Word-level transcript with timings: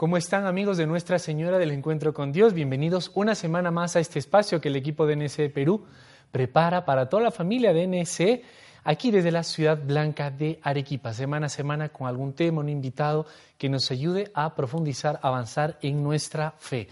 ¿Cómo 0.00 0.16
están 0.16 0.46
amigos 0.46 0.78
de 0.78 0.86
Nuestra 0.86 1.18
Señora 1.18 1.58
del 1.58 1.72
Encuentro 1.72 2.14
con 2.14 2.32
Dios? 2.32 2.54
Bienvenidos 2.54 3.10
una 3.14 3.34
semana 3.34 3.70
más 3.70 3.96
a 3.96 4.00
este 4.00 4.18
espacio 4.18 4.58
que 4.58 4.68
el 4.68 4.76
equipo 4.76 5.04
de 5.04 5.14
NSE 5.14 5.50
Perú 5.50 5.84
prepara 6.32 6.86
para 6.86 7.10
toda 7.10 7.24
la 7.24 7.30
familia 7.30 7.74
de 7.74 7.86
NSE 7.86 8.42
aquí 8.82 9.10
desde 9.10 9.30
la 9.30 9.42
ciudad 9.42 9.78
blanca 9.78 10.30
de 10.30 10.58
Arequipa, 10.62 11.12
semana 11.12 11.44
a 11.44 11.48
semana 11.50 11.90
con 11.90 12.06
algún 12.06 12.32
tema, 12.32 12.60
un 12.60 12.70
invitado 12.70 13.26
que 13.58 13.68
nos 13.68 13.90
ayude 13.90 14.30
a 14.32 14.54
profundizar, 14.54 15.20
avanzar 15.22 15.78
en 15.82 16.02
nuestra 16.02 16.54
fe. 16.56 16.88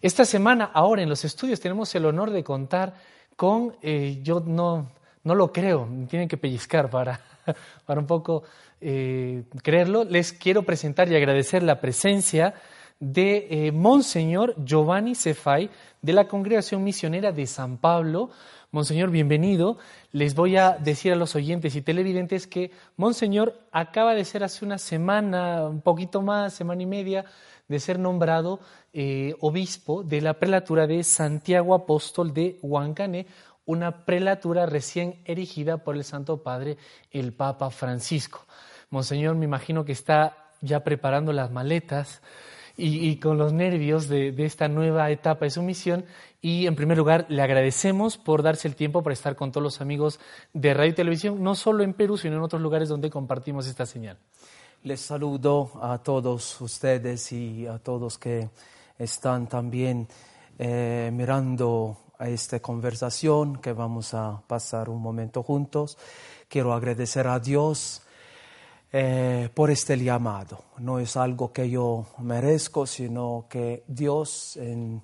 Esta 0.00 0.24
semana, 0.24 0.70
ahora 0.72 1.02
en 1.02 1.08
los 1.08 1.24
estudios, 1.24 1.58
tenemos 1.58 1.92
el 1.96 2.06
honor 2.06 2.30
de 2.30 2.44
contar 2.44 2.94
con, 3.34 3.74
eh, 3.82 4.20
yo 4.22 4.38
no, 4.46 4.92
no 5.24 5.34
lo 5.34 5.52
creo, 5.52 5.88
tienen 6.08 6.28
que 6.28 6.36
pellizcar 6.36 6.88
para, 6.88 7.20
para 7.86 8.00
un 8.00 8.06
poco 8.06 8.42
eh, 8.80 9.44
creerlo, 9.62 10.04
les 10.04 10.32
quiero 10.32 10.62
presentar 10.62 11.10
y 11.10 11.16
agradecer 11.16 11.62
la 11.62 11.80
presencia 11.80 12.54
de 13.00 13.46
eh, 13.50 13.72
Monseñor 13.72 14.54
Giovanni 14.64 15.14
Cefay 15.14 15.70
de 16.02 16.12
la 16.12 16.26
Congregación 16.26 16.82
Misionera 16.82 17.32
de 17.32 17.46
San 17.46 17.78
Pablo. 17.78 18.30
Monseñor, 18.70 19.10
bienvenido. 19.10 19.78
Les 20.12 20.34
voy 20.34 20.56
a 20.56 20.72
decir 20.72 21.12
a 21.12 21.16
los 21.16 21.34
oyentes 21.34 21.74
y 21.76 21.82
televidentes 21.82 22.46
que 22.46 22.70
Monseñor 22.96 23.58
acaba 23.72 24.14
de 24.14 24.24
ser 24.24 24.44
hace 24.44 24.64
una 24.64 24.78
semana, 24.78 25.64
un 25.68 25.80
poquito 25.80 26.22
más, 26.22 26.52
semana 26.54 26.82
y 26.82 26.86
media, 26.86 27.24
de 27.68 27.80
ser 27.80 27.98
nombrado 27.98 28.60
eh, 28.92 29.34
obispo 29.40 30.02
de 30.02 30.20
la 30.20 30.34
prelatura 30.34 30.86
de 30.86 31.04
Santiago 31.04 31.74
Apóstol 31.74 32.32
de 32.32 32.58
Huancané, 32.62 33.26
una 33.68 34.06
prelatura 34.06 34.64
recién 34.64 35.20
erigida 35.26 35.84
por 35.84 35.94
el 35.94 36.02
Santo 36.02 36.42
Padre, 36.42 36.78
el 37.10 37.34
Papa 37.34 37.68
Francisco. 37.68 38.46
Monseñor, 38.88 39.36
me 39.36 39.44
imagino 39.44 39.84
que 39.84 39.92
está 39.92 40.52
ya 40.62 40.82
preparando 40.82 41.34
las 41.34 41.50
maletas 41.50 42.22
y, 42.78 43.16
con 43.16 43.36
los 43.36 43.52
nervios 43.52 44.08
de, 44.08 44.34
esta 44.38 44.68
nueva 44.68 45.10
etapa 45.10 45.44
de 45.44 45.50
su 45.50 45.60
misión. 45.62 46.06
Y 46.40 46.66
en 46.66 46.76
primer 46.76 46.96
lugar, 46.96 47.26
le 47.28 47.42
agradecemos 47.42 48.16
por 48.16 48.42
darse 48.42 48.68
el 48.68 48.74
tiempo 48.74 49.02
para 49.02 49.12
estar 49.12 49.36
con 49.36 49.52
todos 49.52 49.64
los 49.64 49.82
amigos 49.82 50.18
de 50.54 50.72
radio 50.72 50.92
y 50.92 50.94
televisión, 50.94 51.42
no 51.42 51.54
solo 51.54 51.84
en 51.84 51.92
Perú, 51.92 52.16
sino 52.16 52.36
en 52.36 52.42
otros 52.42 52.62
lugares 52.62 52.88
donde 52.88 53.10
compartimos 53.10 53.66
esta 53.66 53.84
señal. 53.84 54.16
Les 54.82 55.00
saludo 55.00 55.72
a 55.82 55.98
todos 55.98 56.58
ustedes 56.62 57.32
y 57.32 57.66
a 57.66 57.78
todos 57.78 58.16
que 58.16 58.48
están 58.98 59.46
también 59.46 60.08
eh, 60.58 61.10
mirando 61.12 62.07
a 62.18 62.28
esta 62.28 62.60
conversación 62.60 63.56
que 63.56 63.72
vamos 63.72 64.12
a 64.14 64.42
pasar 64.46 64.88
un 64.88 65.00
momento 65.00 65.42
juntos. 65.42 65.96
Quiero 66.48 66.72
agradecer 66.72 67.26
a 67.26 67.38
Dios 67.38 68.02
eh, 68.92 69.48
por 69.54 69.70
este 69.70 69.96
llamado. 69.96 70.64
No 70.78 70.98
es 70.98 71.16
algo 71.16 71.52
que 71.52 71.70
yo 71.70 72.06
merezco, 72.18 72.86
sino 72.86 73.46
que 73.48 73.84
Dios 73.86 74.56
en 74.56 75.02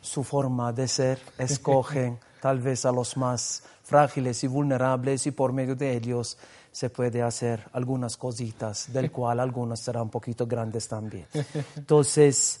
su 0.00 0.22
forma 0.22 0.72
de 0.72 0.86
ser 0.88 1.18
escoge 1.38 2.18
tal 2.40 2.60
vez 2.60 2.84
a 2.84 2.92
los 2.92 3.16
más 3.16 3.62
frágiles 3.82 4.42
y 4.44 4.46
vulnerables 4.46 5.26
y 5.26 5.30
por 5.30 5.52
medio 5.52 5.74
de 5.76 5.96
ellos 5.96 6.38
se 6.70 6.88
puede 6.90 7.22
hacer 7.22 7.68
algunas 7.72 8.16
cositas, 8.16 8.92
del 8.92 9.10
cual 9.10 9.40
algunas 9.40 9.80
serán 9.80 10.04
un 10.04 10.10
poquito 10.10 10.46
grandes 10.46 10.88
también. 10.88 11.26
Entonces, 11.76 12.58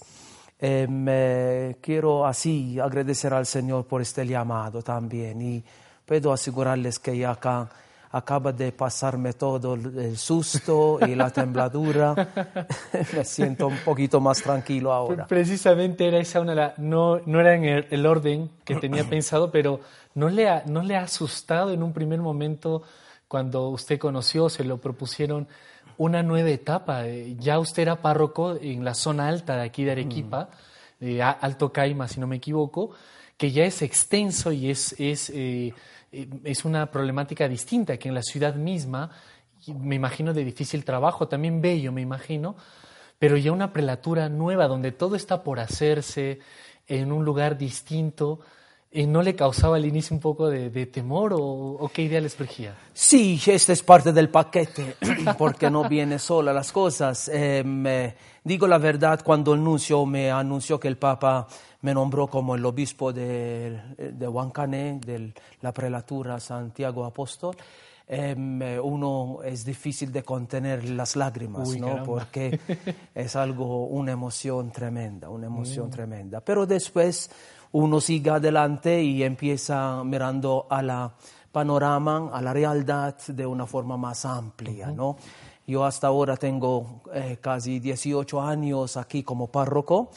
eh, 0.64 1.76
quiero 1.80 2.24
así 2.24 2.78
agradecer 2.78 3.34
al 3.34 3.46
Señor 3.46 3.84
por 3.84 4.00
este 4.00 4.24
llamado 4.24 4.80
también 4.80 5.42
y 5.42 5.64
puedo 6.06 6.32
asegurarles 6.32 7.00
que 7.00 7.18
ya 7.18 7.32
acá 7.32 7.68
acaba 8.12 8.52
de 8.52 8.70
pasarme 8.72 9.32
todo 9.32 9.74
el 9.74 10.16
susto 10.18 10.98
y 11.04 11.14
la 11.14 11.30
tembladura. 11.30 12.14
Me 13.16 13.24
siento 13.24 13.66
un 13.66 13.78
poquito 13.78 14.20
más 14.20 14.42
tranquilo 14.42 14.92
ahora. 14.92 15.26
Precisamente 15.26 16.06
era 16.06 16.18
esa 16.18 16.40
una, 16.40 16.74
no, 16.76 17.20
no 17.24 17.40
era 17.40 17.54
en 17.54 17.64
el, 17.64 18.06
orden 18.06 18.50
que 18.64 18.76
tenía 18.76 19.02
pensado, 19.10 19.50
pero 19.50 19.80
¿no 20.14 20.28
le, 20.28 20.48
ha, 20.48 20.62
¿no 20.66 20.82
le 20.82 20.96
ha 20.96 21.02
asustado 21.02 21.72
en 21.72 21.82
un 21.82 21.92
primer 21.92 22.20
momento 22.20 22.82
cuando 23.26 23.70
usted 23.70 23.98
conoció, 23.98 24.50
se 24.50 24.62
lo 24.62 24.76
propusieron 24.76 25.48
una 25.98 26.22
nueva 26.22 26.50
etapa? 26.50 27.06
Eh, 27.06 27.36
ya 27.38 27.58
usted 27.58 27.82
era 27.82 28.02
párroco 28.02 28.56
en 28.60 28.84
la 28.84 28.94
zona 28.94 29.28
alta 29.28 29.56
de 29.56 29.62
aquí 29.62 29.84
de 29.84 29.92
Arequipa, 29.92 30.50
mm. 31.00 31.20
Alto 31.40 31.72
Caima, 31.72 32.08
si 32.08 32.20
no 32.20 32.26
me 32.26 32.36
equivoco, 32.36 32.90
que 33.36 33.50
ya 33.50 33.64
es 33.64 33.82
extenso 33.82 34.52
y 34.52 34.70
es... 34.70 34.94
es 34.98 35.30
eh, 35.30 35.74
eh, 36.12 36.28
es 36.44 36.66
una 36.66 36.90
problemática 36.90 37.48
distinta 37.48 37.96
que 37.96 38.08
en 38.08 38.14
la 38.14 38.22
ciudad 38.22 38.54
misma, 38.54 39.10
me 39.66 39.94
imagino 39.94 40.34
de 40.34 40.44
difícil 40.44 40.84
trabajo, 40.84 41.26
también 41.26 41.62
bello, 41.62 41.90
me 41.90 42.02
imagino, 42.02 42.54
pero 43.18 43.38
ya 43.38 43.50
una 43.50 43.72
prelatura 43.72 44.28
nueva 44.28 44.68
donde 44.68 44.92
todo 44.92 45.16
está 45.16 45.42
por 45.42 45.58
hacerse 45.58 46.40
en 46.86 47.12
un 47.12 47.24
lugar 47.24 47.56
distinto. 47.56 48.40
Eh, 48.94 49.06
¿No 49.06 49.22
le 49.22 49.34
causaba 49.34 49.76
al 49.76 49.86
inicio 49.86 50.14
un 50.14 50.20
poco 50.20 50.50
de, 50.50 50.86
temor 50.86 51.32
o, 51.34 51.90
qué 51.94 52.02
idea 52.02 52.20
le 52.20 52.28
surgía? 52.28 52.76
Sí, 52.92 53.40
este 53.46 53.72
es 53.72 53.82
parte 53.82 54.12
del 54.12 54.28
paquete, 54.28 54.96
porque 55.38 55.70
no 55.70 55.88
viene 55.88 56.18
sola 56.18 56.52
las 56.52 56.70
cosas. 56.72 57.30
Eh, 57.32 58.14
digo 58.44 58.66
la 58.66 58.76
verdad, 58.76 59.22
cuando 59.24 59.54
el 59.54 59.64
nuncio 59.64 60.04
me 60.04 60.30
anunció 60.30 60.78
que 60.78 60.88
el 60.88 60.98
Papa 60.98 61.46
me 61.80 61.94
nombró 61.94 62.26
como 62.26 62.54
el 62.54 62.64
obispo 62.66 63.14
de, 63.14 63.80
de 63.96 64.28
Huancané, 64.28 65.00
de 65.00 65.32
la 65.62 65.72
prelatura 65.72 66.38
Santiago 66.38 67.06
Apóstol. 67.06 67.56
Em, 68.06 68.60
uno 68.82 69.38
es 69.42 69.64
difícil 69.64 70.12
de 70.12 70.22
contener 70.22 70.86
las 70.90 71.16
lágrimas, 71.16 71.74
¿no? 71.78 72.02
Porque 72.02 72.60
es 73.14 73.36
algo, 73.36 73.86
una 73.86 74.12
emoción 74.12 74.70
tremenda, 74.70 75.30
una 75.30 75.46
emoción 75.46 75.86
mm. 75.86 75.90
tremenda. 75.90 76.40
Pero 76.40 76.66
después 76.66 77.30
uno 77.72 78.00
sigue 78.00 78.30
adelante 78.30 79.02
y 79.02 79.22
empieza 79.22 80.02
mirando 80.04 80.66
a 80.68 80.82
la 80.82 81.12
panorama, 81.50 82.30
a 82.32 82.40
la 82.40 82.52
realidad 82.52 83.16
de 83.28 83.46
una 83.46 83.66
forma 83.66 83.96
más 83.96 84.24
amplia, 84.24 84.88
¿no? 84.88 85.16
Yo 85.66 85.84
hasta 85.84 86.08
ahora 86.08 86.36
tengo 86.36 87.02
eh, 87.14 87.38
casi 87.40 87.78
18 87.78 88.42
años 88.42 88.96
aquí 88.96 89.22
como 89.22 89.46
párroco 89.46 90.10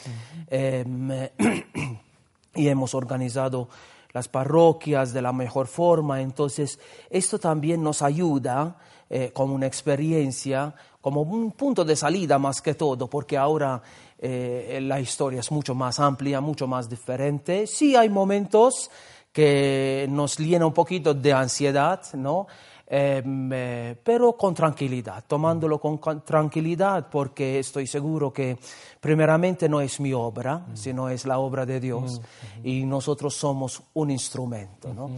em, 0.48 1.08
y 2.54 2.68
hemos 2.68 2.94
organizado 2.94 3.68
las 4.12 4.28
parroquias 4.28 5.12
de 5.12 5.22
la 5.22 5.32
mejor 5.32 5.66
forma. 5.68 6.20
Entonces, 6.20 6.80
esto 7.10 7.38
también 7.38 7.82
nos 7.82 8.02
ayuda 8.02 8.76
eh, 9.08 9.30
como 9.32 9.54
una 9.54 9.66
experiencia, 9.66 10.74
como 11.00 11.22
un 11.22 11.52
punto 11.52 11.84
de 11.84 11.94
salida 11.94 12.38
más 12.38 12.60
que 12.60 12.74
todo, 12.74 13.08
porque 13.08 13.38
ahora 13.38 13.80
eh, 14.18 14.78
la 14.82 15.00
historia 15.00 15.40
es 15.40 15.50
mucho 15.50 15.74
más 15.74 16.00
amplia, 16.00 16.40
mucho 16.40 16.66
más 16.66 16.88
diferente. 16.88 17.66
Sí 17.66 17.96
hay 17.96 18.08
momentos 18.08 18.90
que 19.32 20.06
nos 20.08 20.38
llena 20.38 20.66
un 20.66 20.72
poquito 20.72 21.12
de 21.12 21.32
ansiedad, 21.32 22.02
¿no? 22.14 22.46
Em, 22.88 23.50
eh, 23.52 23.96
pero 24.00 24.34
con 24.34 24.54
tranquilidad, 24.54 25.24
tomándolo 25.26 25.80
con, 25.80 25.98
tranquilidad 26.24 27.08
porque 27.10 27.58
estoy 27.58 27.88
seguro 27.88 28.32
que 28.32 28.56
primeramente 29.00 29.68
no 29.68 29.80
es 29.80 29.98
mi 29.98 30.12
obra, 30.12 30.58
mm. 30.58 30.76
sino 30.76 31.08
es 31.08 31.26
la 31.26 31.40
obra 31.40 31.66
de 31.66 31.80
Dios 31.80 32.20
mm. 32.62 32.66
y 32.66 32.84
nosotros 32.86 33.34
somos 33.34 33.82
un 33.94 34.12
instrumento. 34.12 34.94
¿no? 34.94 35.10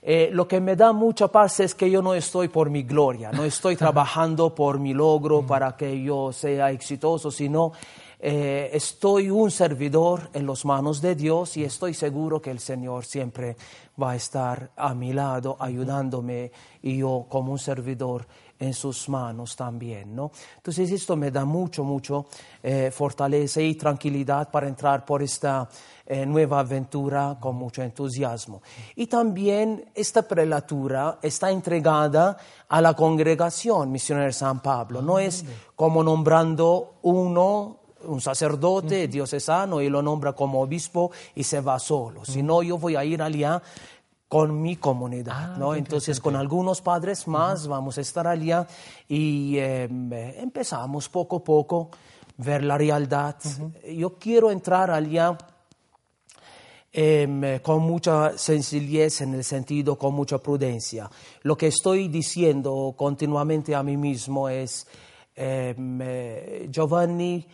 Eh, 0.00 0.30
lo 0.32 0.48
que 0.48 0.58
me 0.58 0.74
da 0.74 0.94
mucha 0.94 1.28
paz 1.28 1.60
es 1.60 1.74
que 1.74 1.90
yo 1.90 2.00
no 2.00 2.14
estoy 2.14 2.48
por 2.48 2.70
mi 2.70 2.82
gloria, 2.82 3.30
no 3.30 3.44
estoy 3.44 3.76
trabajando 3.84 4.54
por 4.54 4.78
mi 4.78 4.94
logro 4.94 5.42
mm. 5.42 5.46
para 5.46 5.76
que 5.76 6.02
yo 6.02 6.32
sea 6.32 6.70
exitoso, 6.70 7.30
sino 7.30 7.72
eh, 8.24 8.70
estoy 8.72 9.30
un 9.30 9.50
servidor 9.50 10.30
en 10.32 10.46
las 10.46 10.64
manos 10.64 11.02
de 11.02 11.16
Dios 11.16 11.56
y 11.56 11.64
estoy 11.64 11.92
seguro 11.92 12.40
que 12.40 12.52
el 12.52 12.60
Señor 12.60 13.04
siempre 13.04 13.56
va 14.00 14.12
a 14.12 14.16
estar 14.16 14.70
a 14.76 14.94
mi 14.94 15.12
lado 15.12 15.56
ayudándome 15.58 16.52
y 16.82 16.98
yo 16.98 17.26
como 17.28 17.50
un 17.50 17.58
servidor 17.58 18.28
en 18.60 18.74
sus 18.74 19.08
manos 19.08 19.56
también, 19.56 20.14
¿no? 20.14 20.30
Entonces 20.56 20.92
esto 20.92 21.16
me 21.16 21.32
da 21.32 21.44
mucho, 21.44 21.82
mucho 21.82 22.26
eh, 22.62 22.92
fortaleza 22.92 23.60
y 23.60 23.74
tranquilidad 23.74 24.52
para 24.52 24.68
entrar 24.68 25.04
por 25.04 25.20
esta 25.20 25.68
eh, 26.06 26.24
nueva 26.24 26.60
aventura 26.60 27.36
con 27.40 27.56
mucho 27.56 27.82
entusiasmo. 27.82 28.62
Y 28.94 29.08
también 29.08 29.90
esta 29.96 30.22
prelatura 30.22 31.18
está 31.20 31.50
entregada 31.50 32.36
a 32.68 32.80
la 32.80 32.94
congregación 32.94 33.90
misionera 33.90 34.26
de 34.26 34.32
San 34.32 34.60
Pablo, 34.60 35.02
no 35.02 35.18
es 35.18 35.44
como 35.74 36.04
nombrando 36.04 37.00
uno 37.02 37.81
un 38.06 38.20
sacerdote 38.20 39.08
diocesano 39.08 39.80
y 39.80 39.88
lo 39.88 40.02
nombra 40.02 40.32
como 40.32 40.60
obispo 40.60 41.10
y 41.34 41.44
se 41.44 41.60
va 41.60 41.78
solo, 41.78 42.24
sino 42.24 42.62
yo 42.62 42.78
voy 42.78 42.96
a 42.96 43.04
ir 43.04 43.22
allá 43.22 43.62
con 44.32 44.62
mi 44.62 44.76
comunidad, 44.76 45.52
ah, 45.52 45.56
¿no? 45.58 45.74
Entonces 45.74 46.18
con 46.18 46.36
algunos 46.36 46.80
padres 46.80 47.28
más 47.28 47.66
vamos 47.66 47.98
a 47.98 48.00
estar 48.00 48.26
allá 48.26 48.66
y 49.06 49.58
em, 49.58 50.10
empezamos 50.10 51.10
poco 51.10 51.36
a 51.36 51.44
poco 51.44 51.90
ver 52.38 52.64
la 52.64 52.78
realidad. 52.78 53.36
Yo 53.94 54.14
quiero 54.14 54.50
entrar 54.50 54.90
allá 54.90 55.36
em, 56.90 57.58
con 57.60 57.82
mucha 57.82 58.38
sencillez 58.38 59.20
en 59.20 59.34
el 59.34 59.44
sentido, 59.44 59.98
con 59.98 60.14
mucha 60.14 60.38
prudencia. 60.38 61.10
Lo 61.42 61.54
que 61.54 61.66
estoy 61.66 62.08
diciendo 62.08 62.94
continuamente 62.96 63.74
a 63.74 63.82
mí 63.82 63.98
mismo 63.98 64.48
es, 64.48 64.86
em, 65.36 66.00
eh, 66.00 66.68
Giovanni, 66.70 67.46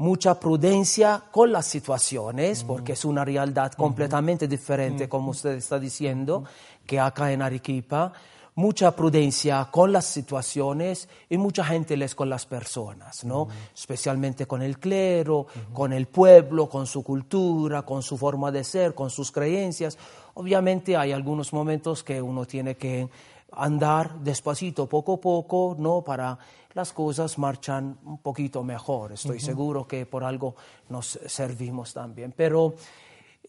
mucha 0.00 0.40
prudencia 0.40 1.24
con 1.30 1.52
las 1.52 1.66
situaciones, 1.66 2.64
porque 2.64 2.94
es 2.94 3.04
una 3.04 3.22
realidad 3.22 3.72
completamente 3.72 4.48
diferente, 4.48 5.10
como 5.10 5.32
usted 5.32 5.50
está 5.50 5.78
diciendo, 5.78 6.44
que 6.86 6.98
acá 6.98 7.30
en 7.30 7.42
Arequipa. 7.42 8.10
Mucha 8.54 8.96
prudencia 8.96 9.68
con 9.70 9.92
las 9.92 10.06
situaciones 10.06 11.06
y 11.28 11.36
mucha 11.36 11.62
gentilez 11.64 12.14
con 12.14 12.30
las 12.30 12.46
personas, 12.46 13.24
¿no? 13.24 13.48
Especialmente 13.74 14.46
con 14.46 14.62
el 14.62 14.78
clero, 14.78 15.46
con 15.74 15.92
el 15.92 16.06
pueblo, 16.06 16.66
con 16.66 16.86
su 16.86 17.02
cultura, 17.02 17.82
con 17.82 18.02
su 18.02 18.16
forma 18.16 18.50
de 18.50 18.64
ser, 18.64 18.94
con 18.94 19.10
sus 19.10 19.30
creencias. 19.30 19.98
Obviamente 20.32 20.96
hay 20.96 21.12
algunos 21.12 21.52
momentos 21.52 22.02
que 22.02 22.22
uno 22.22 22.46
tiene 22.46 22.74
que 22.74 23.08
andar 23.52 24.18
despacito, 24.20 24.86
poco 24.88 25.14
a 25.14 25.20
poco, 25.20 25.76
¿no? 25.78 26.02
Para 26.02 26.38
las 26.74 26.92
cosas 26.92 27.38
marchan 27.38 27.98
un 28.04 28.18
poquito 28.18 28.62
mejor. 28.62 29.12
Estoy 29.12 29.40
seguro 29.40 29.86
que 29.86 30.06
por 30.06 30.24
algo 30.24 30.54
nos 30.88 31.18
servimos 31.26 31.92
también. 31.92 32.32
Pero 32.36 32.74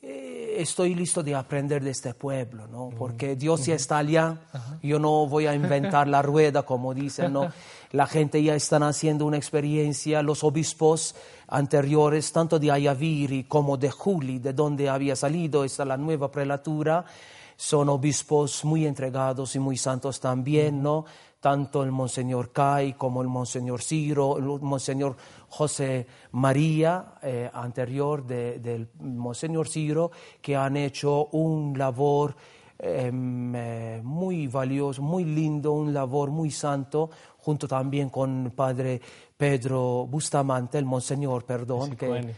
eh, 0.03 0.55
estoy 0.57 0.95
listo 0.95 1.21
de 1.21 1.35
aprender 1.35 1.83
de 1.83 1.91
este 1.91 2.15
pueblo, 2.15 2.65
¿no? 2.65 2.89
Porque 2.97 3.35
Dios 3.35 3.67
ya 3.67 3.75
está 3.75 3.99
allá. 3.99 4.39
Yo 4.81 4.97
no 4.97 5.27
voy 5.27 5.45
a 5.45 5.53
inventar 5.53 6.07
la 6.07 6.21
rueda, 6.23 6.63
como 6.63 6.95
dicen, 6.95 7.33
¿no? 7.33 7.51
La 7.91 8.07
gente 8.07 8.41
ya 8.41 8.55
está 8.55 8.77
haciendo 8.77 9.27
una 9.27 9.37
experiencia, 9.37 10.23
los 10.23 10.43
obispos 10.43 11.13
anteriores, 11.47 12.31
tanto 12.31 12.57
de 12.57 12.71
Ayaviri 12.71 13.43
como 13.43 13.77
de 13.77 13.91
Juli, 13.91 14.39
de 14.39 14.53
donde 14.53 14.89
había 14.89 15.15
salido 15.15 15.63
esta 15.63 15.85
la 15.85 15.97
nueva 15.97 16.31
prelatura, 16.31 17.05
son 17.55 17.89
obispos 17.89 18.65
muy 18.65 18.85
entregados 18.85 19.55
y 19.55 19.59
muy 19.59 19.77
santos 19.77 20.19
también, 20.19 20.81
¿no? 20.81 21.05
Tanto 21.39 21.83
el 21.83 21.91
Monseñor 21.91 22.51
Kai 22.51 22.93
como 22.93 23.21
el 23.21 23.27
Monseñor 23.27 23.81
Ciro, 23.81 24.37
el 24.37 24.45
Monseñor 24.61 25.15
José 25.49 26.05
María, 26.31 27.15
eh, 27.23 27.49
anterior 27.51 28.25
del 28.25 28.89
Monseñor 28.99 29.67
Ciro, 29.67 30.11
que 30.41 30.55
han 30.55 30.77
hecho 30.77 31.27
un 31.31 31.77
labor 31.77 32.35
em, 32.77 33.55
eh, 33.55 34.01
muy 34.03 34.47
valioso, 34.47 35.01
muy 35.01 35.23
lindo, 35.23 35.71
un 35.71 35.93
labor 35.93 36.31
muy 36.31 36.51
santo, 36.51 37.09
junto 37.37 37.67
también 37.67 38.09
con 38.09 38.53
Padre 38.55 39.01
Pedro 39.41 40.05
Bustamante, 40.05 40.77
el 40.77 40.85
Monseñor, 40.85 41.45
perdón, 41.45 41.95
que 41.95 42.35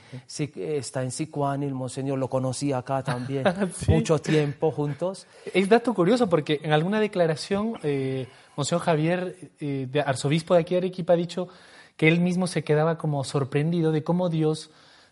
está 0.77 1.03
en 1.03 1.11
Sicuani, 1.11 1.65
el 1.65 1.73
Monseñor 1.73 2.17
lo 2.17 2.29
conocía 2.29 2.77
acá 2.77 3.03
también, 3.03 3.43
mucho 3.89 4.19
tiempo 4.19 4.71
juntos. 4.71 5.27
Es 5.53 5.67
dato 5.67 5.93
curioso 5.93 6.29
porque 6.29 6.61
en 6.63 6.71
alguna 6.71 7.01
declaración, 7.01 7.77
eh, 7.83 8.27
Monseñor 8.55 8.83
Javier, 8.83 9.51
eh, 9.59 9.85
de 9.91 9.99
arzobispo 9.99 10.53
de 10.53 10.61
aquí 10.61 10.75
de 10.75 10.77
Arequipa, 10.77 11.11
ha 11.11 11.17
dicho 11.17 11.49
que 11.97 12.07
él 12.07 12.21
mismo 12.21 12.47
se 12.47 12.63
quedaba 12.63 12.97
como 12.97 13.21
sorprendido 13.25 13.91
de 13.91 14.05
cómo 14.05 14.29
Dios 14.29 14.71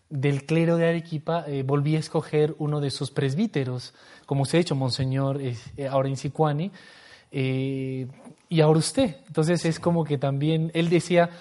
del 0.09 0.45
clero 0.45 0.77
de 0.77 0.87
Arequipa 0.87 1.43
eh, 1.45 1.63
volvía 1.63 1.97
a 1.97 1.99
escoger 1.99 2.55
uno 2.57 2.79
de 2.79 2.89
sus 2.89 3.11
presbíteros, 3.11 3.93
como 4.25 4.43
usted 4.43 4.59
ha 4.59 4.63
dicho, 4.63 4.75
Monseñor, 4.75 5.41
ahora 5.89 6.07
en 6.07 6.15
Sicuani, 6.15 6.71
y 7.33 8.61
ahora 8.61 8.79
usted. 8.79 9.17
Entonces 9.27 9.65
es 9.65 9.77
como 9.77 10.05
que 10.05 10.17
también, 10.17 10.71
él 10.73 10.87
decía, 10.87 11.31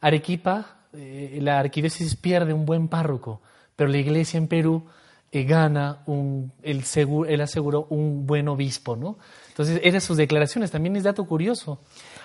Arequipa, 0.00 0.78
eh, 0.92 1.38
la 1.40 1.58
arquidiócesis 1.58 2.16
pierde 2.16 2.52
un 2.52 2.64
buen 2.64 2.88
párroco, 2.88 3.40
pero 3.76 3.90
la 3.90 3.98
iglesia 3.98 4.38
en 4.38 4.48
Perú 4.48 4.86
eh, 5.30 5.44
gana 5.44 6.02
un, 6.06 6.52
él 6.62 7.40
aseguró 7.40 7.86
un 7.90 8.26
buen 8.26 8.48
obispo, 8.48 8.96
¿no? 8.96 9.18
Entonces, 9.48 9.80
eran 9.82 10.00
sus 10.00 10.16
declaraciones, 10.16 10.70
también 10.70 10.96
es 10.96 11.02
dato 11.02 11.26
curioso. 11.26 11.80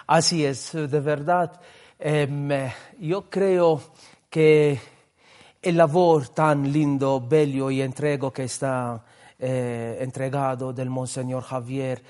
Así 0.07 0.45
es, 0.45 0.71
de 0.73 0.99
verdad. 0.99 1.59
Em, 1.99 2.49
yo 2.99 3.29
creo 3.29 3.81
que 4.29 4.79
el 5.61 5.77
labor 5.77 6.27
tan 6.29 6.71
lindo, 6.71 7.25
bello 7.25 7.71
y 7.71 7.81
entrego 7.81 8.31
que 8.31 8.43
está 8.43 9.03
eh, 9.39 9.97
entregado 10.01 10.73
del 10.73 10.89
Monseñor 10.89 11.43
Javier, 11.43 12.03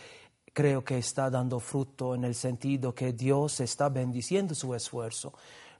creo 0.53 0.83
que 0.83 0.99
está 0.99 1.29
dando 1.29 1.59
fruto 1.59 2.15
en 2.15 2.23
el 2.23 2.35
sentido 2.35 2.93
que 2.93 3.11
Dios 3.11 3.59
está 3.59 3.89
bendiciendo 3.89 4.55
su 4.55 4.73
esfuerzo. 4.73 5.33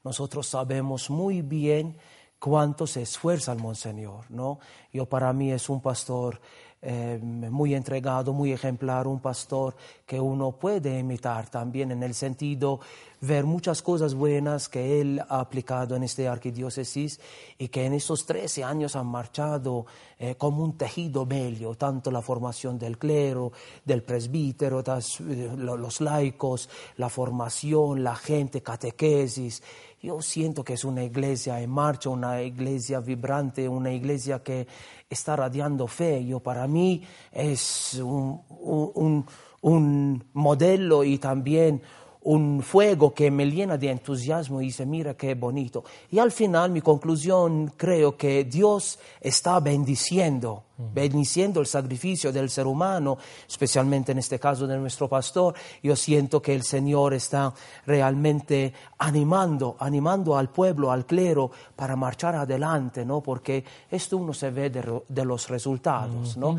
Nosotros 0.03 0.47
sabemos 0.47 1.09
muy 1.09 1.41
bien 1.41 1.97
cuánto 2.39 2.85
se 2.87 3.03
esfuerza 3.03 3.53
el 3.53 3.59
Monseñor, 3.59 4.29
¿no? 4.29 4.59
Yo 4.91 5.05
para 5.05 5.31
mí 5.31 5.51
es 5.51 5.69
un 5.69 5.79
pastor 5.79 6.41
eh, 6.85 7.17
muy 7.21 7.73
entregado, 7.75 8.33
muy 8.33 8.51
ejemplar, 8.51 9.07
un 9.07 9.21
pastor 9.21 9.73
que 10.05 10.19
uno 10.19 10.51
puede 10.51 10.99
imitar 10.99 11.49
también 11.49 11.91
en 11.91 12.03
el 12.03 12.13
sentido 12.13 12.81
ver 13.21 13.45
muchas 13.45 13.81
cosas 13.81 14.15
buenas 14.15 14.67
que 14.67 14.99
él 14.99 15.21
ha 15.29 15.39
aplicado 15.39 15.95
en 15.95 16.03
esta 16.03 16.29
arquidiócesis 16.29 17.21
y 17.57 17.69
que 17.69 17.85
en 17.85 17.93
estos 17.93 18.25
13 18.25 18.65
años 18.65 18.97
han 18.97 19.07
marchado 19.07 19.85
eh, 20.19 20.35
como 20.35 20.61
un 20.61 20.77
tejido 20.77 21.25
bello, 21.25 21.75
tanto 21.75 22.11
la 22.11 22.21
formación 22.21 22.77
del 22.77 22.97
clero, 22.97 23.53
del 23.85 24.03
presbítero, 24.03 24.81
eh, 24.81 25.51
los 25.57 26.01
laicos, 26.01 26.69
la 26.97 27.07
formación, 27.07 28.03
la 28.03 28.15
gente, 28.15 28.61
catequesis. 28.61 29.63
Yo 30.03 30.21
siento 30.21 30.65
que 30.65 30.73
es 30.73 30.83
una 30.83 31.01
iglesia 31.01 31.61
en 31.61 31.69
marcha, 31.69 32.09
una 32.09 32.41
iglesia 32.41 32.99
vibrante, 32.99 33.69
una 33.69 33.89
iglesia 33.89 34.43
que 34.43 34.67
está 35.09 35.37
radiando 35.37 35.87
fe. 35.87 36.25
Yo 36.25 36.41
para 36.41 36.67
mí 36.67 37.01
es 37.31 37.93
un, 38.03 38.41
un, 38.49 39.25
un 39.61 40.23
modelo 40.33 41.05
y 41.05 41.19
también 41.19 41.81
un 42.23 42.61
fuego 42.61 43.13
que 43.13 43.31
me 43.31 43.45
llena 43.45 43.77
de 43.77 43.91
entusiasmo 43.91 44.61
y 44.61 44.65
dice, 44.65 44.85
mira 44.85 45.13
qué 45.13 45.35
bonito. 45.35 45.85
Y 46.11 46.19
al 46.19 46.33
final 46.33 46.71
mi 46.71 46.81
conclusión 46.81 47.71
creo 47.77 48.17
que 48.17 48.43
Dios 48.43 48.99
está 49.21 49.61
bendiciendo, 49.61 50.65
bendiciendo 50.93 51.59
el 51.59 51.67
sacrificio 51.67 52.31
del 52.31 52.49
ser 52.49 52.67
humano, 52.67 53.17
especialmente 53.47 54.11
en 54.11 54.19
este 54.19 54.39
caso 54.39 54.67
de 54.67 54.77
nuestro 54.77 55.07
pastor. 55.07 55.55
Yo 55.81 55.95
siento 55.95 56.41
que 56.41 56.53
el 56.53 56.63
Señor 56.63 57.13
está 57.13 57.53
realmente 57.85 58.73
animando, 58.99 59.75
animando 59.79 60.37
al 60.37 60.49
pueblo, 60.49 60.91
al 60.91 61.05
clero, 61.05 61.51
para 61.75 61.95
marchar 61.95 62.35
adelante, 62.35 63.05
¿no? 63.05 63.21
Porque 63.21 63.63
esto 63.89 64.17
uno 64.17 64.33
se 64.33 64.49
ve 64.51 64.69
de, 64.69 65.25
los 65.25 65.49
resultados, 65.49 66.37
¿no? 66.37 66.57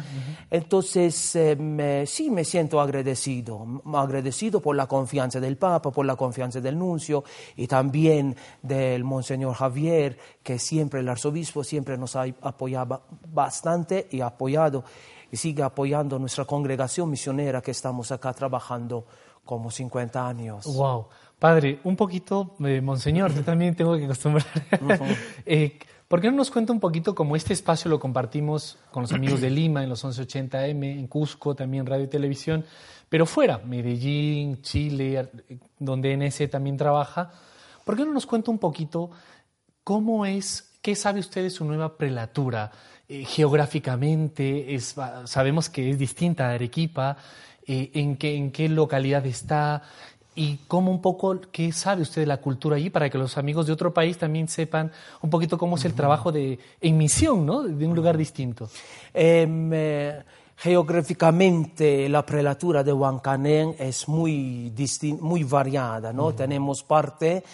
Entonces, 0.51 1.37
eh, 1.37 2.05
sí 2.07 2.31
me 2.31 2.45
siento 2.45 2.81
agradecido, 2.81 3.83
agradecido 3.95 4.61
por 4.61 4.77
la 4.77 4.87
confianza 4.87 5.41
del 5.41 5.57
Papa, 5.57 5.91
por 5.91 6.07
la 6.07 6.17
confianza 6.17 6.61
del 6.61 6.79
nuncio 6.79 7.25
y 7.57 7.67
también 7.67 8.37
del 8.63 9.05
Monseñor 9.05 9.55
Javier, 9.55 10.19
que 10.43 10.59
siempre 10.59 11.01
el 11.01 11.09
arzobispo 11.09 11.65
siempre 11.65 11.97
nos 11.97 12.17
ha 12.17 12.25
apoyado 12.43 13.03
bastante 13.33 14.07
y 14.15 14.21
apoyado 14.21 14.85
y 15.31 15.37
sigue 15.37 15.63
apoyando 15.63 16.19
nuestra 16.19 16.45
congregación 16.45 17.11
misionera 17.11 17.61
que 17.61 17.73
estamos 17.73 18.13
acá 18.13 18.33
trabajando 18.33 19.05
como 19.45 19.71
50 19.71 20.27
años. 20.27 20.65
Wow. 20.65 21.07
Padre, 21.39 21.81
un 21.85 21.97
poquito, 21.97 22.55
eh, 22.65 22.81
Monseñor, 22.81 23.35
yo 23.35 23.43
también 23.43 23.75
tengo 23.75 23.97
que 23.97 24.05
acostumbrar. 24.05 24.47
eh, 25.47 25.79
¿Por 26.09 26.21
qué 26.21 26.31
no 26.31 26.37
nos 26.37 26.51
cuenta 26.51 26.73
un 26.73 26.81
poquito 26.81 27.15
cómo 27.15 27.35
este 27.35 27.53
espacio 27.53 27.91
lo 27.91 27.99
compartimos 27.99 28.79
con 28.91 29.03
los 29.03 29.13
amigos 29.13 29.41
de 29.41 29.51
Lima 29.51 29.83
en 29.83 29.89
los 29.89 30.05
1180M, 30.05 30.99
en 30.99 31.07
Cusco, 31.09 31.55
también 31.55 31.87
radio 31.87 32.05
y 32.05 32.09
televisión, 32.09 32.65
pero 33.09 33.27
fuera, 33.27 33.59
Medellín, 33.59 34.63
Chile, 34.63 35.29
donde 35.79 36.17
NS 36.17 36.49
también 36.51 36.77
trabaja? 36.77 37.33
¿Por 37.85 37.97
qué 37.97 38.05
no 38.05 38.13
nos 38.13 38.27
cuenta 38.27 38.51
un 38.51 38.59
poquito 38.59 39.11
cómo 39.83 40.25
es, 40.25 40.79
qué 40.81 40.95
sabe 40.95 41.21
usted 41.21 41.43
de 41.43 41.51
su 41.51 41.65
nueva 41.65 41.97
prelatura? 41.97 42.71
Eh, 43.07 43.25
geográficamente, 43.25 44.75
es, 44.75 44.95
sabemos 45.25 45.69
que 45.69 45.91
es 45.91 45.99
distinta 45.99 46.49
a 46.49 46.55
Arequipa, 46.55 47.19
eh, 47.67 47.91
en, 47.95 48.17
qué, 48.17 48.35
en 48.35 48.51
qué 48.51 48.69
localidad 48.69 49.27
está, 49.27 49.83
y 50.35 50.59
cómo 50.67 50.91
un 50.91 51.01
poco, 51.01 51.41
qué 51.53 51.71
sabe 51.73 52.03
usted 52.03 52.23
de 52.23 52.27
la 52.27 52.39
cultura 52.39 52.77
allí 52.77 52.91
para 52.91 53.09
que 53.09 53.19
los 53.19 53.39
amigos 53.39 53.67
de 53.67 53.73
otro 53.73 53.93
país 53.95 54.19
también 54.19 54.49
sepan 54.49 54.91
un 55.21 55.31
poquito 55.31 55.59
cómo 55.59 55.77
es 55.77 55.85
el 55.85 55.95
trabajo 55.95 56.33
de, 56.33 56.59
en 56.81 56.97
misión, 56.97 57.47
¿no? 57.47 57.63
De 57.63 57.87
un 57.87 57.95
lugar 57.95 58.17
distinto. 58.17 58.69
Em, 59.13 59.71
eh, 59.73 60.23
geográficamente 60.57 62.09
la 62.09 62.25
prelatura 62.25 62.83
de 62.83 62.93
Huancanén 62.93 63.77
es 63.79 64.09
muy, 64.09 64.73
muy 65.21 65.45
variada, 65.45 66.13
¿no? 66.13 66.33
Tenemos 66.33 66.83
parte 66.83 67.45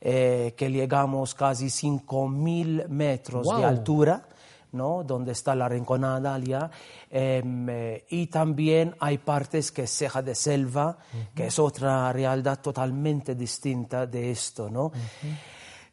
eh, 0.00 0.54
que 0.56 0.70
llegamos 0.70 1.34
casi 1.34 1.66
5.000 1.66 2.88
metros 2.88 3.46
de 3.56 3.64
altura 3.64 4.22
¿no? 4.72 5.02
donde 5.04 5.32
está 5.32 5.54
la 5.54 5.68
rinconada 5.68 6.34
allá. 6.34 6.70
Em, 7.10 7.68
eh, 7.68 8.04
y 8.10 8.26
también 8.28 8.94
hay 9.00 9.18
partes 9.18 9.72
que 9.72 9.82
es 9.84 9.90
ceja 9.90 10.22
de 10.22 10.34
selva, 10.34 10.98
que 11.34 11.46
es 11.46 11.58
otra 11.58 12.12
realidad 12.12 12.60
totalmente 12.60 13.34
distinta 13.34 14.06
de 14.06 14.30
esto. 14.30 14.70
¿no? 14.70 14.92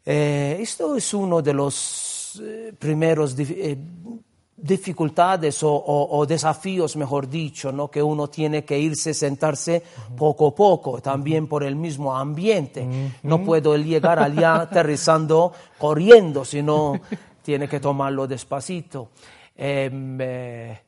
Eh, 0.05 0.57
esto 0.61 0.95
es 0.95 1.13
uno 1.13 1.41
de 1.41 1.53
los 1.53 2.39
eh, 2.43 2.73
primeros 2.77 3.35
dificultades 4.59 5.61
o, 5.63 5.71
o- 5.71 6.17
o 6.17 6.25
desafíos, 6.25 6.95
mejor 6.95 7.29
dicho, 7.29 7.71
¿no? 7.71 7.89
que 7.91 8.01
uno 8.01 8.27
tiene 8.27 8.65
que 8.65 8.79
irse, 8.79 9.13
sentarse 9.13 9.83
poco 10.17 10.47
a 10.47 10.55
poco, 10.55 10.99
también 11.01 11.47
por 11.47 11.63
el 11.63 11.75
mismo 11.75 12.15
ambiente. 12.15 12.87
No 13.23 13.43
puedo 13.43 13.77
llegar 13.77 14.17
allá 14.19 14.61
aterrizando 14.61 15.51
corriendo, 15.77 16.43
sino 16.43 16.93
tiene 17.47 17.69
que 17.69 17.79
tomarlo 17.79 18.27
despacito. 18.27 19.11
Em, 19.55 20.19
eh, 20.19 20.81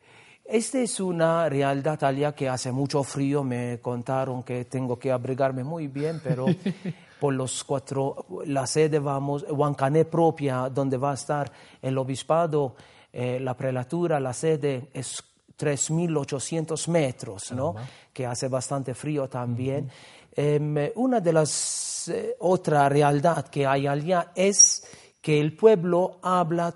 esta 0.44 0.80
es 0.80 1.00
una 1.00 1.48
realidad 1.48 2.04
allá 2.04 2.36
que 2.36 2.50
hace 2.50 2.70
mucho 2.74 3.01
frío, 3.01 3.46
me 3.46 3.80
contaron 3.80 4.44
que 4.44 4.66
tengo 4.66 5.00
que 5.00 5.10
abrigarme 5.10 5.63
muy 5.63 5.88
bien, 5.88 6.20
pero 6.22 6.48
por 7.22 7.34
los 7.34 7.63
cuatro, 7.63 8.25
la 8.46 8.68
sede 8.68 9.00
vamos, 9.00 9.46
Huancané 9.50 10.04
propia, 10.04 10.68
donde 10.68 10.98
va 10.98 11.12
a 11.12 11.13
estar 11.13 11.50
el 11.82 11.98
obispado, 11.98 12.75
eh, 13.13 13.39
la 13.39 13.56
prelatura, 13.56 14.20
la 14.20 14.34
sede 14.34 14.89
es 14.94 15.24
3.800 15.58 16.89
metros, 16.89 17.54
¿no? 17.54 17.74
Que 18.12 18.25
hace 18.25 18.50
bastante 18.50 18.94
frío 18.94 19.30
también. 19.30 19.89
Em, 20.36 20.92
una 20.96 21.22
de 21.22 21.32
las 21.32 22.10
eh, 22.10 22.36
otra 22.39 22.89
realidad 22.89 23.48
que 23.48 23.66
hay 23.66 23.88
allá 23.88 24.34
es 24.36 24.84
que 25.22 25.40
el 25.40 25.56
pueblo 25.56 26.20
habla 26.22 26.74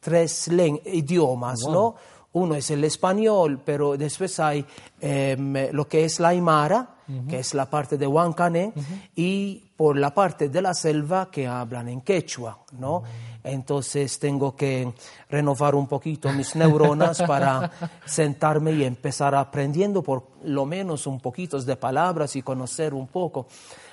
tres 0.00 0.48
idiomas, 0.48 1.60
¿no? 1.68 1.94
Uno 2.34 2.54
es 2.54 2.70
el 2.70 2.82
español, 2.84 3.60
pero 3.64 3.96
después 3.96 4.40
hay 4.40 4.64
em, 5.00 5.54
lo 5.72 5.86
que 5.86 6.04
es 6.04 6.18
la 6.18 6.28
aymara, 6.28 6.96
que 7.28 7.40
es 7.40 7.52
la 7.52 7.68
parte 7.68 7.98
de 7.98 8.06
Huancané, 8.06 8.72
y 9.14 9.72
por 9.76 9.98
la 9.98 10.14
parte 10.14 10.48
de 10.48 10.62
la 10.62 10.72
selva 10.72 11.30
que 11.30 11.46
hablan 11.46 11.88
en 11.88 12.00
quechua, 12.00 12.58
¿no? 12.78 13.02
Entonces 13.44 14.18
tengo 14.18 14.54
que 14.56 14.92
renovar 15.28 15.74
un 15.74 15.86
poquito 15.86 16.32
mis 16.32 16.54
neuronas 16.56 17.22
para 17.26 17.70
sentarme 18.06 18.72
y 18.72 18.84
empezar 18.84 19.34
aprendiendo 19.34 20.02
por 20.02 20.28
lo 20.44 20.64
menos 20.64 21.06
un 21.06 21.20
poquito 21.20 21.60
de 21.60 21.76
palabras 21.76 22.34
y 22.36 22.42
conocer 22.42 22.94
un 22.94 23.08
poco. 23.08 23.46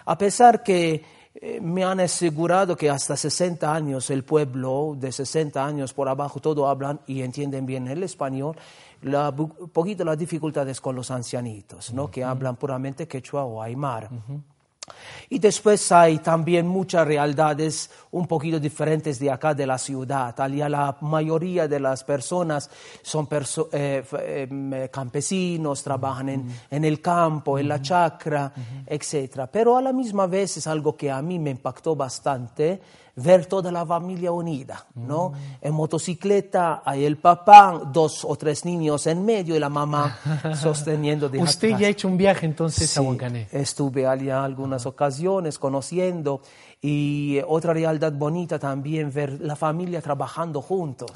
A 0.05 0.17
pesar 0.17 0.63
que 0.63 1.18
me 1.61 1.83
han 1.83 1.99
asegurado 1.99 2.75
que 2.75 2.89
hasta 2.89 3.15
60 3.15 3.73
años 3.73 4.09
el 4.09 4.23
pueblo, 4.23 4.95
de 4.97 5.11
60 5.11 5.63
años 5.63 5.93
por 5.93 6.09
abajo, 6.09 6.39
todo 6.39 6.67
hablan 6.67 6.99
y 7.07 7.21
entienden 7.21 7.65
bien 7.65 7.87
el 7.87 8.03
español. 8.03 8.55
La, 9.01 9.31
poquito 9.31 10.03
las 10.03 10.17
dificultades 10.17 10.81
con 10.81 10.95
los 10.95 11.11
ancianitos, 11.11 11.93
¿no? 11.93 12.11
que 12.11 12.23
hablan 12.23 12.57
puramente 12.57 13.07
quechua 13.07 13.45
o 13.45 13.61
aymara. 13.61 14.09
Y 15.29 15.39
después 15.39 15.91
hay 15.91 16.19
también 16.19 16.67
muchas 16.67 17.05
realidades 17.07 17.89
un 18.11 18.25
poquito 18.27 18.59
diferentes 18.59 19.19
de 19.19 19.29
acá 19.31 19.53
de 19.53 19.65
la 19.67 19.77
ciudad. 19.77 20.39
Allá 20.39 20.67
la 20.69 20.97
mayoría 21.01 21.67
de 21.67 21.79
las 21.79 22.03
personas 22.03 22.69
son 23.01 23.27
perso- 23.27 23.69
eh, 23.71 24.03
em, 24.49 24.73
eh, 24.73 24.89
campesinos, 24.89 25.83
trabajan 25.83 26.29
en, 26.29 26.45
en 26.69 26.83
el 26.85 26.99
campo, 27.01 27.59
en 27.59 27.67
la 27.67 27.81
chacra, 27.81 28.51
etc. 28.87 29.47
Pero 29.51 29.77
a 29.77 29.81
la 29.81 29.93
misma 29.93 30.25
vez 30.27 30.57
es 30.57 30.67
algo 30.67 30.95
que 30.95 31.11
a 31.11 31.21
mí 31.21 31.37
me 31.39 31.51
impactó 31.51 31.95
bastante 31.95 32.81
ver 33.15 33.45
toda 33.45 33.71
la 33.71 33.85
familia 33.85 34.31
unida, 34.31 34.85
¿no? 34.95 35.33
En 35.61 35.73
motocicleta 35.73 36.81
hay 36.85 37.05
el 37.05 37.17
papá, 37.17 37.81
dos 37.91 38.25
o 38.25 38.35
tres 38.35 38.65
niños 38.65 39.07
en 39.07 39.25
medio 39.25 39.55
y 39.55 39.59
la 39.59 39.69
mamá 39.69 40.17
sosteniendo 40.55 41.29
de 41.29 41.41
Usted 41.41 41.69
atrás. 41.69 41.81
ya 41.81 41.87
ha 41.87 41.89
hecho 41.89 42.07
un 42.07 42.17
viaje 42.17 42.45
entonces 42.45 42.97
a 42.97 43.01
Sí, 43.01 43.07
Huancané. 43.07 43.47
Estuve 43.51 44.07
allá 44.07 44.43
algunas 44.43 44.85
ocasiones 44.85 45.59
conociendo 45.59 46.41
y 46.81 47.39
otra 47.45 47.73
realidad 47.73 48.13
bonita 48.13 48.57
también 48.57 49.11
ver 49.11 49.41
la 49.41 49.57
familia 49.57 50.01
trabajando 50.01 50.61
juntos, 50.61 51.11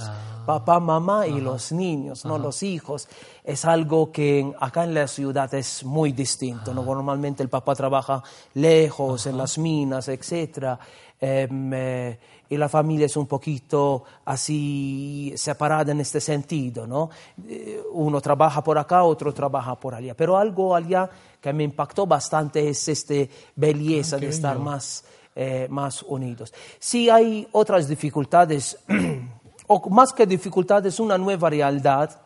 papá, 0.46 0.80
mamá 0.82 1.26
y 1.26 1.40
los 1.40 1.72
niños, 1.72 2.26
no 2.26 2.38
los 2.38 2.64
hijos. 2.64 3.08
Es 3.46 3.64
algo 3.64 4.12
que 4.12 4.54
acá 4.60 4.84
en 4.84 4.94
la 4.94 5.08
ciudad 5.08 5.54
es 5.54 5.86
muy 5.86 6.12
distinto. 6.12 6.74
¿no? 6.74 6.84
Normalmente 6.84 7.44
el 7.44 7.50
papá 7.50 7.76
trabaja 7.76 8.22
lejos, 8.56 9.26
en 9.26 9.38
las 9.38 9.58
minas, 9.58 10.10
etcétera. 10.10 10.78
Em, 11.26 11.72
eh, 11.74 12.20
y 12.50 12.58
la 12.58 12.68
familia 12.68 13.06
es 13.06 13.16
un 13.16 13.28
poquito 13.28 14.04
así 14.26 15.32
separada 15.38 15.94
en 15.94 16.02
este 16.02 16.20
sentido, 16.20 16.86
¿no? 16.86 17.10
Eh, 17.48 17.82
Uno 17.94 18.20
trabaja 18.20 18.62
por 18.62 18.78
acá, 18.78 19.06
otro 19.06 19.34
trabaja 19.34 19.80
por 19.80 19.96
allá. 19.96 20.16
Pero 20.18 20.36
algo 20.36 20.76
allá 20.76 21.10
que 21.40 21.54
me 21.54 21.64
impactó 21.64 22.06
bastante 22.06 22.68
es 22.68 22.90
esta 22.90 23.14
belleza 23.56 24.18
Ah, 24.18 24.20
de 24.20 24.28
estar 24.28 24.60
más, 24.60 25.06
eh, 25.34 25.68
más 25.70 26.04
unidos. 26.04 26.54
Sí 26.78 27.10
hay 27.10 27.48
otras 27.54 27.88
dificultades, 27.88 28.78
o 29.68 29.90
más 29.92 30.12
que 30.12 30.26
dificultades, 30.26 31.00
una 31.00 31.18
nueva 31.18 31.50
realidad 31.50 32.20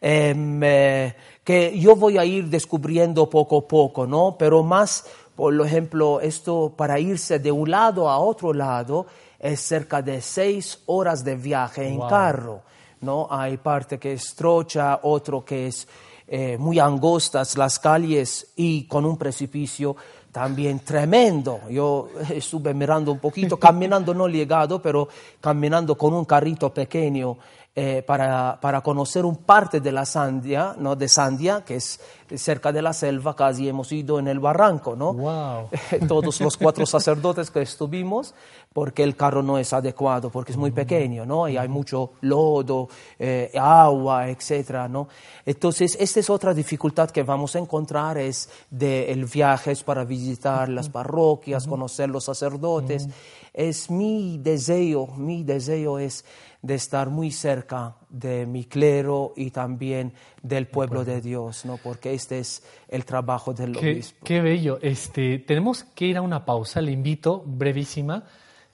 em, 0.00 0.60
eh, 0.64 1.14
que 1.44 1.78
yo 1.78 1.96
voy 1.96 2.18
a 2.18 2.24
ir 2.24 2.48
descubriendo 2.48 3.28
poco 3.30 3.58
a 3.58 3.68
poco, 3.68 4.06
¿no? 4.06 4.36
Pero 4.38 4.62
más, 4.62 5.06
por 5.42 5.60
ejemplo, 5.66 6.20
esto 6.20 6.72
para 6.76 7.00
irse 7.00 7.40
de 7.40 7.50
un 7.50 7.68
lado 7.68 8.08
a 8.08 8.16
otro 8.16 8.52
lado 8.52 9.06
es 9.40 9.58
cerca 9.58 10.00
de 10.00 10.20
seis 10.20 10.78
horas 10.86 11.24
de 11.24 11.34
viaje 11.34 11.88
en 11.88 11.96
Wow. 11.96 12.08
carro, 12.08 12.60
¿no? 13.00 13.26
Hay 13.28 13.56
parte 13.56 13.98
que 13.98 14.12
es 14.12 14.36
trocha, 14.36 15.00
otro 15.02 15.44
que 15.44 15.66
es 15.66 15.88
eh, 16.28 16.56
muy 16.56 16.78
angostas 16.78 17.58
las 17.58 17.80
calles 17.80 18.52
y 18.54 18.84
con 18.84 19.04
un 19.04 19.16
precipicio 19.16 19.96
también 20.30 20.78
tremendo. 20.78 21.62
Yo 21.68 22.10
estuve 22.32 22.72
mirando 22.72 23.10
un 23.10 23.18
poquito, 23.18 23.56
caminando 23.56 24.14
no 24.14 24.28
llegado, 24.28 24.80
pero 24.80 25.08
caminando 25.40 25.98
con 25.98 26.14
un 26.14 26.24
carrito 26.24 26.72
pequeño 26.72 27.36
eh, 27.74 28.02
para, 28.06 28.58
para 28.60 28.82
conocer 28.82 29.24
un 29.24 29.36
parte 29.36 29.80
de 29.80 29.92
la 29.92 30.04
Sandia, 30.04 30.74
¿no? 30.78 30.94
de 30.94 31.08
Sandia, 31.08 31.64
que 31.64 31.76
es 31.76 32.00
cerca 32.36 32.70
de 32.70 32.82
la 32.82 32.92
selva, 32.92 33.34
casi 33.34 33.68
hemos 33.68 33.90
ido 33.92 34.18
en 34.18 34.28
el 34.28 34.40
barranco, 34.40 34.94
¿no? 34.94 35.14
Wow. 35.14 35.68
todos 36.08 36.40
los 36.40 36.56
cuatro 36.56 36.84
sacerdotes 36.84 37.50
que 37.50 37.62
estuvimos, 37.62 38.34
porque 38.72 39.02
el 39.02 39.16
carro 39.16 39.42
no 39.42 39.58
es 39.58 39.72
adecuado, 39.72 40.30
porque 40.30 40.52
es 40.52 40.58
muy 40.58 40.70
pequeño, 40.70 41.24
¿no? 41.24 41.48
Y 41.48 41.56
hay 41.56 41.68
mucho 41.68 42.12
lodo, 42.20 42.88
eh, 43.18 43.50
agua, 43.58 44.28
etcétera, 44.28 44.88
¿no? 44.88 45.08
Entonces, 45.46 45.96
esta 45.98 46.20
es 46.20 46.30
otra 46.30 46.54
dificultad 46.54 47.10
que 47.10 47.22
vamos 47.22 47.56
a 47.56 47.58
encontrar, 47.58 48.18
es 48.18 48.50
del 48.70 49.24
viaje 49.24 49.72
es 49.72 49.82
para 49.82 50.04
visitar 50.04 50.68
las 50.68 50.88
parroquias, 50.88 51.66
conocer 51.66 52.08
los 52.10 52.24
sacerdotes. 52.24 53.08
Es 53.54 53.90
mi 53.90 54.38
deseo, 54.38 55.08
mi 55.16 55.44
deseo 55.44 55.98
es 55.98 56.24
de 56.62 56.74
estar 56.74 57.10
muy 57.10 57.30
cerca 57.30 57.96
de 58.08 58.46
mi 58.46 58.64
clero 58.64 59.32
y 59.36 59.50
también 59.50 60.12
del 60.42 60.68
pueblo 60.68 61.04
de 61.04 61.20
Dios, 61.20 61.64
¿no? 61.64 61.76
Porque 61.76 62.14
este 62.14 62.38
es 62.38 62.62
el 62.88 63.04
trabajo 63.04 63.52
del 63.52 63.72
Qué, 63.76 63.92
obispo. 63.92 64.24
qué 64.24 64.40
bello. 64.40 64.78
Este, 64.80 65.38
tenemos 65.40 65.84
que 65.84 66.06
ir 66.06 66.16
a 66.16 66.22
una 66.22 66.44
pausa, 66.44 66.80
le 66.80 66.92
invito, 66.92 67.42
brevísima. 67.44 68.24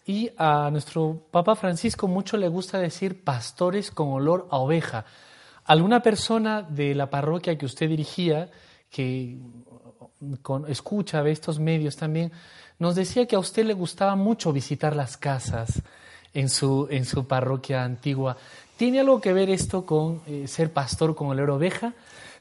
Y 0.07 0.31
a 0.39 0.71
nuestro 0.71 1.23
Papa 1.31 1.55
Francisco 1.57 2.07
mucho 2.09 2.37
le 2.37 2.49
gusta 2.49 2.79
decir 2.79 3.25
pastores 3.25 3.91
con 3.91 4.09
olor 4.09 4.47
a 4.51 4.59
oveja. 4.59 5.05
¿Alguna 5.65 6.03
persona 6.03 6.63
de 6.63 6.95
la 6.95 7.11
parroquia 7.11 7.59
que 7.59 7.67
usted 7.67 7.89
dirigía, 7.89 8.51
que 8.91 9.39
con- 10.41 10.71
escucha, 10.71 11.21
ve 11.23 11.33
estos 11.33 11.59
medios 11.59 11.97
también, 11.97 12.33
nos 12.79 12.95
decía 12.95 13.27
que 13.27 13.37
a 13.37 13.39
usted 13.39 13.65
le 13.65 13.75
gustaba 13.75 14.17
mucho 14.17 14.53
visitar 14.53 14.95
las 14.95 15.17
casas 15.17 15.83
en 16.35 16.49
su, 16.49 16.87
en 16.91 17.05
su 17.05 17.27
parroquia 17.27 17.85
antigua. 17.85 18.37
¿Tiene 18.77 19.01
algo 19.01 19.21
que 19.21 19.33
ver 19.33 19.51
esto 19.51 19.85
con 19.85 20.21
eh, 20.27 20.47
ser 20.47 20.73
pastor 20.73 21.15
con 21.15 21.29
olor 21.29 21.51
oveja? 21.51 21.95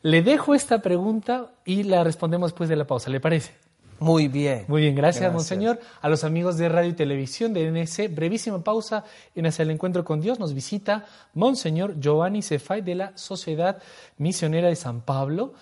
Le 0.04 0.22
dejo 0.22 0.54
esta 0.54 0.82
pregunta 0.82 1.48
y 1.66 1.84
la 1.84 2.04
respondemos 2.04 2.52
después 2.52 2.70
de 2.70 2.76
la 2.76 2.86
pausa, 2.86 3.10
¿le 3.10 3.20
parece? 3.20 3.54
Muy 4.00 4.28
bien. 4.28 4.66
Muy 4.68 4.82
bien, 4.84 4.96
gracias, 4.96 5.22
Gracias. 5.22 5.34
Monseñor. 5.34 5.80
A 6.02 6.10
los 6.10 6.24
amigos 6.24 6.58
de 6.58 6.70
Radio 6.70 6.92
y 6.92 6.94
Televisión 6.94 7.54
de 7.54 7.72
NS, 7.72 8.14
brevísima 8.14 8.64
pausa 8.64 9.04
en 9.36 9.48
Hacia 9.48 9.64
el 9.64 9.72
Encuentro 9.72 10.06
con 10.06 10.22
Dios. 10.22 10.40
Nos 10.40 10.54
visita 10.54 11.06
Monseñor 11.34 12.00
Giovanni 12.00 12.44
Cefay 12.44 12.82
de 12.82 12.96
la 12.96 13.18
Sociedad 13.18 13.82
Misionera 14.20 14.68
de 14.68 14.76
San 14.76 15.02
Pablo, 15.02 15.54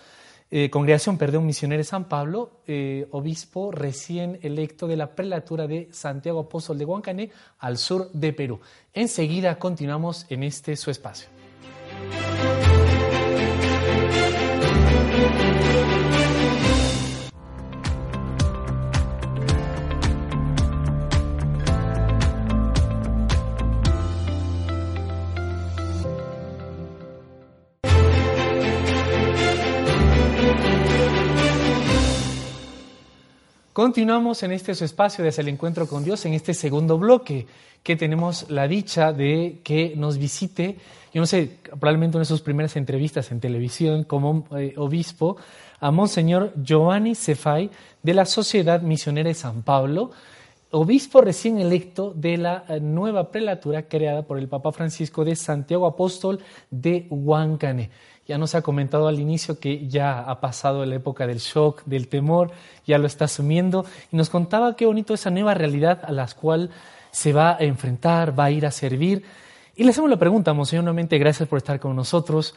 eh, 0.52 0.70
Congregación 0.70 1.18
Perdón 1.18 1.46
Misionera 1.46 1.80
de 1.80 1.84
San 1.84 2.06
Pablo, 2.08 2.62
eh, 2.68 3.08
obispo 3.12 3.72
recién 3.72 4.40
electo 4.42 4.88
de 4.88 4.96
la 4.96 5.16
prelatura 5.16 5.68
de 5.68 5.90
Santiago 5.92 6.42
Apóstol 6.42 6.78
de 6.78 6.86
Huancané, 6.86 7.32
al 7.60 7.78
sur 7.78 8.12
de 8.12 8.34
Perú. 8.34 8.60
Enseguida 8.94 9.58
continuamos 9.58 10.26
en 10.30 10.44
este 10.44 10.76
su 10.76 10.92
espacio. 10.92 11.30
Continuamos 33.76 34.42
en 34.44 34.54
este 34.54 34.72
espacio 34.72 35.22
desde 35.22 35.42
el 35.42 35.50
encuentro 35.50 35.86
con 35.86 36.06
Dios, 36.06 36.26
en 36.26 36.34
este 36.34 36.54
segundo 36.54 36.98
bloque, 36.98 37.46
que 37.84 37.98
tenemos 37.98 38.50
la 38.50 38.70
dicha 38.70 39.12
de 39.12 39.60
que 39.66 39.98
nos 39.98 40.18
visite, 40.18 40.78
yo 41.14 41.20
no 41.20 41.26
sé, 41.26 41.58
probablemente 41.72 42.16
una 42.16 42.22
de 42.22 42.30
sus 42.30 42.42
primeras 42.42 42.78
entrevistas 42.78 43.34
en 43.34 43.42
televisión 43.42 44.06
como 44.06 44.48
eh, 44.58 44.76
obispo, 44.78 45.36
a 45.82 45.92
Monseñor 45.92 46.54
Giovanni 46.56 47.16
Cefai 47.16 47.70
de 48.02 48.14
la 48.14 48.24
Sociedad 48.24 48.82
Misionera 48.82 49.28
de 49.28 49.34
San 49.34 49.62
Pablo, 49.62 50.12
obispo 50.72 51.20
recién 51.20 51.60
electo 51.60 52.14
de 52.16 52.38
la 52.38 52.64
eh, 52.70 52.80
nueva 52.80 53.30
prelatura 53.30 53.90
creada 53.90 54.22
por 54.22 54.38
el 54.40 54.48
Papa 54.48 54.72
Francisco 54.72 55.26
de 55.26 55.36
Santiago 55.36 55.86
Apóstol 55.86 56.40
de 56.72 57.08
Huancane. 57.10 57.90
Ya 58.28 58.38
nos 58.38 58.56
ha 58.56 58.62
comentado 58.62 59.08
al 59.08 59.20
inicio 59.20 59.60
que 59.60 59.88
ya 59.88 60.20
ha 60.20 60.40
pasado 60.42 60.86
la 60.86 60.96
época 60.96 61.28
del 61.28 61.38
shock, 61.38 61.84
del 61.86 62.08
temor, 62.08 62.52
ya 62.88 62.98
lo 62.98 63.06
está 63.06 63.26
asumiendo 63.26 63.86
y 64.12 64.18
nos 64.18 64.30
contaba 64.30 64.76
qué 64.76 64.86
bonito 64.86 65.14
esa 65.14 65.30
nueva 65.30 65.54
realidad 65.54 66.02
a 66.04 66.12
la 66.12 66.28
cual 66.28 66.72
se 67.12 67.34
va 67.34 67.56
a 67.56 67.60
enfrentar, 67.60 68.38
va 68.38 68.46
a 68.46 68.52
ir 68.52 68.66
a 68.66 68.72
servir. 68.72 69.24
Y 69.76 69.84
le 69.84 69.92
hacemos 69.92 70.10
la 70.10 70.18
pregunta, 70.18 70.54
Monseñor, 70.54 70.84
nuevamente 70.84 71.18
gracias 71.18 71.48
por 71.48 71.58
estar 71.58 71.80
con 71.80 71.96
nosotros. 71.96 72.56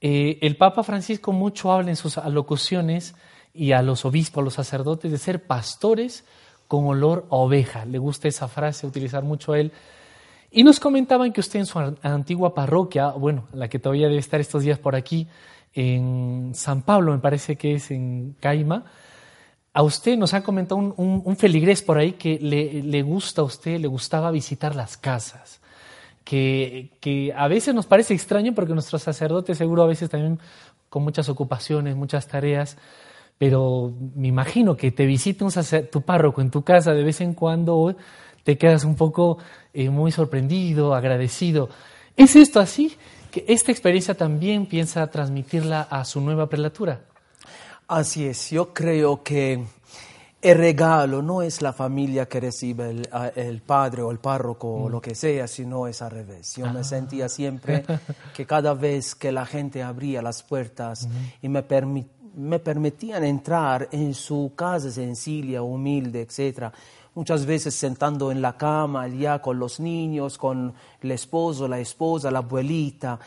Eh, 0.00 0.38
el 0.42 0.56
Papa 0.56 0.82
Francisco 0.82 1.32
mucho 1.32 1.72
habla 1.72 1.90
en 1.90 1.96
sus 1.96 2.18
alocuciones 2.18 3.14
y 3.54 3.72
a 3.72 3.82
los 3.82 4.04
obispos, 4.04 4.42
a 4.42 4.44
los 4.44 4.54
sacerdotes, 4.54 5.10
de 5.10 5.18
ser 5.18 5.46
pastores 5.46 6.24
con 6.68 6.86
olor 6.86 7.26
a 7.30 7.36
oveja. 7.36 7.84
Le 7.84 7.98
gusta 7.98 8.28
esa 8.28 8.48
frase, 8.48 8.86
utilizar 8.86 9.22
mucho 9.22 9.52
a 9.52 9.60
él. 9.60 9.72
Y 10.54 10.64
nos 10.64 10.78
comentaban 10.78 11.32
que 11.32 11.40
usted 11.40 11.60
en 11.60 11.66
su 11.66 11.78
antigua 12.02 12.54
parroquia, 12.54 13.08
bueno, 13.12 13.48
la 13.54 13.68
que 13.68 13.78
todavía 13.78 14.08
debe 14.08 14.20
estar 14.20 14.38
estos 14.38 14.62
días 14.62 14.78
por 14.78 14.94
aquí, 14.94 15.26
en 15.72 16.52
San 16.54 16.82
Pablo, 16.82 17.12
me 17.12 17.18
parece 17.18 17.56
que 17.56 17.76
es 17.76 17.90
en 17.90 18.36
Caima, 18.38 18.84
a 19.72 19.82
usted 19.82 20.18
nos 20.18 20.34
ha 20.34 20.42
comentado 20.42 20.76
un, 20.76 21.36
feligrés 21.38 21.80
por 21.80 21.96
ahí 21.96 22.12
que 22.12 22.38
le, 22.38 23.02
gusta 23.02 23.40
a 23.40 23.44
usted, 23.44 23.80
le 23.80 23.88
gustaba 23.88 24.30
visitar 24.30 24.76
las 24.76 24.98
casas. 24.98 25.60
Que, 26.22 26.90
que, 27.00 27.32
a 27.34 27.48
veces 27.48 27.74
nos 27.74 27.86
parece 27.86 28.12
extraño 28.12 28.54
porque 28.54 28.74
nuestros 28.74 29.02
sacerdotes 29.02 29.56
seguro 29.56 29.82
a 29.82 29.86
veces 29.86 30.10
también 30.10 30.38
con 30.90 31.02
muchas 31.02 31.30
ocupaciones, 31.30 31.96
muchas 31.96 32.28
tareas, 32.28 32.76
pero 33.38 33.94
me 34.14 34.28
imagino 34.28 34.76
que 34.76 34.92
te 34.92 35.06
visite 35.06 35.42
un 35.42 35.50
tu 35.90 36.02
párroco 36.02 36.42
en 36.42 36.50
tu 36.50 36.62
casa 36.62 36.92
de 36.92 37.02
vez 37.02 37.22
en 37.22 37.32
cuando 37.32 37.96
te 38.44 38.58
quedas 38.58 38.84
un 38.84 38.96
poco 38.96 39.38
eh, 39.72 39.90
muy 39.90 40.12
sorprendido, 40.12 40.94
agradecido. 40.94 41.68
¿Es 42.16 42.36
esto 42.36 42.60
así? 42.60 42.96
¿Que 43.30 43.44
esta 43.48 43.72
experiencia 43.72 44.14
también 44.14 44.66
piensa 44.66 45.06
transmitirla 45.08 45.82
a 45.82 46.04
su 46.04 46.20
nueva 46.20 46.48
prelatura? 46.48 47.00
Así 47.88 48.26
es, 48.26 48.50
yo 48.50 48.72
creo 48.72 49.22
que 49.22 49.64
el 50.42 50.58
regalo 50.58 51.22
no 51.22 51.40
es 51.40 51.62
la 51.62 51.72
familia 51.72 52.26
que 52.26 52.40
recibe 52.40 53.02
el, 53.36 53.62
padre 53.62 54.02
o 54.02 54.10
el 54.10 54.18
párroco 54.18 54.68
o 54.74 54.88
lo 54.88 55.00
que 55.00 55.14
sea, 55.14 55.46
sino 55.46 55.86
es 55.86 56.02
al 56.02 56.10
revés. 56.10 56.56
Yo 56.56 56.70
me 56.72 56.80
ah. 56.80 56.84
sentía 56.84 57.28
siempre 57.28 57.84
que 58.34 58.44
cada 58.44 58.74
vez 58.74 59.14
que 59.14 59.30
la 59.30 59.46
gente 59.46 59.84
abría 59.84 60.20
las 60.20 60.42
puertas 60.42 61.08
y 61.40 61.48
me, 61.48 61.64
me 62.34 62.58
permitían 62.58 63.22
entrar 63.22 63.88
en 63.92 64.14
su 64.14 64.52
casa 64.56 64.90
sencilla, 64.90 65.62
humilde, 65.62 66.22
etcétera, 66.22 66.72
muchas 67.14 67.46
veces 67.46 67.74
sentando 67.74 68.30
en 68.32 68.40
la 68.42 68.56
cama 68.56 69.08
ya 69.08 69.40
con 69.40 69.58
los 69.58 69.80
niños, 69.80 70.38
con 70.38 70.74
el 71.00 71.10
esposo, 71.10 71.68
la 71.68 71.78
esposa, 71.78 72.30
la 72.30 72.38
abuelita. 72.38 73.18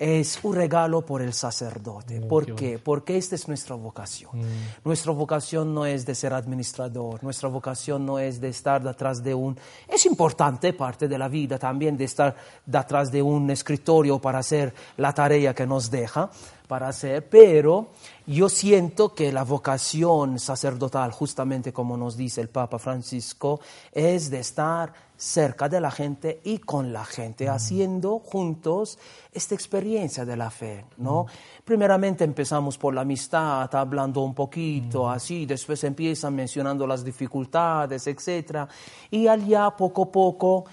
Es 0.00 0.40
un 0.42 0.54
regalo 0.54 1.04
por 1.04 1.20
el 1.20 1.34
sacerdote. 1.34 2.22
¿Por 2.22 2.54
qué? 2.54 2.78
Porque 2.78 3.18
esta 3.18 3.34
es 3.34 3.46
nuestra 3.48 3.76
vocación. 3.76 4.30
Mm. 4.32 4.44
Nuestra 4.82 5.12
vocación 5.12 5.74
no 5.74 5.84
es 5.84 6.06
de 6.06 6.14
ser 6.14 6.32
administrador, 6.32 7.22
nuestra 7.22 7.50
vocación 7.50 8.06
no 8.06 8.18
es 8.18 8.40
de 8.40 8.48
estar 8.48 8.82
detrás 8.82 9.22
de 9.22 9.34
un... 9.34 9.58
Es 9.86 10.06
importante 10.06 10.72
parte 10.72 11.06
de 11.06 11.18
la 11.18 11.28
vida 11.28 11.58
también 11.58 11.98
de 11.98 12.04
estar 12.04 12.34
detrás 12.64 13.12
de 13.12 13.20
un 13.20 13.50
escritorio 13.50 14.18
para 14.18 14.38
hacer 14.38 14.72
la 14.96 15.12
tarea 15.12 15.54
que 15.54 15.66
nos 15.66 15.90
deja, 15.90 16.30
para 16.66 16.88
hacer, 16.88 17.28
pero 17.28 17.88
yo 18.26 18.48
siento 18.48 19.14
que 19.14 19.30
la 19.32 19.44
vocación 19.44 20.38
sacerdotal, 20.38 21.12
justamente 21.12 21.74
como 21.74 21.98
nos 21.98 22.16
dice 22.16 22.40
el 22.40 22.48
Papa 22.48 22.78
Francisco, 22.78 23.60
es 23.92 24.30
de 24.30 24.38
estar 24.38 25.09
cerca 25.20 25.68
de 25.68 25.82
la 25.82 25.90
gente 25.90 26.40
y 26.44 26.58
con 26.58 26.94
la 26.94 27.04
gente, 27.04 27.46
haciendo 27.46 28.20
juntos 28.20 28.98
esta 29.30 29.54
experiencia 29.54 30.24
de 30.24 30.34
la 30.34 30.50
fe, 30.50 30.86
¿no? 30.96 31.26
Primeramente 31.62 32.24
empezamos 32.24 32.78
por 32.78 32.94
la 32.94 33.02
amistad, 33.02 33.72
hablando 33.74 34.22
un 34.22 34.34
poquito 34.34 35.10
así, 35.10 35.44
después 35.44 35.84
empiezan 35.84 36.34
mencionando 36.34 36.86
las 36.86 37.04
dificultades, 37.04 38.06
etc. 38.06 38.66
Y 39.10 39.28
allá 39.28 39.70
poco 39.76 40.04
a 40.04 40.10
poco 40.10 40.64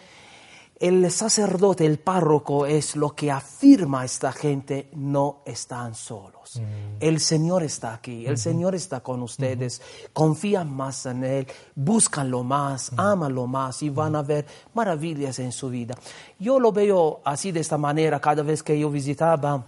el 0.80 1.10
sacerdote, 1.12 1.86
el 1.86 1.98
párroco 1.98 2.66
es 2.66 2.96
lo 2.96 3.16
que 3.16 3.32
afirma 3.32 4.02
a 4.02 4.06
esta 4.06 4.32
gente, 4.32 4.90
no 4.94 5.42
están 5.46 5.96
solos. 5.96 6.60
Mm. 6.60 6.98
El 7.00 7.20
Señor 7.20 7.64
está 7.64 7.96
aquí, 7.96 8.28
el 8.28 8.38
Señor 8.38 8.76
está 8.76 9.00
con 9.00 9.24
ustedes, 9.24 9.82
confían 10.14 10.72
más 10.72 11.06
en 11.08 11.24
Él, 11.24 11.48
lo 11.76 12.44
más, 12.44 12.92
lo 12.96 13.48
más 13.48 13.82
y 13.82 13.90
van 13.90 14.16
a 14.16 14.22
ver 14.22 14.46
maravillas 14.74 15.40
en 15.40 15.52
su 15.52 15.70
vida. 15.70 15.96
Yo 16.40 16.60
lo 16.60 16.72
veo 16.72 17.22
así 17.24 17.52
de 17.52 17.62
esta 17.62 17.78
manera. 17.78 18.20
Cada 18.20 18.44
vez 18.44 18.62
que 18.62 18.80
yo 18.80 18.92
visitaba 18.92 19.66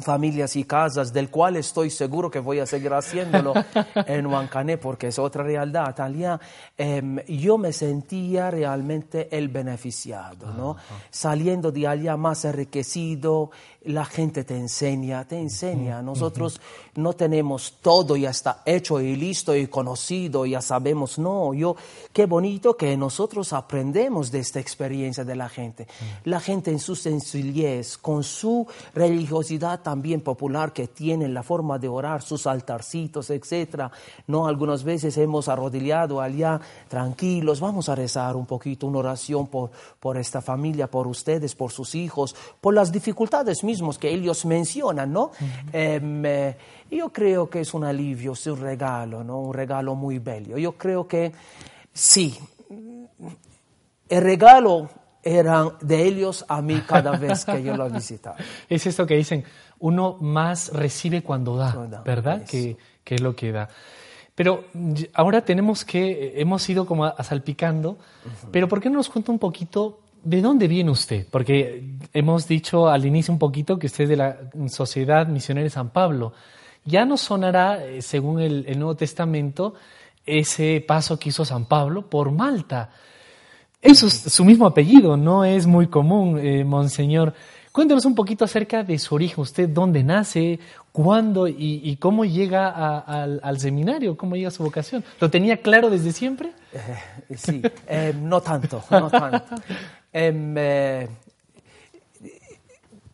familias 0.00 0.56
y 0.56 0.64
casas, 0.64 1.12
del 1.12 1.30
cual 1.30 1.56
estoy 1.56 1.90
seguro 1.90 2.30
que 2.30 2.38
voy 2.38 2.60
a 2.60 2.66
seguir 2.66 2.92
haciéndolo 2.92 3.54
en 4.06 4.26
Huancané, 4.26 4.78
porque 4.78 5.08
es 5.08 5.18
otra 5.18 5.42
realidad. 5.42 5.98
Allá 6.00 6.40
em, 6.76 7.18
yo 7.26 7.58
me 7.58 7.72
sentía 7.72 8.50
realmente 8.50 9.28
el 9.36 9.48
beneficiado, 9.48 10.52
¿no? 10.52 10.76
Saliendo 11.10 11.72
de 11.72 11.86
allá 11.86 12.16
más 12.16 12.44
enriquecido, 12.44 13.50
la 13.84 14.04
gente 14.04 14.44
te 14.44 14.56
enseña, 14.56 15.26
te 15.26 15.38
enseña. 15.38 16.02
Nosotros 16.02 16.60
no 16.96 17.12
tenemos 17.12 17.74
todo 17.80 18.16
ya 18.16 18.30
está 18.30 18.62
hecho 18.66 19.00
y 19.00 19.14
listo 19.14 19.54
y 19.54 19.68
conocido, 19.68 20.44
ya 20.46 20.60
sabemos. 20.60 21.18
No, 21.18 21.54
yo, 21.54 21.76
qué 22.12 22.26
bonito 22.26 22.76
que 22.76 22.96
nosotros 22.96 23.52
aprendemos 23.52 24.32
de 24.32 24.40
esta 24.40 24.58
experiencia 24.58 25.24
de 25.24 25.36
la 25.36 25.48
gente. 25.48 25.86
La 26.24 26.40
gente 26.40 26.70
en 26.72 26.80
su 26.80 26.96
sencillez, 26.96 27.96
con 27.96 28.24
su 28.24 28.66
religiosidad 28.94 29.80
también 29.80 30.22
popular 30.22 30.72
que 30.72 30.88
tienen, 30.88 31.32
la 31.32 31.44
forma 31.44 31.78
de 31.78 31.88
orar, 31.88 32.22
sus 32.22 32.46
altarcitos, 32.46 33.30
etc. 33.30 33.90
No, 34.26 34.46
algunas 34.48 34.82
veces 34.82 35.16
hemos 35.18 35.48
arrodillado 35.48 36.20
allá 36.20 36.60
tranquilos, 36.88 37.60
vamos 37.60 37.88
a 37.88 37.94
rezar 37.94 38.34
un 38.34 38.46
poquito, 38.46 38.88
una 38.88 38.98
oración 38.98 39.46
por, 39.46 39.70
por 40.00 40.16
esta 40.16 40.42
familia, 40.42 40.90
por 40.90 41.06
ustedes, 41.06 41.54
por 41.54 41.70
sus 41.70 41.94
hijos, 41.94 42.34
por 42.60 42.74
las 42.74 42.90
dificultades 42.90 43.62
mismas 43.68 43.98
que 43.98 44.08
ellos 44.08 44.46
mencionan, 44.46 45.12
¿no? 45.12 45.30
Em, 45.72 46.24
eh, 46.24 46.56
yo 46.90 47.10
creo 47.10 47.50
que 47.50 47.60
es 47.60 47.74
un 47.74 47.84
alivio, 47.84 48.32
es 48.32 48.46
un 48.46 48.60
regalo, 48.60 49.22
¿no? 49.22 49.40
Un 49.40 49.52
regalo 49.52 49.94
muy 49.94 50.18
bello. 50.18 50.56
Yo 50.56 50.72
creo 50.72 51.06
que 51.06 51.32
sí, 51.92 52.38
el 54.08 54.22
regalo 54.22 54.88
era 55.22 55.76
de 55.82 56.02
ellos 56.02 56.46
a 56.48 56.62
mí 56.62 56.80
cada 56.86 57.12
vez 57.18 57.44
que 57.44 57.62
yo 57.62 57.76
lo 57.76 57.90
visitaba. 58.00 58.36
es 58.68 58.86
esto 58.86 59.06
que 59.06 59.16
dicen, 59.16 59.44
uno 59.80 60.16
más 60.20 60.72
recibe 60.72 61.22
cuando 61.22 61.56
da, 61.56 62.02
¿verdad? 62.04 62.44
Que, 62.44 62.78
que, 63.04 63.16
es 63.16 63.20
lo 63.20 63.36
que 63.36 63.52
da. 63.52 63.68
Pero 64.34 64.64
ahora 65.12 65.42
tenemos 65.42 65.84
que, 65.84 66.40
hemos 66.40 66.66
ido 66.70 66.86
como 66.86 67.12
salpicando, 67.22 67.98
pero 68.50 68.66
¿por 68.66 68.80
qué 68.80 68.88
no 68.88 68.96
nos 68.96 69.10
cuenta 69.10 69.30
un 69.30 69.38
poquito 69.38 70.00
¿De 70.24 70.40
dónde 70.40 70.68
viene 70.68 70.90
usted? 70.90 71.26
Porque 71.30 71.84
hemos 72.12 72.48
dicho 72.48 72.88
al 72.88 73.06
inicio 73.06 73.32
un 73.32 73.38
poquito 73.38 73.78
que 73.78 73.86
usted 73.86 74.04
es 74.04 74.10
de 74.10 74.16
la 74.16 74.36
Sociedad 74.68 75.26
Misionera 75.26 75.64
de 75.64 75.70
San 75.70 75.90
Pablo. 75.90 76.32
Ya 76.84 77.04
no 77.04 77.16
sonará, 77.16 77.84
eh, 77.84 78.02
según 78.02 78.40
el, 78.40 78.78
Nuevo 78.78 78.96
Testamento, 78.96 79.74
ese 80.26 80.84
paso 80.86 81.18
que 81.18 81.28
hizo 81.28 81.44
San 81.44 81.66
Pablo 81.66 82.08
por 82.08 82.30
Malta. 82.32 82.90
Eso 83.80 84.06
es 84.06 84.14
su 84.14 84.44
mismo 84.44 84.66
apellido, 84.66 85.16
no 85.16 85.44
es 85.44 85.66
muy 85.66 85.86
común, 85.86 86.38
eh, 86.38 86.64
Monseñor. 86.64 87.34
Cuéntenos 87.70 88.04
un 88.04 88.14
poquito 88.14 88.44
acerca 88.44 88.82
de 88.82 88.98
su 88.98 89.14
origen, 89.14 89.40
usted 89.40 89.68
dónde 89.68 90.02
nace, 90.02 90.58
cuándo 90.90 91.46
y, 91.46 91.96
cómo 92.00 92.24
llega 92.24 92.68
al, 92.98 93.60
seminario, 93.60 94.16
cómo 94.16 94.34
llega 94.34 94.48
a 94.48 94.50
su 94.50 94.64
vocación. 94.64 95.04
¿Lo 95.20 95.30
tenía 95.30 95.58
claro 95.58 95.88
desde 95.88 96.12
siempre? 96.12 96.52
Eh, 96.72 97.36
sí, 97.36 97.62
no 98.20 98.40
tanto, 98.40 98.82
no 98.90 99.08
tanto. 99.08 99.54
Em, 100.12 100.54
eh, 100.56 101.08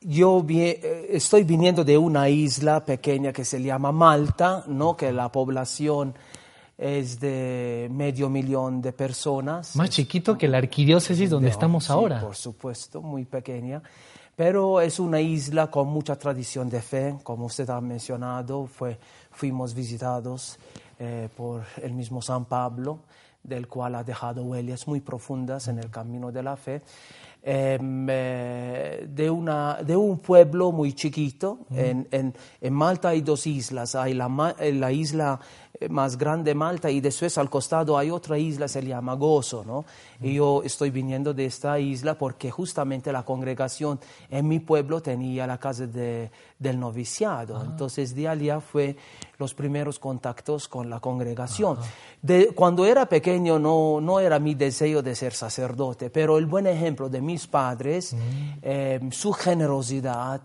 yo 0.01 0.45
eh, 0.49 1.09
estoy 1.11 1.45
viniendo 1.45 1.85
de 1.85 1.99
una 1.99 2.29
isla 2.29 2.85
pequeña 2.85 3.33
que 3.33 3.45
se 3.45 3.63
llama 3.63 3.91
Malta, 3.91 4.65
¿no? 4.67 4.97
que 4.97 5.13
la 5.13 5.31
población 5.31 6.15
es 6.77 7.21
de 7.21 7.89
medio 7.91 8.29
millón 8.29 8.83
de 8.83 8.93
personas. 8.93 9.77
Más 9.77 9.91
chiquito 9.91 10.37
que 10.37 10.49
la 10.49 10.59
arquidiócesis 10.59 11.31
donde 11.31 11.49
estamos 11.49 11.89
ahora. 11.91 12.21
Por 12.21 12.37
supuesto, 12.37 13.01
muy 13.01 13.25
pequeña. 13.25 13.83
Pero 14.37 14.81
es 14.81 14.99
una 14.99 15.21
isla 15.21 15.71
con 15.71 15.89
mucha 15.89 16.17
tradición 16.17 16.69
de 16.69 16.83
fe, 16.83 17.15
como 17.23 17.47
usted 17.47 17.71
ha 17.71 17.81
mencionado, 17.81 18.67
fue, 18.67 18.99
fuimos 19.31 19.75
visitados 19.75 20.59
eh, 20.99 21.29
por 21.37 21.63
el 21.81 21.93
mismo 21.93 22.21
San 22.21 22.45
Pablo, 22.45 22.99
del 23.45 23.69
cual 23.69 23.95
ha 23.95 24.03
dejado 24.03 24.43
huellas 24.43 24.89
muy 24.89 25.01
profundas 25.01 25.69
en 25.69 25.79
el 25.79 25.91
camino 25.91 26.33
de 26.33 26.43
la 26.43 26.57
fe. 26.57 26.83
Em, 27.47 28.07
eh, 28.09 29.07
de, 29.07 29.29
una, 29.29 29.83
de 29.83 29.95
un 29.95 30.19
pueblo 30.19 30.73
muy 30.73 30.95
chiquito. 30.95 31.59
En, 31.71 32.09
en, 32.11 32.35
en, 32.59 32.73
Malta 32.73 33.11
hay 33.11 33.21
dos 33.21 33.47
islas. 33.47 33.95
Hay 33.95 34.15
la, 34.15 34.57
eh, 34.59 34.73
la 34.73 34.91
isla 34.91 35.39
más 35.89 36.17
grande, 36.19 36.55
Malta, 36.55 36.91
y 36.91 37.01
después 37.01 37.37
al 37.39 37.51
costado 37.51 37.97
hay 37.97 38.11
otra 38.11 38.39
isla, 38.39 38.69
se 38.69 38.83
llama 38.83 39.15
Gozo. 39.15 39.65
¿no? 39.65 39.85
Y 40.21 40.35
yo 40.35 40.63
estoy 40.65 40.91
viniendo 40.91 41.35
de 41.35 41.47
esta 41.47 41.79
isla 41.79 42.17
porque 42.17 42.51
justamente 42.51 43.13
la 43.13 43.25
congregación 43.25 44.01
en 44.31 44.49
mi 44.49 44.61
pueblo 44.61 45.01
tenía 45.01 45.47
la 45.47 45.59
casa 45.59 45.87
de, 45.87 46.31
del 46.59 46.79
noviciado. 46.79 47.63
Entonces 47.63 48.15
de 48.15 48.29
allá 48.29 48.61
fue 48.61 48.97
los 49.39 49.55
primeros 49.55 49.99
contactos 49.99 50.69
con 50.69 50.89
la 50.89 51.01
congregación. 51.01 51.79
De, 52.23 52.49
cuando 52.55 52.87
era 52.87 53.07
pequeño 53.07 53.59
no, 53.59 54.01
no 54.01 54.21
era 54.21 54.39
mi 54.39 54.55
deseo 54.55 55.03
de 55.03 55.15
ser 55.15 55.35
sacerdote, 55.35 56.11
pero 56.11 56.39
el 56.39 56.47
buen 56.47 56.67
ejemplo 56.67 57.09
de 57.09 57.21
mis 57.21 57.47
padres, 57.47 58.15
eh, 58.63 59.01
su 59.11 59.33
generosidad, 59.33 60.41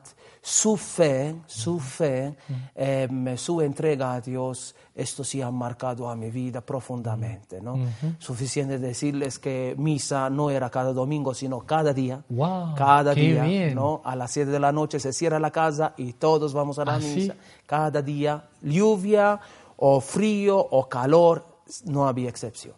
su 0.49 0.77
fe, 0.77 1.35
su 1.45 1.79
fe, 1.79 2.35
eh, 2.73 3.07
su 3.37 3.61
entrega 3.61 4.13
a 4.13 4.19
Dios, 4.19 4.73
esto 4.95 5.23
sí 5.23 5.43
ha 5.43 5.51
marcado 5.51 6.09
a 6.09 6.15
mi 6.15 6.31
vida 6.31 6.61
profundamente. 6.61 7.61
¿no? 7.61 7.77
Suficiente 8.17 8.79
decirles 8.79 9.37
que 9.37 9.75
misa 9.77 10.27
no 10.31 10.49
era 10.49 10.71
cada 10.71 10.91
domingo, 10.91 11.35
sino 11.35 11.59
cada 11.59 11.93
día. 11.93 12.23
Wow, 12.29 12.73
cada 12.75 13.13
día, 13.13 13.43
bien. 13.43 13.75
¿no? 13.75 14.01
A 14.03 14.15
las 14.15 14.31
7 14.31 14.49
de 14.49 14.59
la 14.59 14.71
noche 14.71 14.99
se 14.99 15.13
cierra 15.13 15.39
la 15.39 15.51
casa 15.51 15.93
y 15.97 16.13
todos 16.13 16.51
vamos 16.51 16.79
a 16.79 16.85
la 16.85 16.95
¿Ah, 16.95 17.01
sí? 17.01 17.15
misa. 17.15 17.35
Cada 17.67 18.01
día, 18.01 18.49
lluvia 18.63 19.39
o 19.77 20.01
frío 20.01 20.57
o 20.57 20.89
calor, 20.89 21.45
no 21.85 22.07
había 22.07 22.29
excepción. 22.29 22.73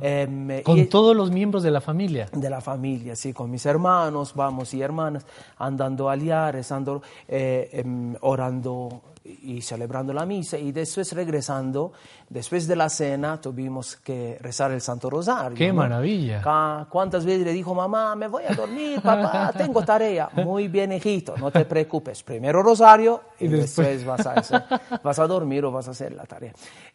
Em, 0.00 0.50
Ah. 0.50 0.62
Con 0.64 0.78
y- 0.78 0.86
todos 0.86 1.14
los 1.16 1.30
miembros 1.30 1.62
de 1.62 1.70
la 1.70 1.80
familia. 1.80 2.28
de 2.32 2.50
la 2.50 2.60
familia, 2.60 3.14
sí, 3.16 3.32
con 3.32 3.50
mis 3.50 3.66
hermanos, 3.66 4.32
vamos 4.34 4.72
y 4.74 4.80
hermanas, 4.82 5.26
andando 5.58 6.08
allá, 6.08 6.50
rezando, 6.50 7.02
eh, 7.28 7.68
em, 7.72 8.14
orando 8.22 9.02
y 9.22 9.60
celebrando 9.60 10.12
la 10.14 10.24
misa 10.24 10.56
y 10.56 10.72
después 10.72 11.12
regresando, 11.12 11.92
después 12.28 12.66
de 12.66 12.74
la 12.74 12.88
cena 12.88 13.38
tuvimos 13.40 13.96
que 13.96 14.38
rezar 14.40 14.72
el 14.72 14.80
Santo 14.80 15.10
Rosario. 15.10 15.56
¡Qué 15.56 15.68
¿no? 15.68 15.74
maravilla! 15.74 16.86
¿Cuántas 16.88 17.24
veces 17.26 17.44
le 17.44 17.52
dijo 17.52 17.74
mamá, 17.74 18.14
me 18.16 18.28
voy 18.28 18.44
a 18.48 18.54
dormir, 18.54 19.00
papá, 19.02 19.52
tengo 19.56 19.82
tarea? 19.84 20.30
Muy 20.32 20.68
bien, 20.68 20.92
hijito, 20.92 21.36
no 21.36 21.50
te 21.50 21.64
preocupes. 21.66 22.22
Primero 22.22 22.62
Rosario 22.62 23.20
y, 23.38 23.44
Y 23.44 23.48
después- 23.48 23.88
después, 23.88 24.04
vas, 24.06 24.26
a 24.26 24.32
hacer- 24.34 24.64
vas 25.02 25.18
a 25.18 25.26
dormir 25.26 25.64
o 25.66 25.70
vas 25.70 25.86
a 25.88 25.90
hacer 25.90 26.12
la 26.12 26.24
tarea. 26.24 26.52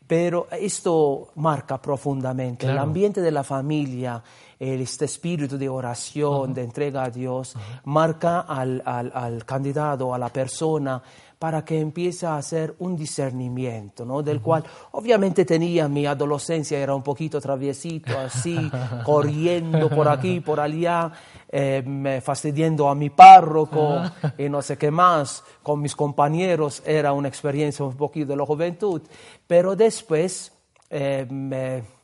Pero 0.08 0.48
esto 0.52 1.30
marca 1.36 1.80
profundamente 1.82 2.66
el 2.66 2.72
Claro. 2.74 2.88
ambiente 2.88 3.22
de 3.22 3.32
la 3.32 3.44
familia, 3.44 4.16
el- 4.16 4.24
este 4.60 5.06
espíritu 5.06 5.58
de 5.58 5.68
oración, 5.70 6.54
de 6.54 6.64
entrega 6.64 7.04
a 7.04 7.10
Dios, 7.10 7.56
marca 7.86 8.42
al, 8.42 8.82
al- 8.86 9.12
al 9.14 9.46
candidato, 9.46 10.14
a 10.14 10.18
la 10.18 10.30
persona, 10.30 11.02
para 11.38 11.66
que 11.66 11.80
empiece 11.80 12.26
a 12.26 12.38
hacer 12.38 12.74
un 12.80 12.96
discernimiento, 12.96 14.06
¿no? 14.06 14.24
del 14.24 14.42
cual 14.42 14.64
obviamente 14.94 15.44
tenía 15.44 15.88
mi 15.90 16.06
adolescencia, 16.06 16.80
era 16.80 16.96
un 16.96 17.04
poquito 17.04 17.42
traviesito, 17.42 18.18
así, 18.18 18.72
corriendo 19.04 19.90
por 19.90 20.08
aquí, 20.08 20.40
por 20.40 20.60
allá, 20.62 21.12
eh, 21.50 22.22
fastidiando 22.24 22.88
a 22.90 22.96
mi 22.96 23.10
párroco 23.10 24.02
y 24.38 24.48
no 24.50 24.62
sé 24.62 24.78
qué 24.78 24.90
más, 24.90 25.44
con 25.62 25.82
mis 25.82 25.96
compañeros, 25.96 26.82
era 26.86 27.12
una 27.12 27.28
experiencia 27.28 27.84
un 27.84 27.96
poquito 27.98 28.28
de 28.28 28.38
la 28.38 28.46
juventud, 28.46 29.02
pero 29.46 29.76
después... 29.76 30.54
eh, 30.90 31.28
me- 31.30 31.95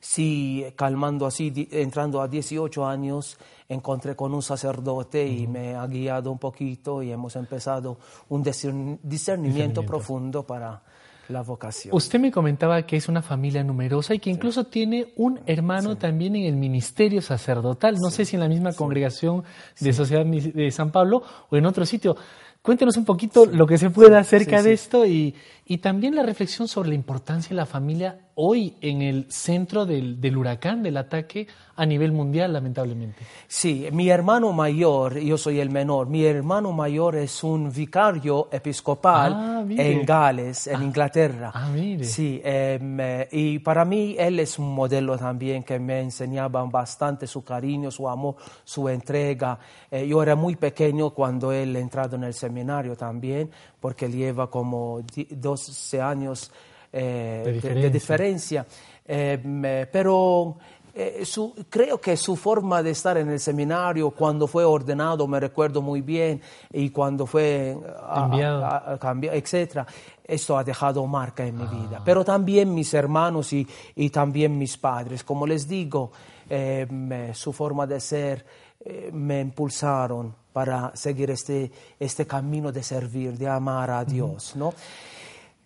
Sí, 0.00 0.64
calmando 0.76 1.26
así, 1.26 1.68
entrando 1.70 2.20
a 2.20 2.28
18 2.28 2.86
años, 2.86 3.36
encontré 3.68 4.14
con 4.16 4.34
un 4.34 4.42
sacerdote 4.42 5.26
y 5.26 5.46
me 5.46 5.74
ha 5.74 5.86
guiado 5.86 6.30
un 6.30 6.38
poquito 6.38 7.02
y 7.02 7.10
hemos 7.12 7.36
empezado 7.36 7.98
un 8.28 8.42
discern- 8.44 8.98
discernimiento, 9.02 9.80
Discernimiento. 9.82 9.82
profundo 9.86 10.42
para 10.42 10.82
la 11.28 11.40
vocación. 11.42 11.96
Usted 11.96 12.20
me 12.20 12.30
comentaba 12.30 12.82
que 12.84 12.96
es 12.98 13.08
una 13.08 13.22
familia 13.22 13.64
numerosa 13.64 14.14
y 14.14 14.18
que 14.18 14.28
incluso 14.28 14.64
tiene 14.64 15.14
un 15.16 15.40
hermano 15.46 15.96
también 15.96 16.36
en 16.36 16.44
el 16.44 16.56
ministerio 16.56 17.22
sacerdotal. 17.22 17.96
No 17.98 18.10
sé 18.10 18.26
si 18.26 18.36
en 18.36 18.40
la 18.40 18.48
misma 18.48 18.74
congregación 18.74 19.42
de 19.80 19.92
Sociedad 19.94 20.26
de 20.26 20.70
San 20.70 20.90
Pablo 20.92 21.22
o 21.48 21.56
en 21.56 21.64
otro 21.64 21.86
sitio. 21.86 22.14
Cuéntenos 22.60 22.96
un 22.98 23.04
poquito 23.06 23.44
lo 23.46 23.66
que 23.66 23.76
se 23.78 23.90
pueda 23.90 24.18
acerca 24.18 24.62
de 24.62 24.72
esto 24.74 25.04
y, 25.06 25.34
y 25.66 25.78
también 25.78 26.14
la 26.14 26.22
reflexión 26.22 26.68
sobre 26.68 26.90
la 26.90 26.94
importancia 26.94 27.48
de 27.50 27.54
la 27.56 27.66
familia 27.66 28.20
hoy 28.36 28.74
en 28.80 29.00
el 29.00 29.26
centro 29.30 29.86
del, 29.86 30.20
del 30.20 30.36
huracán, 30.36 30.82
del 30.82 30.96
ataque 30.96 31.46
a 31.76 31.86
nivel 31.86 32.10
mundial, 32.12 32.52
lamentablemente. 32.52 33.24
Sí, 33.46 33.86
mi 33.92 34.08
hermano 34.08 34.52
mayor, 34.52 35.18
yo 35.20 35.38
soy 35.38 35.60
el 35.60 35.70
menor, 35.70 36.08
mi 36.08 36.24
hermano 36.24 36.72
mayor 36.72 37.14
es 37.16 37.44
un 37.44 37.72
vicario 37.72 38.48
episcopal 38.52 39.32
Ah, 39.36 39.64
en 39.68 40.04
Gales, 40.04 40.66
en 40.66 40.82
Inglaterra. 40.82 41.52
ah, 41.54 41.68
mire. 41.72 42.04
Sí, 42.04 42.40
em, 42.44 42.98
eh, 43.00 43.28
y 43.30 43.58
para 43.60 43.84
mí 43.84 44.16
él 44.18 44.40
es 44.40 44.58
un 44.58 44.74
modelo 44.74 45.16
también 45.16 45.62
que 45.62 45.78
me 45.78 46.00
enseñaba 46.00 46.64
bastante 46.64 47.26
su 47.28 47.42
cariño, 47.44 47.90
su 47.92 48.08
amor, 48.08 48.34
su 48.64 48.88
entrega. 48.88 49.58
Eh, 49.90 50.06
yo 50.08 50.22
era 50.22 50.34
muy 50.34 50.56
pequeño 50.56 51.10
cuando 51.10 51.52
él 51.52 51.76
entrado 51.76 52.16
en 52.16 52.24
el 52.24 52.34
seminario 52.34 52.96
también, 52.96 53.48
porque 53.80 54.08
lleva 54.10 54.50
como 54.50 55.02
di- 55.14 55.28
12 55.56 56.00
años 56.00 56.50
eh, 56.92 57.42
De 57.44 57.52
diferencia. 57.52 57.82
de 57.82 57.90
diferencia. 57.90 58.66
Eh, 59.06 59.88
pero 59.92 60.56
eh, 60.94 61.24
su- 61.24 61.52
creo 61.68 62.00
que 62.00 62.16
su 62.16 62.36
forma 62.36 62.82
de 62.82 62.90
estar 62.92 63.16
en 63.18 63.28
el 63.30 63.40
seminario, 63.40 64.10
cuando 64.12 64.46
fue 64.46 64.64
ordenado, 64.64 65.26
me 65.26 65.40
recuerdo 65.40 65.82
muy 65.82 66.00
bien, 66.02 66.40
y 66.72 66.90
cuando 66.90 67.26
fue 67.26 67.76
a- 68.08 68.24
Enviado. 68.26 68.64
a- 68.64 68.92
a 68.92 68.98
cambiar, 68.98 69.34
etcétera, 69.34 69.86
esto 70.24 70.56
ha 70.56 70.62
dejado 70.64 71.04
marca 71.06 71.44
en 71.44 71.56
mi 71.58 71.66
vida. 71.66 72.00
Pero 72.04 72.24
también 72.24 72.72
mis 72.72 72.94
hermanos 72.94 73.52
y, 73.52 73.66
y 73.96 74.08
también 74.10 74.56
mis 74.56 74.76
padres, 74.78 75.24
como 75.24 75.46
les 75.46 75.66
digo, 75.68 76.12
eh, 76.48 76.86
me- 76.90 77.34
su 77.34 77.52
forma 77.52 77.86
de 77.86 77.98
ser 78.00 78.46
eh, 78.86 79.10
me 79.12 79.40
impulsaron 79.40 80.34
para 80.52 80.94
seguir 80.94 81.30
este, 81.30 81.72
este 81.98 82.26
camino 82.26 82.70
de 82.70 82.82
servir, 82.82 83.36
de 83.36 83.48
amar 83.48 83.90
a 83.90 84.04
Dios, 84.04 84.54
¿no? 84.56 84.72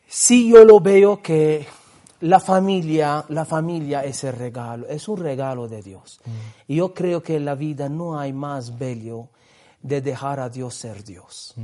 Sí, 0.09 0.49
yo 0.51 0.64
lo 0.64 0.81
veo 0.81 1.21
que 1.21 1.66
la 2.21 2.40
familia, 2.40 3.25
la 3.29 3.44
familia 3.44 4.03
es 4.05 4.25
el 4.25 4.33
regalo, 4.33 4.88
es 4.88 5.07
un 5.07 5.18
regalo 5.18 5.68
de 5.68 5.83
Dios. 5.83 6.18
Y 6.66 6.77
yo 6.77 6.94
creo 6.94 7.23
que 7.23 7.37
en 7.37 7.44
la 7.44 7.55
vida 7.55 7.90
no 7.90 8.18
hay 8.18 8.33
más 8.33 8.79
bello 8.79 9.29
de 9.83 10.01
dejar 10.01 10.40
a 10.40 10.49
Dios 10.49 10.75
ser 10.75 11.05
Dios. 11.05 11.55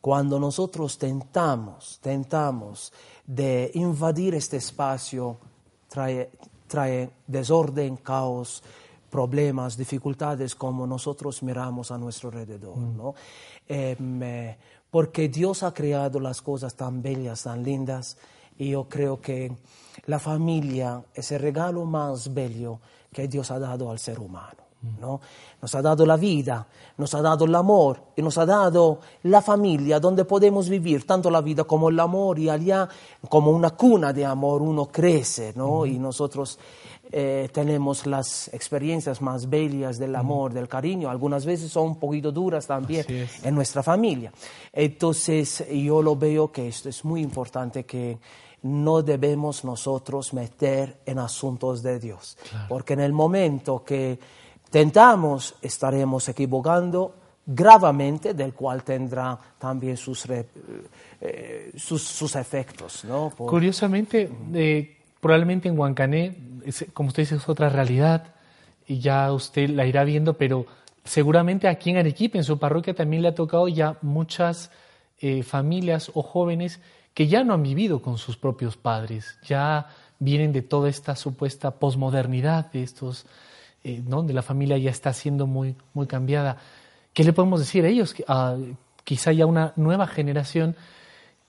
Cuando 0.00 0.40
nosotros 0.40 0.96
tentamos, 0.96 1.98
tentamos 2.02 2.90
de 3.26 3.70
invadir 3.74 4.34
este 4.34 4.56
espacio, 4.56 5.36
trae, 5.86 6.30
trae 6.66 7.10
desorden, 7.26 7.98
caos, 7.98 8.62
problemas, 9.10 9.76
dificultades 9.76 10.54
como 10.54 10.86
nosotros 10.86 11.42
miramos 11.42 11.90
a 11.90 11.98
nuestro 11.98 12.30
alrededor, 12.30 12.78
¿no? 12.78 13.14
Em, 13.68 14.22
eh, 14.22 14.56
porque 14.90 15.28
Dios 15.28 15.62
ha 15.62 15.72
creado 15.72 16.20
las 16.20 16.42
cosas 16.42 16.74
tan 16.74 17.02
bellas, 17.02 17.44
tan 17.44 17.62
lindas, 17.62 18.16
y 18.58 18.70
yo 18.70 18.88
creo 18.88 19.20
que 19.20 19.52
la 20.06 20.18
familia 20.18 21.02
es 21.14 21.32
el 21.32 21.40
regalo 21.40 21.84
más 21.84 22.32
bello 22.32 22.80
que 23.12 23.28
Dios 23.28 23.50
ha 23.50 23.58
dado 23.58 23.90
al 23.90 23.98
ser 23.98 24.18
humano. 24.18 24.70
¿no? 24.98 25.20
Nos 25.60 25.74
ha 25.74 25.82
dado 25.82 26.06
la 26.06 26.16
vida, 26.16 26.66
nos 26.96 27.14
ha 27.14 27.20
dado 27.20 27.44
el 27.44 27.54
amor 27.54 28.00
y 28.16 28.22
nos 28.22 28.38
ha 28.38 28.46
dado 28.46 29.00
la 29.24 29.42
familia 29.42 30.00
donde 30.00 30.24
podemos 30.24 30.68
vivir 30.68 31.06
tanto 31.06 31.30
la 31.30 31.42
vida 31.42 31.64
como 31.64 31.90
el 31.90 32.00
amor 32.00 32.38
y 32.38 32.48
allá 32.48 32.88
como 33.28 33.50
una 33.50 33.70
cuna 33.70 34.12
de 34.12 34.24
amor 34.24 34.62
uno 34.62 34.86
crece 34.86 35.52
¿no? 35.54 35.84
y 35.84 35.98
nosotros 35.98 36.58
eh, 37.12 37.48
tenemos 37.52 38.06
las 38.06 38.48
experiencias 38.54 39.20
más 39.20 39.48
bellas 39.48 39.98
del 39.98 40.14
amor, 40.16 40.52
del 40.52 40.68
cariño, 40.68 41.10
algunas 41.10 41.44
veces 41.44 41.70
son 41.72 41.88
un 41.88 41.96
poquito 41.98 42.30
duras 42.32 42.66
también 42.66 43.04
en 43.42 43.54
nuestra 43.54 43.82
familia. 43.82 44.32
Entonces 44.72 45.64
yo 45.70 46.02
lo 46.02 46.16
veo 46.16 46.50
que 46.52 46.68
esto 46.68 46.88
es 46.88 47.04
muy 47.04 47.20
importante 47.20 47.84
que 47.84 48.18
no 48.62 49.02
debemos 49.02 49.64
nosotros 49.64 50.32
meter 50.34 50.98
en 51.06 51.18
asuntos 51.18 51.82
de 51.82 51.98
Dios, 51.98 52.36
porque 52.68 52.92
en 52.92 53.00
el 53.00 53.12
momento 53.12 53.82
que 53.84 54.18
tentamos 54.70 55.54
estaremos 55.62 56.28
equivocando 56.28 57.14
gravemente, 57.46 58.34
del 58.34 58.52
cual 58.54 58.84
tendrá 58.84 59.36
también 59.58 59.96
sus, 59.96 60.24
eh, 61.20 61.72
sus, 61.76 62.02
sus 62.02 62.36
efectos. 62.36 63.04
¿no? 63.04 63.30
Por- 63.36 63.50
Curiosamente, 63.50 64.30
eh, 64.54 64.96
probablemente 65.20 65.68
en 65.68 65.78
Huancané, 65.78 66.36
como 66.92 67.08
usted 67.08 67.22
dice, 67.22 67.36
es 67.36 67.48
otra 67.48 67.68
realidad 67.68 68.34
y 68.86 68.98
ya 68.98 69.32
usted 69.32 69.70
la 69.70 69.86
irá 69.86 70.04
viendo, 70.04 70.34
pero 70.34 70.66
seguramente 71.04 71.68
aquí 71.68 71.90
en 71.90 71.98
Arequipa, 71.98 72.38
en 72.38 72.44
su 72.44 72.58
parroquia, 72.58 72.94
también 72.94 73.22
le 73.22 73.28
ha 73.28 73.34
tocado 73.34 73.68
ya 73.68 73.96
muchas 74.02 74.70
eh, 75.20 75.42
familias 75.42 76.10
o 76.14 76.22
jóvenes 76.22 76.80
que 77.14 77.28
ya 77.28 77.44
no 77.44 77.54
han 77.54 77.62
vivido 77.62 78.02
con 78.02 78.18
sus 78.18 78.36
propios 78.36 78.76
padres, 78.76 79.38
ya 79.46 79.88
vienen 80.18 80.52
de 80.52 80.62
toda 80.62 80.88
esta 80.88 81.16
supuesta 81.16 81.72
posmodernidad, 81.72 82.70
de 82.72 82.82
estos, 82.82 83.26
eh, 83.84 84.02
donde 84.04 84.32
la 84.32 84.42
familia 84.42 84.78
ya 84.78 84.90
está 84.90 85.12
siendo 85.12 85.46
muy, 85.46 85.74
muy 85.94 86.06
cambiada. 86.06 86.58
¿Qué 87.12 87.24
le 87.24 87.32
podemos 87.32 87.60
decir 87.60 87.84
a 87.84 87.88
ellos? 87.88 88.14
Ah, 88.28 88.56
quizá 89.04 89.32
ya 89.32 89.46
una 89.46 89.72
nueva 89.76 90.06
generación 90.06 90.76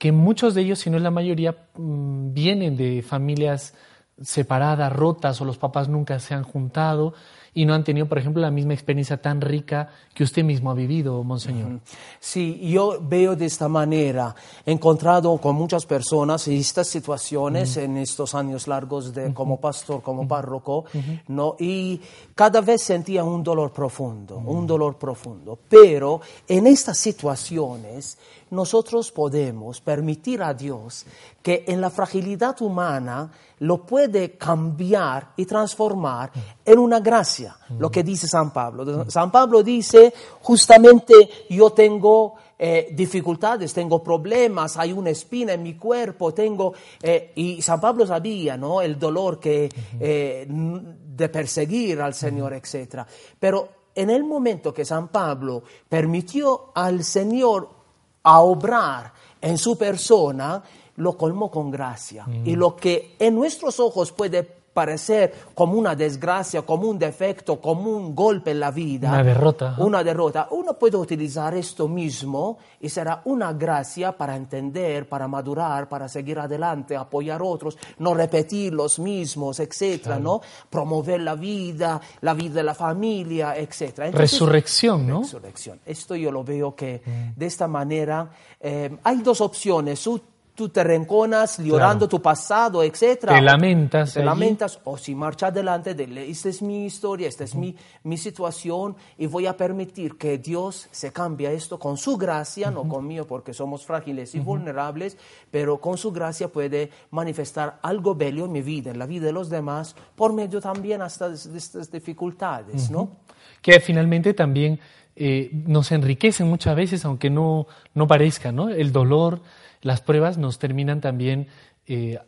que 0.02 0.10
muchos 0.10 0.54
de 0.54 0.62
ellos, 0.62 0.80
si 0.80 0.90
no 0.90 0.96
es 0.96 1.02
la 1.04 1.12
mayoría, 1.12 1.68
mm, 1.76 2.32
vienen 2.32 2.76
de 2.76 3.02
familias 3.02 3.72
separadas, 4.20 4.92
rotas, 4.92 5.40
o 5.40 5.44
los 5.44 5.58
papás 5.58 5.88
nunca 5.88 6.18
se 6.18 6.34
han 6.34 6.42
juntado 6.42 7.14
y 7.54 7.66
no 7.66 7.72
han 7.72 7.84
tenido, 7.84 8.08
por 8.08 8.18
ejemplo, 8.18 8.42
la 8.42 8.50
misma 8.50 8.74
experiencia 8.74 9.22
tan 9.22 9.40
rica 9.40 9.90
que 10.12 10.24
usted 10.24 10.42
mismo 10.42 10.72
ha 10.72 10.74
vivido, 10.74 11.22
Monseñor. 11.22 11.78
Sí, 12.18 12.58
yo 12.68 12.98
veo 13.00 13.36
de 13.36 13.46
esta 13.46 13.68
manera, 13.68 14.34
he 14.66 14.72
encontrado 14.72 15.38
con 15.38 15.54
muchas 15.54 15.86
personas 15.86 16.48
estas 16.48 16.88
situaciones 16.88 17.76
en 17.76 17.96
estos 17.96 18.34
años 18.34 18.66
largos 18.66 19.14
de, 19.14 19.32
como 19.32 19.60
pastor, 19.60 20.02
como 20.02 20.26
párroco, 20.26 20.86
¿no? 21.28 21.54
y 21.60 22.00
cada 22.34 22.60
vez 22.60 22.82
sentía 22.82 23.22
un 23.22 23.44
dolor 23.44 23.72
profundo, 23.72 24.38
un 24.38 24.66
dolor 24.66 24.98
profundo. 24.98 25.60
Pero 25.68 26.20
en 26.48 26.66
estas 26.66 26.98
situaciones 26.98 28.18
nosotros 28.52 29.10
podemos 29.10 29.80
permitir 29.80 30.42
a 30.42 30.52
Dios 30.52 31.06
que 31.42 31.64
en 31.66 31.80
la 31.80 31.90
fragilidad 31.90 32.60
humana 32.60 33.30
lo 33.60 33.84
puede 33.86 34.36
cambiar 34.36 35.32
y 35.36 35.46
transformar 35.46 36.30
en 36.64 36.78
una 36.78 37.00
gracia, 37.00 37.56
lo 37.78 37.90
que 37.90 38.02
dice 38.02 38.28
San 38.28 38.52
Pablo. 38.52 39.10
San 39.10 39.30
Pablo 39.30 39.62
dice, 39.62 40.12
justamente 40.42 41.14
yo 41.48 41.70
tengo 41.70 42.34
eh, 42.58 42.90
dificultades, 42.92 43.72
tengo 43.72 44.02
problemas, 44.02 44.76
hay 44.76 44.92
una 44.92 45.10
espina 45.10 45.54
en 45.54 45.62
mi 45.62 45.74
cuerpo, 45.74 46.34
tengo... 46.34 46.74
Eh, 47.02 47.32
y 47.36 47.62
San 47.62 47.80
Pablo 47.80 48.06
sabía, 48.06 48.58
¿no? 48.58 48.82
El 48.82 48.98
dolor 48.98 49.40
que, 49.40 49.70
eh, 49.98 50.46
de 50.46 51.28
perseguir 51.30 52.02
al 52.02 52.12
Señor, 52.12 52.52
etc. 52.52 53.02
Pero 53.40 53.68
en 53.94 54.10
el 54.10 54.24
momento 54.24 54.74
que 54.74 54.84
San 54.84 55.08
Pablo 55.08 55.62
permitió 55.88 56.72
al 56.74 57.02
Señor 57.02 57.81
a 58.22 58.40
obrar 58.40 59.12
en 59.40 59.58
su 59.58 59.76
persona, 59.76 60.62
lo 60.96 61.16
colmó 61.16 61.50
con 61.50 61.70
gracia. 61.70 62.26
Y 62.44 62.54
lo 62.56 62.76
que 62.76 63.16
en 63.18 63.34
nuestros 63.34 63.80
ojos 63.80 64.12
puede 64.12 64.61
parecer 64.72 65.32
como 65.54 65.74
una 65.74 65.94
desgracia, 65.94 66.62
como 66.62 66.88
un 66.88 66.98
defecto, 66.98 67.60
como 67.60 67.90
un 67.90 68.14
golpe 68.14 68.52
en 68.52 68.60
la 68.60 68.70
vida. 68.70 69.08
Una 69.10 69.22
derrota. 69.22 69.74
Una 69.78 70.04
derrota. 70.04 70.48
Uno 70.50 70.74
puede 70.74 70.96
utilizar 70.96 71.54
esto 71.54 71.88
mismo 71.88 72.58
y 72.80 72.88
será 72.88 73.22
una 73.24 73.52
gracia 73.52 74.12
para 74.12 74.36
entender, 74.36 75.08
para 75.08 75.28
madurar, 75.28 75.88
para 75.88 76.08
seguir 76.08 76.38
adelante, 76.38 76.96
apoyar 76.96 77.40
a 77.40 77.44
otros, 77.44 77.76
no 77.98 78.14
repetir 78.14 78.72
los 78.72 78.98
mismos, 78.98 79.60
etcétera, 79.60 80.18
¿no? 80.18 80.40
Promover 80.70 81.20
la 81.20 81.34
vida, 81.34 82.00
la 82.20 82.34
vida 82.34 82.54
de 82.54 82.62
la 82.62 82.74
familia, 82.74 83.56
etcétera. 83.56 84.10
resurrección, 84.10 85.06
¿no? 85.06 85.20
Resurrección. 85.20 85.80
Esto 85.84 86.16
yo 86.16 86.30
lo 86.30 86.44
veo 86.44 86.74
que 86.74 87.02
mm. 87.04 87.38
de 87.38 87.46
esta 87.46 87.68
manera 87.68 88.30
eh, 88.60 88.96
hay 89.02 89.18
dos 89.18 89.40
opciones 89.40 90.06
tú 90.54 90.68
te 90.68 90.84
renconas 90.84 91.58
llorando 91.58 92.08
tu 92.08 92.20
pasado, 92.20 92.82
etc. 92.82 93.26
Te 93.26 93.40
lamentas. 93.40 94.14
Te 94.14 94.24
lamentas, 94.24 94.78
o 94.84 94.98
si 94.98 95.14
marcha 95.14 95.46
adelante, 95.46 95.94
dile, 95.94 96.28
esta 96.28 96.48
es 96.48 96.60
mi 96.60 96.84
historia, 96.84 97.28
esta 97.28 97.44
es 97.44 97.54
mi, 97.54 97.74
mi, 98.04 98.18
situación, 98.18 98.94
y 99.16 99.26
voy 99.26 99.46
a 99.46 99.56
permitir 99.56 100.16
que 100.16 100.38
Dios 100.38 100.88
se 100.90 101.12
cambie 101.12 101.52
esto 101.54 101.78
con 101.78 101.96
su 101.96 102.16
gracia, 102.16 102.70
no 102.70 102.86
con 102.86 103.06
mío, 103.06 103.26
porque 103.26 103.54
somos 103.54 103.86
frágiles 103.86 104.34
y 104.34 104.40
vulnerables, 104.40 105.16
pero 105.50 105.80
con 105.80 105.96
su 105.96 106.12
gracia 106.12 106.48
puede 106.48 106.90
manifestar 107.10 107.78
algo 107.82 108.14
bello 108.14 108.44
en 108.44 108.52
mi 108.52 108.62
vida, 108.62 108.90
en 108.90 108.98
la 108.98 109.06
vida 109.06 109.26
de 109.26 109.32
los 109.32 109.48
demás, 109.48 109.96
por 110.14 110.32
medio 110.32 110.60
también 110.60 111.00
hasta 111.00 111.30
de, 111.30 111.36
estas 111.56 111.90
dificultades, 111.90 112.90
¿no? 112.90 113.16
Que 113.62 113.80
finalmente 113.80 114.34
también 114.34 114.78
eh, 115.16 115.50
nos 115.66 115.92
enriquecen 115.92 116.48
muchas 116.48 116.76
veces, 116.76 117.04
aunque 117.04 117.30
no, 117.30 117.66
no 117.94 118.06
parezca, 118.06 118.52
¿no? 118.52 118.68
El 118.68 118.92
dolor 118.92 119.40
las 119.82 120.00
pruebas 120.00 120.38
nos 120.38 120.58
terminan 120.58 121.00
también, 121.00 121.48
eh, 121.86 122.18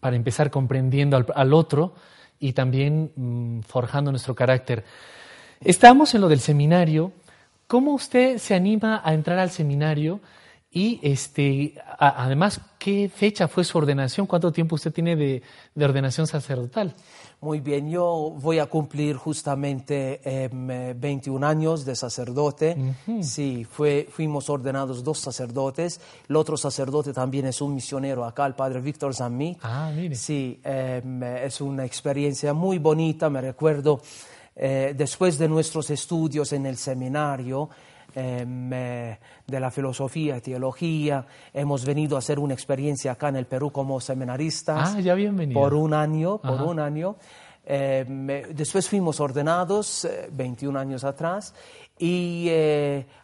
para 0.00 0.16
empezar, 0.16 0.50
comprendiendo 0.50 1.24
al, 1.34 1.52
otro 1.52 1.94
y 2.40 2.52
también 2.52 3.12
mm, 3.14 3.60
forjando 3.60 4.10
nuestro 4.10 4.34
carácter. 4.34 4.84
Estamos 5.60 6.14
en 6.14 6.20
lo 6.20 6.28
del 6.28 6.40
seminario. 6.40 7.12
¿Cómo 7.66 7.92
usted 7.92 8.38
se 8.38 8.54
anima 8.54 9.02
a 9.04 9.12
entrar 9.12 9.38
al 9.38 9.50
seminario? 9.50 10.20
Y 10.70 11.00
este, 11.02 11.74
además, 11.98 12.60
¿qué 12.78 13.10
fecha 13.14 13.48
fue 13.48 13.64
su 13.64 13.78
ordenación? 13.78 14.26
¿Cuánto 14.26 14.52
tiempo 14.52 14.74
usted 14.74 14.92
tiene 14.92 15.16
de 15.16 15.42
ordenación 15.76 16.26
sacerdotal? 16.26 16.94
Muy 17.40 17.60
bien, 17.60 17.88
yo 17.88 18.34
voy 18.36 18.58
a 18.58 18.66
cumplir 18.66 19.14
justamente 19.14 20.20
21 20.96 21.46
eh, 21.46 21.50
años 21.50 21.84
de 21.84 21.94
sacerdote. 21.94 22.76
Sí, 23.22 23.64
fue, 23.64 24.08
fuimos 24.10 24.50
ordenados 24.50 25.04
dos 25.04 25.20
sacerdotes. 25.20 26.00
El 26.28 26.34
otro 26.34 26.56
sacerdote 26.56 27.12
también 27.12 27.46
es 27.46 27.60
un 27.60 27.76
misionero 27.76 28.24
acá, 28.24 28.44
el 28.44 28.54
padre 28.54 28.80
Víctor 28.80 29.14
Zammi. 29.14 29.56
Ah, 29.62 29.92
mire. 29.94 30.16
Sí, 30.16 30.60
em, 30.64 31.22
es 31.22 31.60
una 31.60 31.84
experiencia 31.84 32.52
muy 32.52 32.78
bonita. 32.78 33.30
Me 33.30 33.40
recuerdo, 33.40 34.00
eh, 34.56 34.94
después 34.96 35.38
de 35.38 35.48
nuestros 35.48 35.90
estudios 35.90 36.52
en 36.52 36.66
el 36.66 36.76
seminario, 36.76 37.70
Em, 37.70 37.87
eh, 38.14 39.18
de 39.46 39.60
la 39.60 39.70
filosofía 39.70 40.40
teología. 40.40 41.26
Hemos 41.52 41.84
venido 41.84 42.16
a 42.16 42.20
hacer 42.20 42.38
una 42.38 42.54
experiencia 42.54 43.12
acá 43.12 43.28
en 43.28 43.36
el 43.36 43.46
Perú 43.46 43.70
como 43.70 44.00
seminaristas. 44.00 44.94
Ah, 44.96 45.00
ya 45.00 45.14
bienvenido. 45.14 45.60
Por 45.60 45.74
un 45.74 45.92
año, 45.92 46.38
por 46.38 46.62
un 46.62 46.80
año. 46.80 47.16
Em, 47.64 48.30
eh, 48.30 48.46
después 48.54 48.88
fuimos 48.88 49.20
ordenados 49.20 50.08
21 50.32 50.78
eh, 50.78 50.82
años 50.82 51.04
atrás 51.04 51.54
y 51.98 52.48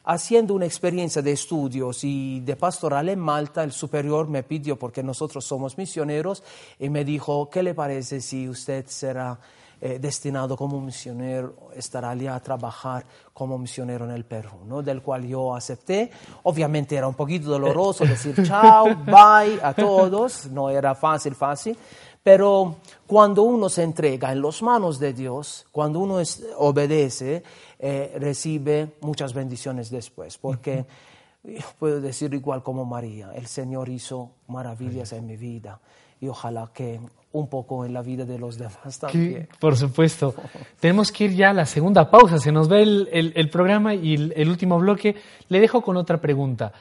haciendo 0.05 0.53
una 0.53 0.67
experiencia 0.67 1.23
de 1.23 1.33
estudios 1.33 2.05
y 2.05 2.41
de 2.41 2.57
pastoral 2.57 3.09
en 3.09 3.21
Malta, 3.21 3.63
el 3.63 3.73
superior 3.73 4.29
me 4.29 4.43
pidió, 4.43 4.77
porque 4.77 5.03
nosotros 5.03 5.45
somos 5.45 5.79
misioneros, 5.79 6.43
y 6.81 6.91
me 6.91 7.05
dijo, 7.05 7.49
¿qué 7.49 7.63
le 7.63 7.73
parece 7.73 8.21
si 8.21 8.49
usted 8.49 8.85
será 8.89 9.39
eh, 9.87 9.99
destinado 9.99 10.57
como 10.57 10.81
misionero, 10.81 11.69
estar 11.77 12.07
allí 12.07 12.27
a 12.27 12.41
trabajar 12.41 13.05
como 13.35 13.59
misionero 13.59 14.07
en 14.07 14.13
el 14.13 14.25
Perú, 14.25 14.65
¿no? 14.65 14.81
del 14.81 15.03
cual 15.03 15.27
yo 15.27 15.55
acepté. 15.55 16.11
Obviamente 16.45 16.97
era 16.97 17.07
un 17.07 17.13
poquito 17.13 17.51
doloroso 17.51 18.07
decir 18.07 18.35
chao, 18.47 18.87
bye 19.05 19.61
a 19.63 19.75
todos, 19.77 20.47
no 20.47 20.71
era 20.71 20.95
fácil, 20.95 21.35
fácil, 21.35 21.77
pero 22.23 22.77
cuando 23.07 23.43
uno 23.43 23.69
se 23.69 23.83
entrega 23.83 24.33
en 24.33 24.41
las 24.41 24.63
manos 24.63 24.99
de 24.99 25.13
Dios, 25.13 25.67
cuando 25.71 25.99
uno 25.99 26.17
obedece, 26.57 27.43
eh, 27.79 28.17
recibe 28.19 28.95
muchas 29.03 29.35
bendiciones 29.35 29.91
después, 29.91 30.39
porque 30.39 30.87
puedo 31.79 32.01
decir 32.01 32.33
igual 32.33 32.63
como 32.63 32.87
María, 32.87 33.33
el 33.35 33.47
Señor 33.49 33.91
hizo 33.91 34.31
maravillas 34.49 35.13
en 35.13 35.27
mi 35.27 35.37
vida 35.37 35.79
y 36.23 36.29
ojalá 36.29 36.71
que 36.73 37.01
un 37.35 37.49
poco 37.49 37.85
en 37.85 37.93
la 37.93 38.01
vida 38.01 38.25
de 38.25 38.39
los 38.39 38.57
demás 38.57 38.99
también. 38.99 39.49
por 39.59 39.77
supuesto. 39.77 40.35
Tenemos 40.81 41.11
que 41.11 41.25
ir 41.25 41.35
ya 41.35 41.51
a 41.51 41.53
la 41.53 41.67
segunda 41.67 42.11
pausa. 42.11 42.39
Se 42.39 42.53
nos 42.53 42.69
ve 42.69 42.83
el, 42.83 43.51
programa 43.51 43.95
y 43.95 44.15
el, 44.15 44.49
último 44.49 44.79
bloque. 44.79 45.17
Le 45.49 45.61
dejo 45.61 45.83
con 45.83 45.97
otra 45.97 46.21
pregunta. 46.21 46.73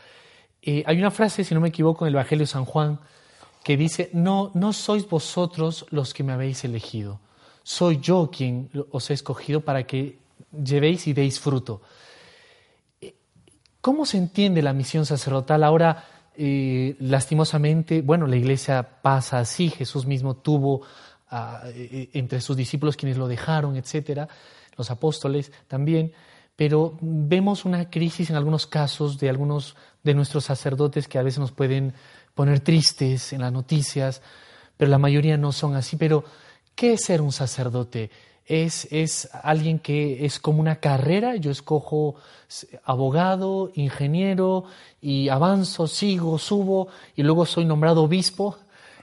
Eh, 0.61 0.83
hay 0.85 0.99
una 0.99 1.11
frase, 1.11 1.43
si 1.43 1.55
no 1.55 1.59
me 1.59 1.69
equivoco, 1.69 2.05
en 2.05 2.09
el 2.09 2.13
Evangelio 2.15 2.43
de 2.43 2.47
San 2.47 2.65
Juan 2.65 2.99
que 3.63 3.77
dice, 3.77 4.09
no, 4.13 4.51
no 4.53 4.73
sois 4.73 5.07
vosotros 5.07 5.85
los 5.89 6.13
que 6.13 6.23
me 6.23 6.33
habéis 6.33 6.63
elegido, 6.65 7.19
soy 7.63 7.99
yo 7.99 8.29
quien 8.29 8.69
os 8.91 9.09
he 9.09 9.13
escogido 9.13 9.61
para 9.61 9.83
que 9.87 10.19
llevéis 10.51 11.07
y 11.07 11.13
deis 11.13 11.39
fruto. 11.39 11.81
Eh, 12.99 13.15
¿Cómo 13.79 14.05
se 14.05 14.17
entiende 14.17 14.61
la 14.61 14.73
misión 14.73 15.05
sacerdotal 15.05 15.63
ahora? 15.63 16.05
Eh, 16.35 16.95
lastimosamente, 16.99 18.01
bueno, 18.01 18.25
la 18.25 18.35
iglesia 18.35 19.01
pasa 19.01 19.39
así, 19.39 19.69
Jesús 19.69 20.05
mismo 20.05 20.35
tuvo 20.35 20.81
ah, 21.29 21.61
eh, 21.67 22.09
entre 22.13 22.41
sus 22.41 22.57
discípulos 22.57 22.97
quienes 22.97 23.17
lo 23.17 23.27
dejaron, 23.27 23.75
etcétera, 23.75 24.27
los 24.75 24.89
apóstoles 24.89 25.51
también, 25.67 26.13
pero 26.55 26.97
vemos 27.01 27.65
una 27.65 27.89
crisis 27.89 28.29
en 28.29 28.35
algunos 28.35 28.65
casos 28.65 29.19
de 29.19 29.29
algunos 29.29 29.75
de 30.03 30.13
nuestros 30.13 30.45
sacerdotes 30.45 31.07
que 31.07 31.19
a 31.19 31.23
veces 31.23 31.39
nos 31.39 31.51
pueden 31.51 31.93
poner 32.33 32.59
tristes 32.59 33.33
en 33.33 33.41
las 33.41 33.51
noticias, 33.51 34.21
pero 34.77 34.89
la 34.89 34.97
mayoría 34.97 35.37
no 35.37 35.51
son 35.51 35.75
así. 35.75 35.97
Pero, 35.97 36.23
¿qué 36.75 36.93
es 36.93 37.05
ser 37.05 37.21
un 37.21 37.31
sacerdote? 37.31 38.09
Es, 38.45 38.88
es 38.91 39.29
alguien 39.43 39.79
que 39.79 40.25
es 40.25 40.39
como 40.39 40.60
una 40.60 40.77
carrera, 40.77 41.36
yo 41.36 41.51
escojo 41.51 42.15
abogado, 42.84 43.71
ingeniero 43.75 44.65
y 45.01 45.29
avanzo, 45.29 45.88
sigo, 45.88 46.38
subo 46.38 46.88
y 47.15 47.23
luego 47.23 47.45
soy 47.45 47.65
nombrado 47.65 48.03
obispo 48.03 48.58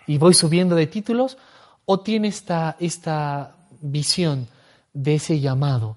y 0.07 0.19
voy 0.19 0.35
subiendo 0.35 0.75
de 0.77 0.87
títulos, 0.87 1.39
o 1.87 2.01
tiene 2.01 2.29
esta, 2.29 2.77
esta 2.81 3.57
visión 3.81 4.49
de 4.93 5.15
ese 5.15 5.41
llamado 5.41 5.97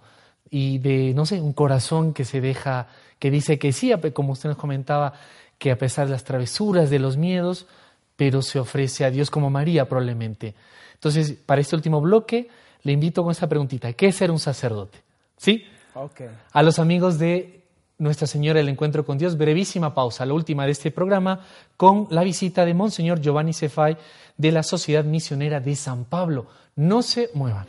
y 0.49 0.77
de, 0.77 1.13
no 1.13 1.25
sé, 1.25 1.41
un 1.41 1.53
corazón 1.53 2.13
que 2.13 2.25
se 2.25 2.39
deja, 2.39 2.87
que 3.19 3.31
dice 3.31 3.57
que 3.57 3.73
sí, 3.73 3.91
como 4.13 4.33
usted 4.33 4.49
nos 4.49 4.57
comentaba, 4.57 5.13
que 5.57 5.71
a 5.71 5.77
pesar 5.77 6.05
de 6.05 6.11
las 6.11 6.23
travesuras, 6.23 6.89
de 6.89 6.99
los 6.99 7.17
miedos, 7.17 7.65
pero 8.15 8.41
se 8.41 8.59
ofrece 8.59 9.05
a 9.05 9.11
Dios 9.11 9.31
como 9.31 9.49
María 9.49 9.87
probablemente. 9.87 10.53
Entonces, 10.93 11.33
para 11.33 11.61
este 11.61 11.75
último 11.75 12.01
bloque, 12.01 12.49
le 12.83 12.91
invito 12.91 13.23
con 13.23 13.31
esta 13.31 13.47
preguntita, 13.47 13.91
¿qué 13.93 14.07
es 14.07 14.15
ser 14.15 14.31
un 14.31 14.39
sacerdote? 14.39 14.99
¿Sí? 15.37 15.65
Okay. 15.93 16.29
A 16.51 16.63
los 16.63 16.79
amigos 16.79 17.17
de 17.17 17.63
Nuestra 17.97 18.27
Señora 18.27 18.59
del 18.59 18.69
Encuentro 18.69 19.05
con 19.05 19.17
Dios, 19.17 19.37
brevísima 19.37 19.93
pausa, 19.93 20.25
la 20.25 20.33
última 20.33 20.65
de 20.65 20.71
este 20.71 20.91
programa, 20.91 21.45
con 21.77 22.07
la 22.09 22.23
visita 22.23 22.65
de 22.65 22.73
Monseñor 22.73 23.21
Giovanni 23.21 23.53
Cefay 23.53 23.97
de 24.37 24.51
la 24.51 24.63
Sociedad 24.63 25.03
Misionera 25.03 25.59
de 25.59 25.75
San 25.75 26.05
Pablo. 26.05 26.47
No 26.75 27.01
se 27.01 27.29
muevan. 27.33 27.67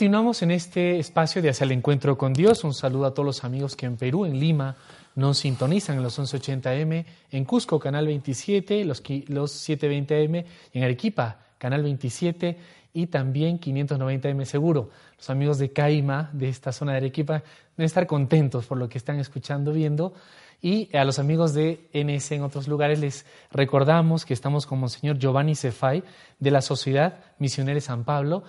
Continuamos 0.00 0.40
en 0.40 0.50
este 0.50 0.98
espacio 0.98 1.42
de 1.42 1.50
Hacia 1.50 1.66
el 1.66 1.72
Encuentro 1.72 2.16
con 2.16 2.32
Dios. 2.32 2.64
Un 2.64 2.72
saludo 2.72 3.04
a 3.04 3.12
todos 3.12 3.26
los 3.26 3.44
amigos 3.44 3.76
que 3.76 3.84
en 3.84 3.98
Perú, 3.98 4.24
en 4.24 4.40
Lima, 4.40 4.74
nos 5.14 5.36
sintonizan 5.36 5.98
en 5.98 6.02
los 6.02 6.18
1180M, 6.18 7.04
en 7.30 7.44
Cusco, 7.44 7.78
Canal 7.78 8.06
27, 8.06 8.86
los, 8.86 9.02
los 9.28 9.68
720M, 9.68 10.46
en 10.72 10.82
Arequipa, 10.84 11.40
Canal 11.58 11.82
27 11.82 12.56
y 12.94 13.08
también 13.08 13.60
590M 13.60 14.46
seguro. 14.46 14.88
Los 15.18 15.28
amigos 15.28 15.58
de 15.58 15.70
Caima, 15.70 16.30
de 16.32 16.48
esta 16.48 16.72
zona 16.72 16.92
de 16.92 16.96
Arequipa, 16.96 17.42
deben 17.76 17.84
estar 17.84 18.06
contentos 18.06 18.64
por 18.64 18.78
lo 18.78 18.88
que 18.88 18.96
están 18.96 19.18
escuchando, 19.18 19.70
viendo. 19.70 20.14
Y 20.62 20.88
a 20.96 21.04
los 21.04 21.18
amigos 21.18 21.52
de 21.52 21.90
NS 21.92 22.32
en 22.32 22.42
otros 22.42 22.68
lugares 22.68 23.00
les 23.00 23.26
recordamos 23.50 24.24
que 24.24 24.32
estamos 24.32 24.64
con 24.64 24.80
Monseñor 24.80 25.18
Giovanni 25.18 25.54
Cefay 25.54 26.02
de 26.38 26.50
la 26.50 26.62
Sociedad 26.62 27.20
Misionera 27.38 27.82
San 27.82 28.04
Pablo 28.04 28.44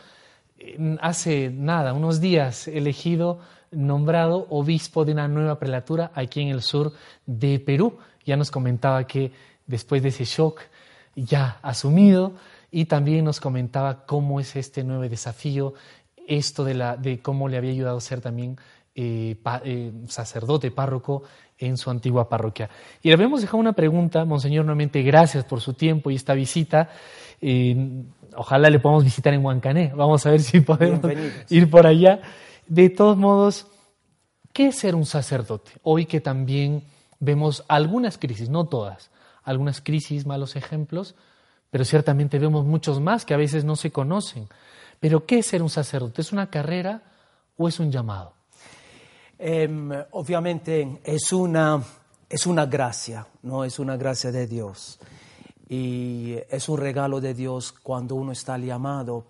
hace 0.99 1.49
nada, 1.49 1.93
unos 1.93 2.21
días, 2.21 2.67
elegido, 2.67 3.39
nombrado 3.71 4.47
obispo 4.49 5.05
de 5.05 5.13
una 5.13 5.27
nueva 5.27 5.59
prelatura 5.59 6.11
aquí 6.13 6.41
en 6.41 6.49
el 6.49 6.61
sur 6.61 6.93
de 7.25 7.59
Perú. 7.59 7.97
Ya 8.25 8.37
nos 8.37 8.51
comentaba 8.51 9.05
que 9.05 9.31
después 9.65 10.03
de 10.03 10.09
ese 10.09 10.25
shock 10.25 10.61
ya 11.15 11.59
asumido 11.61 12.33
y 12.69 12.85
también 12.85 13.25
nos 13.25 13.39
comentaba 13.39 14.05
cómo 14.05 14.39
es 14.39 14.55
este 14.55 14.83
nuevo 14.83 15.03
desafío, 15.03 15.73
esto 16.27 16.63
de, 16.63 16.73
la, 16.73 16.97
de 16.97 17.19
cómo 17.19 17.49
le 17.49 17.57
había 17.57 17.71
ayudado 17.71 17.97
a 17.97 18.01
ser 18.01 18.21
también 18.21 18.57
eh, 18.95 19.37
eh, 19.63 19.91
sacerdote, 20.07 20.71
párroco 20.71 21.23
en 21.57 21.77
su 21.77 21.89
antigua 21.89 22.27
parroquia. 22.27 22.69
Y 23.01 23.09
le 23.09 23.13
habíamos 23.13 23.41
dejado 23.41 23.57
una 23.57 23.73
pregunta, 23.73 24.25
Monseñor, 24.25 24.65
nuevamente 24.65 25.01
gracias 25.01 25.45
por 25.45 25.61
su 25.61 25.73
tiempo 25.73 26.11
y 26.11 26.15
esta 26.15 26.33
visita. 26.33 26.89
Eh, 27.41 28.03
ojalá 28.35 28.69
le 28.69 28.79
podamos 28.79 29.03
visitar 29.03 29.33
en 29.33 29.43
Huancané. 29.43 29.91
Vamos 29.95 30.25
a 30.25 30.31
ver 30.31 30.41
si 30.41 30.61
podemos 30.61 31.01
ir 31.49 31.69
por 31.69 31.87
allá. 31.87 32.21
De 32.67 32.89
todos 32.89 33.17
modos, 33.17 33.67
¿qué 34.53 34.67
es 34.67 34.77
ser 34.77 34.95
un 34.95 35.05
sacerdote? 35.05 35.71
Hoy 35.83 36.05
que 36.05 36.21
también 36.21 36.83
vemos 37.19 37.63
algunas 37.67 38.17
crisis, 38.17 38.49
no 38.49 38.65
todas, 38.65 39.11
algunas 39.43 39.81
crisis, 39.81 40.25
malos 40.25 40.55
ejemplos, 40.55 41.15
pero 41.69 41.85
ciertamente 41.85 42.39
vemos 42.39 42.65
muchos 42.65 42.99
más 42.99 43.25
que 43.25 43.33
a 43.33 43.37
veces 43.37 43.63
no 43.63 43.75
se 43.75 43.91
conocen. 43.91 44.47
Pero 44.99 45.25
¿qué 45.25 45.39
es 45.39 45.47
ser 45.47 45.63
un 45.63 45.69
sacerdote? 45.69 46.21
¿Es 46.21 46.31
una 46.31 46.49
carrera 46.49 47.01
o 47.57 47.67
es 47.67 47.79
un 47.79 47.91
llamado? 47.91 48.33
Em, 49.39 49.91
obviamente 50.11 51.01
es 51.03 51.31
una, 51.31 51.81
es 52.29 52.45
una 52.45 52.67
gracia, 52.67 53.25
¿no? 53.41 53.63
Es 53.63 53.79
una 53.79 53.97
gracia 53.97 54.31
de 54.31 54.45
Dios. 54.45 54.99
Y 55.73 56.35
es 56.49 56.67
un 56.67 56.77
regalo 56.77 57.21
de 57.21 57.33
Dios 57.33 57.71
cuando 57.71 58.15
uno 58.15 58.33
está 58.33 58.57
llamado 58.57 59.23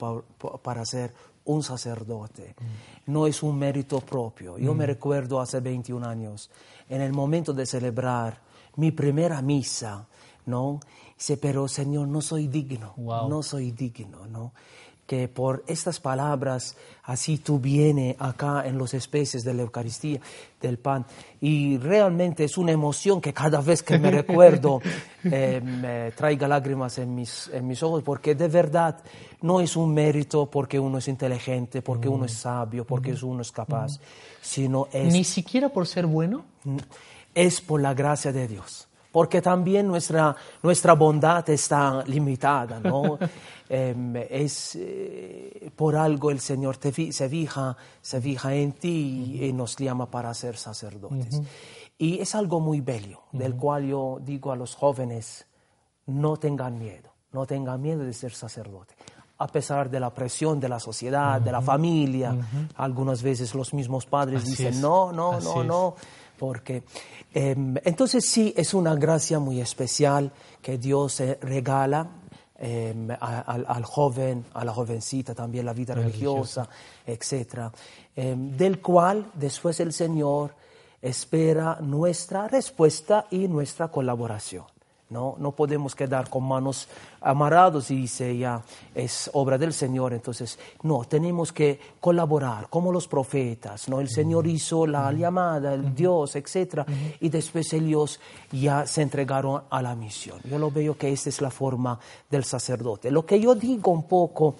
para 0.63 0.83
ser 0.85 1.13
un 1.45 1.61
sacerdote. 1.61 2.55
Mm. 2.59 3.11
No 3.11 3.27
es 3.27 3.43
un 3.43 3.59
mérito 3.59 3.99
propio. 3.99 4.57
Yo 4.57 4.73
me 4.73 4.85
mm. 4.85 4.87
recuerdo 4.87 5.39
hace 5.39 5.59
21 5.59 6.03
años, 6.03 6.49
en 6.89 7.01
el 7.01 7.13
momento 7.13 7.53
de 7.53 7.67
celebrar 7.67 8.41
mi 8.77 8.91
primera 8.91 9.39
misa, 9.43 10.07
¿no? 10.47 10.79
Dice, 11.15 11.37
pero 11.37 11.67
Señor, 11.67 12.07
no 12.07 12.21
soy 12.21 12.47
digno, 12.47 12.95
no 12.97 13.43
soy 13.43 13.69
digno, 13.69 14.25
¿no? 14.25 14.53
Que 15.11 15.27
por 15.27 15.61
estas 15.67 15.99
palabras 15.99 16.77
así 17.03 17.39
tú 17.39 17.59
vienes 17.59 18.15
acá 18.17 18.63
en 18.65 18.77
los 18.77 18.93
especies 18.93 19.43
de 19.43 19.53
la 19.53 19.63
Eucaristía, 19.63 20.21
del 20.61 20.77
pan. 20.77 21.05
Y 21.41 21.77
realmente 21.79 22.45
es 22.45 22.57
una 22.57 22.71
emoción 22.71 23.19
que 23.19 23.33
cada 23.33 23.59
vez 23.59 23.83
que 23.83 23.99
me 23.99 24.09
recuerdo 24.21 24.79
eh, 25.25 25.59
me 25.61 26.13
traiga 26.13 26.47
lágrimas 26.47 26.97
en 26.97 27.13
mis, 27.13 27.49
en 27.51 27.67
mis 27.67 27.83
ojos, 27.83 28.03
porque 28.03 28.35
de 28.35 28.47
verdad 28.47 28.99
no 29.41 29.59
es 29.59 29.75
un 29.75 29.93
mérito 29.93 30.45
porque 30.45 30.79
uno 30.79 30.99
es 30.99 31.09
inteligente, 31.09 31.81
porque 31.81 32.07
uno 32.07 32.23
es 32.23 32.31
sabio, 32.31 32.85
porque 32.85 33.13
uno 33.21 33.41
es 33.41 33.51
capaz, 33.51 33.99
sino 34.39 34.87
es... 34.93 35.11
Ni 35.11 35.25
siquiera 35.25 35.67
por 35.67 35.87
ser 35.87 36.05
bueno. 36.05 36.45
Es 37.35 37.59
por 37.59 37.81
la 37.81 37.93
gracia 37.93 38.31
de 38.31 38.47
Dios 38.47 38.87
porque 39.11 39.41
también 39.41 39.87
nuestra, 39.87 40.35
nuestra 40.63 40.93
bondad 40.93 41.47
está 41.49 42.03
limitada, 42.05 42.79
¿no? 42.79 43.19
Em, 43.73 44.17
es 44.17 44.75
eh, 44.75 45.71
por 45.73 45.95
algo 45.95 46.29
el 46.29 46.41
Señor 46.41 46.75
te, 46.75 46.91
se, 47.13 47.29
fija, 47.29 47.77
se 48.01 48.19
fija 48.19 48.53
en 48.53 48.73
ti 48.73 49.39
y, 49.41 49.53
nos 49.53 49.77
llama 49.77 50.11
para 50.11 50.33
ser 50.33 50.57
sacerdotes. 50.57 51.41
Y 51.97 52.19
es 52.19 52.35
algo 52.35 52.59
muy 52.59 52.81
bello, 52.81 53.21
del 53.31 53.55
cual 53.55 53.85
yo 53.87 54.19
digo 54.21 54.51
a 54.51 54.57
los 54.57 54.75
jóvenes, 54.75 55.47
no 56.07 56.35
tengan 56.35 56.77
miedo, 56.77 57.13
no 57.31 57.45
tengan 57.45 57.81
miedo 57.81 58.03
de 58.03 58.11
ser 58.11 58.33
sacerdote. 58.33 58.93
A 59.37 59.47
pesar 59.47 59.89
de 59.89 60.01
la 60.01 60.13
presión 60.13 60.59
de 60.59 60.67
la 60.67 60.79
sociedad, 60.81 61.39
de 61.39 61.53
la 61.53 61.61
familia. 61.61 62.35
Algunas 62.75 63.23
veces 63.23 63.55
los 63.55 63.73
mismos 63.73 64.05
padres 64.05 64.43
dicen, 64.43 64.81
no, 64.81 65.13
no, 65.13 65.39
no, 65.39 65.63
no, 65.63 65.95
porque 66.37 66.83
em, 67.33 67.75
entonces 67.85 68.25
sí 68.29 68.53
es 68.57 68.73
una 68.73 68.95
gracia 68.95 69.39
muy 69.39 69.61
especial 69.61 70.33
que 70.61 70.77
Dios 70.77 71.23
regala 71.39 72.20
em, 72.61 73.09
al, 73.19 73.83
joven, 73.85 74.45
a 74.53 74.63
la 74.63 74.71
jovencita 74.71 75.33
también 75.33 75.65
la 75.65 75.73
vida 75.73 75.95
religiosa, 75.95 76.69
etc. 77.05 77.71
Em, 78.15 78.55
del 78.55 78.79
cual 78.79 79.31
después 79.33 79.79
el 79.79 79.91
Señor 79.91 80.53
espera 81.01 81.79
nuestra 81.81 82.47
respuesta 82.47 83.25
y 83.31 83.47
nuestra 83.47 83.87
colaboración. 83.87 84.65
¿No? 85.11 85.35
No 85.37 85.51
podemos 85.51 85.93
quedar 85.95 86.29
con 86.29 86.43
manos 86.43 86.87
amarrados 87.21 87.91
y 87.91 87.97
dice 87.97 88.35
ya 88.37 88.63
es 88.95 89.29
obra 89.33 89.57
del 89.57 89.73
Señor. 89.73 90.13
Entonces, 90.13 90.57
no, 90.83 91.03
tenemos 91.05 91.51
que 91.51 91.79
colaborar 91.99 92.69
como 92.69 92.91
los 92.91 93.07
profetas, 93.07 93.87
¿no? 93.89 93.99
El 93.99 94.09
Señor 94.09 94.47
hizo 94.47 94.87
la 94.87 95.11
llamada, 95.11 95.73
el 95.73 95.93
Dios, 95.93 96.35
etc. 96.35 96.83
Y 97.19 97.29
después 97.29 97.71
ellos 97.73 98.19
ya 98.51 98.87
se 98.87 99.01
entregaron 99.01 99.63
a 99.69 99.81
la 99.81 99.95
misión. 99.95 100.39
Yo 100.45 100.57
lo 100.57 100.71
veo 100.71 100.97
que 100.97 101.11
esta 101.11 101.29
es 101.29 101.41
la 101.41 101.51
forma 101.51 101.99
del 102.29 102.43
sacerdote. 102.43 103.11
Lo 103.11 103.25
que 103.25 103.39
yo 103.39 103.53
digo 103.53 103.91
un 103.91 104.07
poco 104.07 104.55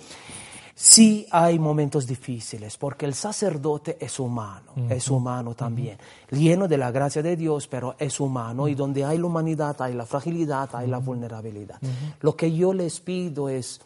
Sí 0.73 1.27
hay 1.31 1.59
momentos 1.59 2.07
difíciles, 2.07 2.77
porque 2.77 3.05
el 3.05 3.13
sacerdote 3.13 3.97
es 3.99 4.19
humano, 4.19 4.71
es 4.89 5.09
humano 5.09 5.53
también, 5.53 5.97
lleno 6.29 6.67
de 6.67 6.77
la 6.77 6.91
gracia 6.91 7.21
de 7.21 7.35
Dios, 7.35 7.67
pero 7.67 7.95
es 7.99 8.19
humano, 8.19 8.67
y 8.67 8.75
donde 8.75 9.03
hay 9.05 9.17
la 9.17 9.25
humanidad 9.25 9.75
hay 9.81 9.93
la 9.93 10.05
fragilidad, 10.05 10.69
hay 10.73 10.87
la 10.87 10.97
vulnerabilidad. 10.97 11.79
Lo 12.21 12.35
que 12.35 12.51
yo 12.51 12.73
les 12.73 12.99
pido 12.99 13.49
es, 13.49 13.81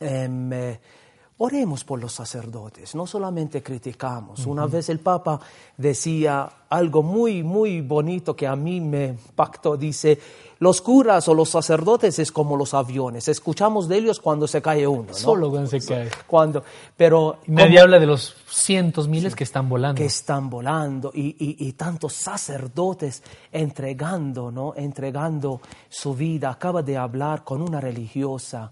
em, 0.00 0.52
eh, 0.52 0.80
oremos 1.38 1.84
por 1.84 2.00
los 2.00 2.12
sacerdotes, 2.12 2.94
no 2.94 3.06
solamente 3.06 3.62
criticamos. 3.62 4.44
Una 4.46 4.66
vez 4.66 4.88
el 4.88 4.98
Papa 4.98 5.40
decía 5.76 6.50
algo 6.68 7.02
muy, 7.02 7.42
muy 7.42 7.80
bonito 7.80 8.34
que 8.34 8.46
a 8.46 8.56
mí 8.56 8.80
me 8.80 9.06
impactó, 9.06 9.76
dice, 9.76 10.18
los 10.58 10.82
curas 10.82 11.28
o 11.28 11.34
los 11.34 11.50
sacerdotes 11.50 12.18
es 12.18 12.32
como 12.32 12.56
los 12.56 12.74
aviones, 12.74 13.28
escuchamos 13.28 13.88
de 13.88 13.98
ellos 13.98 14.18
cuando 14.18 14.48
se 14.48 14.60
cae 14.60 14.84
uno. 14.86 15.04
¿no? 15.08 15.14
Solo 15.14 15.48
cuando 15.50 15.70
se 15.70 15.80
cae. 15.80 16.10
Cuando, 16.26 16.64
pero 16.96 17.38
Nadie 17.46 17.78
habla 17.78 18.00
de 18.00 18.06
los 18.06 18.34
cientos, 18.48 19.06
miles 19.06 19.36
que 19.36 19.44
están 19.44 19.68
volando. 19.68 19.96
Que 19.96 20.06
están 20.06 20.50
volando 20.50 21.12
y, 21.14 21.36
y, 21.38 21.72
tantos 21.74 22.14
sacerdotes 22.14 23.22
entregando, 23.52 24.50
¿no? 24.50 24.74
Entregando 24.76 25.60
su 25.88 26.14
vida. 26.14 26.50
Acaba 26.50 26.82
de 26.82 26.96
hablar 26.96 27.44
con 27.44 27.62
una 27.62 27.80
religiosa, 27.80 28.70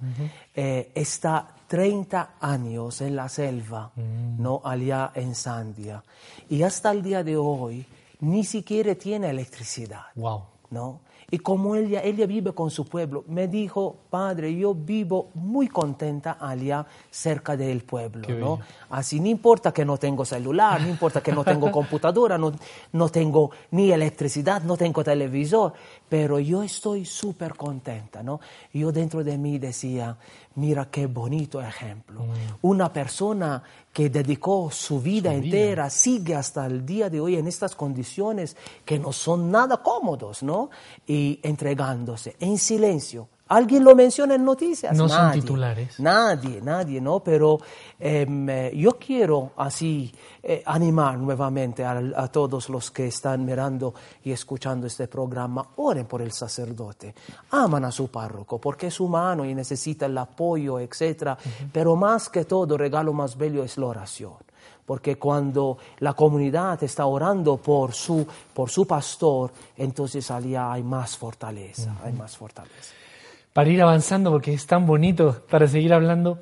eh, 0.55 0.91
está 0.95 1.56
30 1.67 2.37
años 2.41 3.01
en 3.01 3.17
la 3.17 3.29
selva, 3.29 3.93
mm. 3.95 4.43
¿no? 4.43 4.61
Allá 4.64 5.12
en 5.14 5.35
Sandia. 5.35 6.03
Y 6.49 6.62
hasta 6.62 6.91
el 6.91 7.03
día 7.03 7.25
de 7.25 7.37
hoy 7.37 7.87
ni 8.21 8.45
siquiera 8.45 8.95
tiene 8.95 9.31
electricidad. 9.31 10.07
Wow. 10.14 10.43
¿no? 10.71 11.01
Y 11.29 11.39
como 11.39 11.75
ella, 11.75 12.03
ella 12.05 12.25
vive 12.25 12.53
con 12.53 12.71
su 12.71 12.85
pueblo, 12.85 13.25
me 13.27 13.49
dijo, 13.49 13.97
padre, 14.11 14.55
yo 14.57 14.75
vivo 14.75 15.31
muy 15.35 15.67
contenta 15.67 16.37
allá 16.41 16.87
cerca 17.11 17.57
del 17.57 17.83
pueblo, 17.83 18.23
Qué 18.27 18.35
¿no? 18.35 18.61
Así 18.91 19.19
no 19.19 19.27
importa 19.27 19.73
que 19.73 19.85
no 19.85 19.97
tengo 19.97 20.25
celular, 20.25 20.81
no 20.81 20.89
importa 20.89 21.21
que 21.21 21.33
no 21.33 21.43
tengo 21.43 21.71
computadora, 21.73 22.39
no, 22.39 22.53
no 22.93 23.09
tengo 23.09 23.51
ni 23.73 23.91
electricidad, 23.91 24.62
no 24.62 24.77
tengo 24.77 25.03
televisor, 25.03 25.73
pero 26.09 26.39
yo 26.39 26.63
estoy 26.63 27.05
súper 27.05 27.55
contenta, 27.55 28.23
¿no? 28.23 28.41
Yo 28.73 28.93
dentro 28.93 29.25
de 29.25 29.37
mí 29.37 29.59
decía, 29.59 30.17
mira 30.55 30.89
qué 30.91 31.07
bonito 31.07 31.61
ejemplo. 31.61 32.27
Una 32.63 32.93
persona 32.93 33.63
que 33.93 34.09
dedicó 34.09 34.71
su 34.71 35.01
vida 35.01 35.33
Su 35.33 35.41
vida. 35.41 35.45
entera 35.45 35.91
sigue 35.91 36.35
hasta 36.35 36.67
el 36.67 36.87
día 36.87 37.11
de 37.11 37.21
hoy 37.21 37.37
en 37.37 37.47
estas 37.47 37.75
condiciones 37.75 38.57
que 38.85 38.99
no 38.99 39.13
son 39.13 39.51
nada 39.51 39.83
cómodos, 39.83 40.43
¿no? 40.43 40.71
Y 41.07 41.41
entregándose 41.43 42.37
en 42.39 42.59
silencio. 42.59 43.29
¿Alguien 43.49 43.84
lo 43.84 43.94
menciona 43.94 44.34
en 44.34 44.44
noticias? 44.44 44.97
No 44.97 45.09
son 45.09 45.32
titulares. 45.32 46.01
Nadie, 46.01 46.61
nadie, 46.61 47.01
¿no? 47.01 47.20
Pero 47.20 47.59
em, 47.99 48.49
eh, 48.49 48.72
yo 48.74 48.92
quiero 48.99 49.53
así 49.57 50.12
eh, 50.42 50.62
animar 50.66 51.16
nuevamente 51.18 51.84
a, 51.84 51.92
a 52.16 52.28
todos 52.28 52.68
los 52.68 52.90
que 52.90 53.07
están 53.07 53.44
mirando 53.44 53.94
y 54.24 54.32
escuchando 54.32 54.86
este 54.88 55.07
programa, 55.07 55.64
oren 55.76 56.07
por 56.07 56.22
el 56.22 56.32
sacerdote, 56.32 57.14
aman 57.51 57.84
a 57.84 57.92
su 57.92 58.09
párroco 58.09 58.59
porque 58.59 58.88
es 58.88 58.99
humano 58.99 59.44
y 59.44 59.55
necesita 59.55 60.07
el 60.07 60.18
apoyo, 60.18 60.80
etc. 60.80 61.38
Pero 61.72 61.94
más 61.94 62.28
que 62.28 62.44
todo, 62.44 62.74
el 62.74 62.80
regalo 62.80 63.12
más 63.12 63.36
bello 63.36 63.62
es 63.62 63.78
la 63.78 63.86
oración. 63.86 64.34
Porque 64.84 65.16
cuando 65.16 65.78
la 65.99 66.14
comunidad 66.14 66.82
está 66.82 67.07
orando 67.07 67.57
por 67.57 67.92
su, 67.92 68.26
por 68.55 68.70
su 68.70 68.86
pastor, 68.86 69.53
entonces 69.76 70.30
allá 70.30 70.72
hay 70.72 70.82
más 70.82 71.16
fortaleza, 71.16 71.97
hay 72.05 72.12
más 72.12 72.36
fortaleza. 72.36 72.94
Para 73.57 73.71
ir 73.71 73.81
avanzando, 73.81 74.31
porque 74.31 74.53
es 74.53 74.67
tan 74.67 74.85
bonito 74.85 75.43
para 75.49 75.67
seguir 75.67 75.95
hablando. 75.95 76.39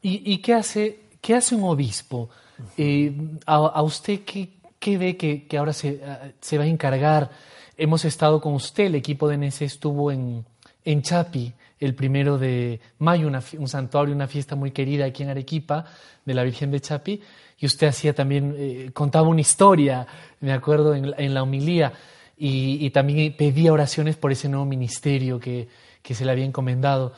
¿Y, 0.00 0.38
qué, 0.38 0.54
hace, 0.54 1.00
qué 1.20 1.34
hace 1.34 1.54
un 1.54 1.64
obispo? 1.64 2.30
Eh, 2.78 3.12
a, 3.44 3.82
usted 3.82 4.20
qué, 4.20 4.48
qué 4.78 4.96
ve 4.96 5.14
que, 5.18 5.46
que 5.46 5.58
ahora 5.58 5.74
se, 5.74 6.00
ah, 6.02 6.30
se 6.40 6.56
va 6.56 6.64
a 6.64 6.66
encargar? 6.66 7.28
Hemos 7.76 8.06
estado 8.06 8.40
con 8.40 8.54
usted, 8.54 8.84
el 8.86 8.94
equipo 8.94 9.28
de 9.28 9.36
NS 9.36 9.60
estuvo 9.60 10.10
en, 10.10 10.42
en 10.86 11.02
Chapi 11.02 11.52
el 11.80 11.94
primero 11.94 12.38
de 12.38 12.80
mayo, 12.98 13.30
un 13.58 13.68
santuario, 13.68 14.14
una 14.14 14.26
fiesta 14.26 14.56
muy 14.56 14.70
querida 14.70 15.04
aquí 15.04 15.22
en 15.22 15.28
Arequipa 15.28 15.84
de 16.24 16.32
la 16.32 16.44
Virgen 16.44 16.70
de 16.70 16.80
Chapi, 16.80 17.20
y 17.58 17.66
usted 17.66 17.88
hacía 17.88 18.14
también, 18.14 18.54
eh, 18.56 18.90
contaba 18.94 19.28
una 19.28 19.42
historia, 19.42 20.06
me 20.40 20.54
acuerdo, 20.54 20.94
en, 20.94 21.34
la- 21.34 21.42
homilía, 21.42 21.92
y 22.38 22.88
también 22.88 23.36
pedía 23.36 23.70
oraciones 23.70 24.16
por 24.16 24.32
ese 24.32 24.48
nuevo 24.48 24.64
ministerio 24.64 25.38
que, 25.38 25.68
que 26.04 26.14
se 26.14 26.24
le 26.26 26.30
había 26.32 26.44
encomendado. 26.44 27.12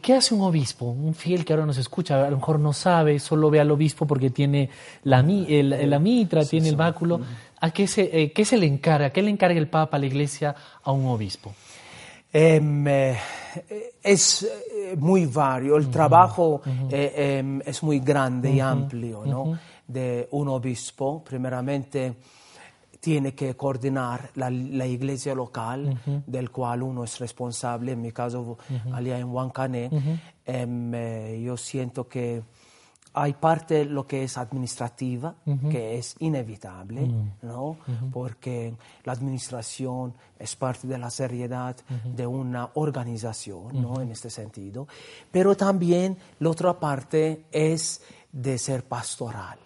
¿Qué 0.00 0.12
hace 0.14 0.32
un 0.34 0.42
obispo? 0.42 0.84
Un 0.84 1.14
fiel 1.14 1.44
que 1.44 1.52
ahora 1.54 1.66
nos 1.66 1.78
escucha, 1.78 2.24
a 2.24 2.30
lo 2.30 2.36
mejor 2.36 2.60
no 2.60 2.72
sabe, 2.72 3.18
solo 3.18 3.50
ve 3.50 3.58
al 3.58 3.70
obispo 3.72 4.06
porque 4.06 4.30
tiene 4.30 4.68
la, 5.04 5.22
mi- 5.24 5.46
el- 5.48 5.90
la 5.90 5.98
mitra, 5.98 6.44
tiene 6.44 6.68
el 6.68 6.76
báculo. 6.76 7.20
¿A 7.60 7.70
qué 7.72 7.86
se, 7.88 8.02
eh, 8.22 8.32
qué 8.32 8.44
se 8.44 8.56
le 8.58 8.66
encarga? 8.66 9.10
¿Qué 9.10 9.22
le 9.22 9.30
encarga 9.30 9.58
el 9.58 9.66
Papa 9.68 9.96
a 9.96 10.00
la 10.00 10.06
Iglesia 10.06 10.54
a 10.84 10.92
un 10.92 11.06
obispo? 11.06 11.52
Em, 12.32 12.86
eh, 12.86 13.18
es 14.02 14.42
eh, 14.44 14.94
muy 14.96 15.26
vario, 15.26 15.76
el 15.76 15.88
trabajo 15.90 16.62
eh, 16.90 17.38
em, 17.40 17.60
es 17.66 17.82
muy 17.82 17.98
grande 18.00 18.50
y 18.52 18.60
amplio, 18.60 19.24
¿no? 19.26 19.58
De 19.86 20.28
un 20.30 20.48
obispo, 20.48 21.22
primeramente 21.24 22.14
tiene 23.02 23.34
que 23.34 23.56
coordinar 23.56 24.30
la, 24.36 24.48
la 24.48 24.86
iglesia 24.86 25.34
local 25.34 26.00
del 26.24 26.52
cual 26.52 26.84
uno 26.84 27.02
es 27.02 27.18
responsable, 27.18 27.90
en 27.90 28.00
mi 28.00 28.12
caso 28.12 28.58
allá 28.92 29.18
en 29.18 29.28
Huancané, 29.28 29.90
eh, 30.46 31.42
yo 31.44 31.56
siento 31.56 32.06
que 32.06 32.44
hay 33.14 33.32
parte 33.32 33.84
lo 33.86 34.06
que 34.06 34.22
es 34.22 34.38
administrativa, 34.38 35.34
que 35.68 35.98
es 35.98 36.14
inevitable, 36.20 37.10
¿no? 37.42 37.76
Porque 38.12 38.72
la 39.02 39.14
administración 39.14 40.14
es 40.38 40.54
parte 40.54 40.86
de 40.86 40.96
la 40.96 41.10
seriedad 41.10 41.76
de 42.04 42.24
una 42.24 42.70
organización, 42.74 43.82
¿no? 43.82 44.00
En 44.00 44.12
este 44.12 44.30
sentido. 44.30 44.86
Pero 45.32 45.56
también 45.56 46.16
la 46.38 46.50
otra 46.50 46.78
parte 46.78 47.46
es 47.50 48.00
de 48.30 48.56
ser 48.58 48.84
pastoral. 48.84 49.58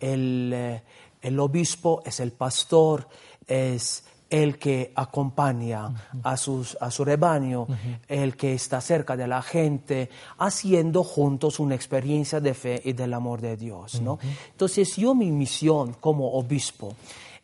El, 0.00 0.52
eh, 0.54 0.82
el 1.26 1.40
obispo 1.40 2.02
es 2.06 2.20
el 2.20 2.30
pastor, 2.30 3.08
es 3.48 4.04
el 4.30 4.58
que 4.58 4.92
acompaña 4.94 5.92
a, 6.22 6.36
sus, 6.36 6.76
a 6.80 6.90
su 6.90 7.04
rebaño, 7.04 7.66
el 8.06 8.36
que 8.36 8.54
está 8.54 8.80
cerca 8.80 9.16
de 9.16 9.26
la 9.26 9.42
gente, 9.42 10.08
haciendo 10.38 11.02
juntos 11.02 11.58
una 11.58 11.74
experiencia 11.74 12.38
de 12.40 12.54
fe 12.54 12.80
y 12.84 12.92
del 12.92 13.12
amor 13.12 13.40
de 13.40 13.56
Dios. 13.56 14.00
¿no? 14.00 14.20
Entonces 14.52 14.96
yo 14.96 15.16
mi 15.16 15.32
misión 15.32 15.94
como 16.00 16.32
obispo 16.34 16.94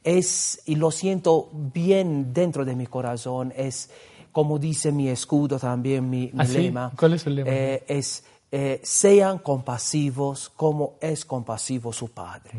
es, 0.05 0.61
y 0.67 0.77
lo 0.77 0.93
siento 0.93 1.49
bien 1.53 2.33
dentro 2.33 2.65
de 2.65 2.77
mi 2.77 2.87
corazón, 2.87 3.53
es 3.57 3.91
como 4.31 4.59
dice 4.59 4.93
mi 4.93 5.09
escudo 5.09 5.59
también, 5.59 6.09
mi, 6.09 6.31
mi 6.33 6.41
¿Ah, 6.41 6.47
sí? 6.47 6.63
lema, 6.63 6.93
¿Cuál 6.97 7.15
es 7.15 7.23
su 7.23 7.31
lema? 7.31 7.51
eh, 7.51 7.85
es 7.87 8.25
eh, 8.55 8.83
sean 8.85 9.39
compasivos 9.39 10.51
como 10.51 10.97
es 11.01 11.25
compasivo 11.25 11.91
su 11.91 12.11
Padre. 12.11 12.53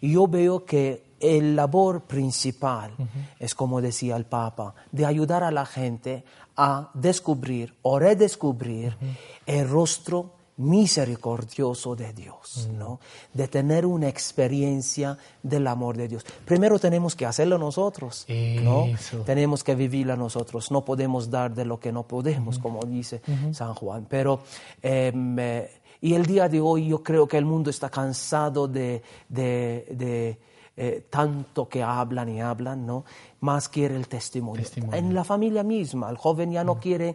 Y 0.00 0.12
yo 0.12 0.26
veo 0.26 0.64
que 0.64 1.16
el 1.20 1.54
labor 1.54 2.04
principal 2.04 2.92
es, 3.38 3.54
como 3.54 3.82
decía 3.82 4.16
el 4.16 4.24
Papa, 4.24 4.74
de 4.90 5.04
ayudar 5.04 5.44
a 5.44 5.50
la 5.50 5.66
gente 5.66 6.24
a 6.56 6.90
descubrir 6.94 7.74
o 7.82 7.98
redescubrir 7.98 8.96
el 9.44 9.68
rostro 9.68 10.32
misericordioso 10.56 11.96
de 11.96 12.12
Dios, 12.12 12.68
¿no? 12.72 13.00
De 13.32 13.48
tener 13.48 13.84
una 13.86 14.08
experiencia 14.08 15.18
del 15.42 15.66
amor 15.66 15.96
de 15.96 16.08
Dios. 16.08 16.24
Primero 16.44 16.78
tenemos 16.78 17.16
que 17.16 17.26
hacerlo 17.26 17.58
nosotros, 17.58 18.24
¿no? 18.62 18.84
Eso. 18.86 19.18
Tenemos 19.26 19.64
que 19.64 19.74
vivirla 19.74 20.16
nosotros. 20.16 20.70
No 20.70 20.84
podemos 20.84 21.30
dar 21.30 21.54
de 21.54 21.64
lo 21.64 21.78
que 21.80 21.92
no 21.92 22.04
podemos, 22.04 22.58
como 22.58 22.80
dice 22.84 23.20
San 23.52 23.74
Juan. 23.74 24.06
Pero 24.08 24.40
em, 24.82 25.38
eh, 25.38 25.70
y 26.00 26.14
el 26.14 26.26
día 26.26 26.48
de 26.48 26.60
hoy 26.60 26.88
yo 26.88 27.02
creo 27.02 27.26
que 27.26 27.38
el 27.38 27.44
mundo 27.46 27.70
está 27.70 27.88
cansado 27.90 28.68
de, 28.68 29.02
de- 29.28 29.86
de, 29.90 30.38
eh, 30.76 31.06
tanto 31.08 31.68
que 31.68 31.82
hablan 31.82 32.28
y 32.28 32.40
hablan, 32.40 32.84
¿no? 32.84 33.04
Más 33.40 33.68
quiere 33.68 33.94
el 33.96 34.08
testimonio. 34.08 34.62
Testimonio. 34.62 34.96
En 34.98 35.14
la 35.14 35.22
familia 35.24 35.62
misma, 35.62 36.10
el 36.10 36.16
joven 36.16 36.50
ya 36.52 36.64
no 36.64 36.78
quiere 36.80 37.14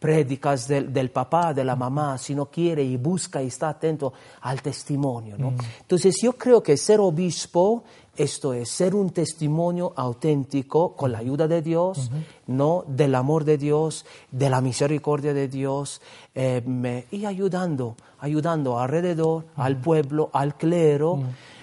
prédicas 0.00 0.66
del, 0.66 0.92
del 0.92 1.10
papá, 1.10 1.52
de 1.52 1.62
la 1.62 1.76
mamá, 1.76 2.16
sino 2.18 2.46
quiere 2.46 2.82
y 2.82 2.96
busca 2.96 3.42
y 3.42 3.48
está 3.48 3.68
atento 3.68 4.14
al 4.40 4.62
testimonio. 4.62 5.36
¿no? 5.38 5.52
Entonces 5.80 6.16
yo 6.22 6.32
creo 6.32 6.62
que 6.62 6.78
ser 6.78 7.00
obispo, 7.00 7.84
esto 8.16 8.54
es, 8.54 8.70
ser 8.70 8.94
un 8.94 9.10
testimonio 9.10 9.92
auténtico 9.94 10.96
con 10.96 11.12
la 11.12 11.18
ayuda 11.18 11.46
de 11.46 11.60
Dios, 11.60 12.10
¿no? 12.46 12.84
del 12.88 13.14
amor 13.14 13.44
de 13.44 13.58
Dios, 13.58 14.06
de 14.30 14.48
la 14.48 14.62
misericordia 14.62 15.34
de 15.34 15.48
Dios, 15.48 16.00
eh, 16.34 17.06
y 17.10 17.26
ayudando, 17.26 17.94
ayudando 18.20 18.78
alrededor, 18.78 19.44
al 19.56 19.76
pueblo, 19.76 20.30
al 20.32 20.56
clero, 20.56 21.20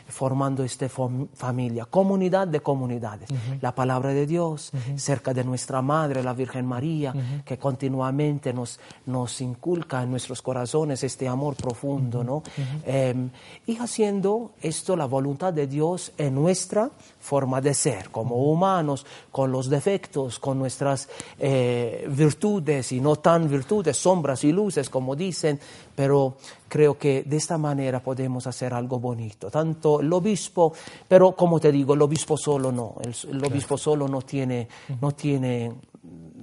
formando 0.08 0.64
esta 0.64 0.88
fam- 0.88 1.28
familia, 1.34 1.86
comunidad 1.86 2.48
de 2.48 2.62
comunidades. 2.62 3.30
La 3.62 3.74
palabra 3.76 4.14
de 4.14 4.26
Dios, 4.26 4.72
cerca 4.96 5.34
de 5.34 5.44
nuestra 5.44 5.82
Madre, 5.82 6.24
la 6.24 6.34
Virgen 6.34 6.66
María, 6.66 7.14
que 7.46 7.58
continuamente 7.58 8.54
nos, 8.54 8.80
nos 9.06 9.42
inculca 9.42 10.02
en 10.04 10.12
nuestros 10.12 10.42
corazones 10.42 11.04
este 11.04 11.28
amor 11.28 11.56
profundo, 11.56 12.24
¿no? 12.24 12.44
Em, 12.86 13.30
y 13.66 13.78
haciendo 13.78 14.52
esto 14.62 14.96
la 14.96 15.06
voluntad 15.06 15.54
de 15.54 15.68
Dios 15.68 16.12
en 16.18 16.36
nuestra 16.36 16.90
forma 17.20 17.60
de 17.60 17.74
ser, 17.74 18.10
como 18.10 18.36
humanos, 18.52 19.06
con 19.32 19.52
los 19.52 19.70
defectos, 19.70 20.40
con 20.40 20.58
nuestras 20.58 21.10
eh, 21.40 22.08
virtudes 22.10 22.92
y 22.94 23.02
no 23.02 23.18
tan 23.18 23.50
virtudes, 23.50 23.98
sombras 23.98 24.44
y 24.44 24.52
luces, 24.52 24.90
como 24.90 25.16
dicen, 25.16 25.60
pero 25.98 26.38
creo 26.68 26.96
que 26.96 27.24
de 27.24 27.38
esta 27.38 27.58
manera 27.58 28.00
podemos 28.04 28.46
hacer 28.46 28.72
algo 28.72 29.00
bonito. 29.00 29.50
Tanto 29.50 30.00
el 30.00 30.14
obispo, 30.14 30.72
pero 31.08 31.32
como 31.32 31.60
te 31.60 31.72
digo, 31.72 31.96
el 31.96 32.02
obispo 32.04 32.38
solo 32.38 32.72
no, 32.72 32.98
el, 33.02 33.16
el 33.36 33.44
obispo 33.44 33.80
solo 33.80 34.08
no 34.08 34.22
tiene, 34.22 34.68
no 35.02 35.14
tiene, 35.14 35.74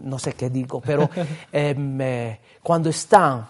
no 0.02 0.18
sé 0.18 0.32
qué 0.32 0.50
digo, 0.50 0.80
pero 0.80 1.08
em, 1.52 2.00
eh, 2.00 2.40
cuando 2.64 2.90
está 2.90 3.48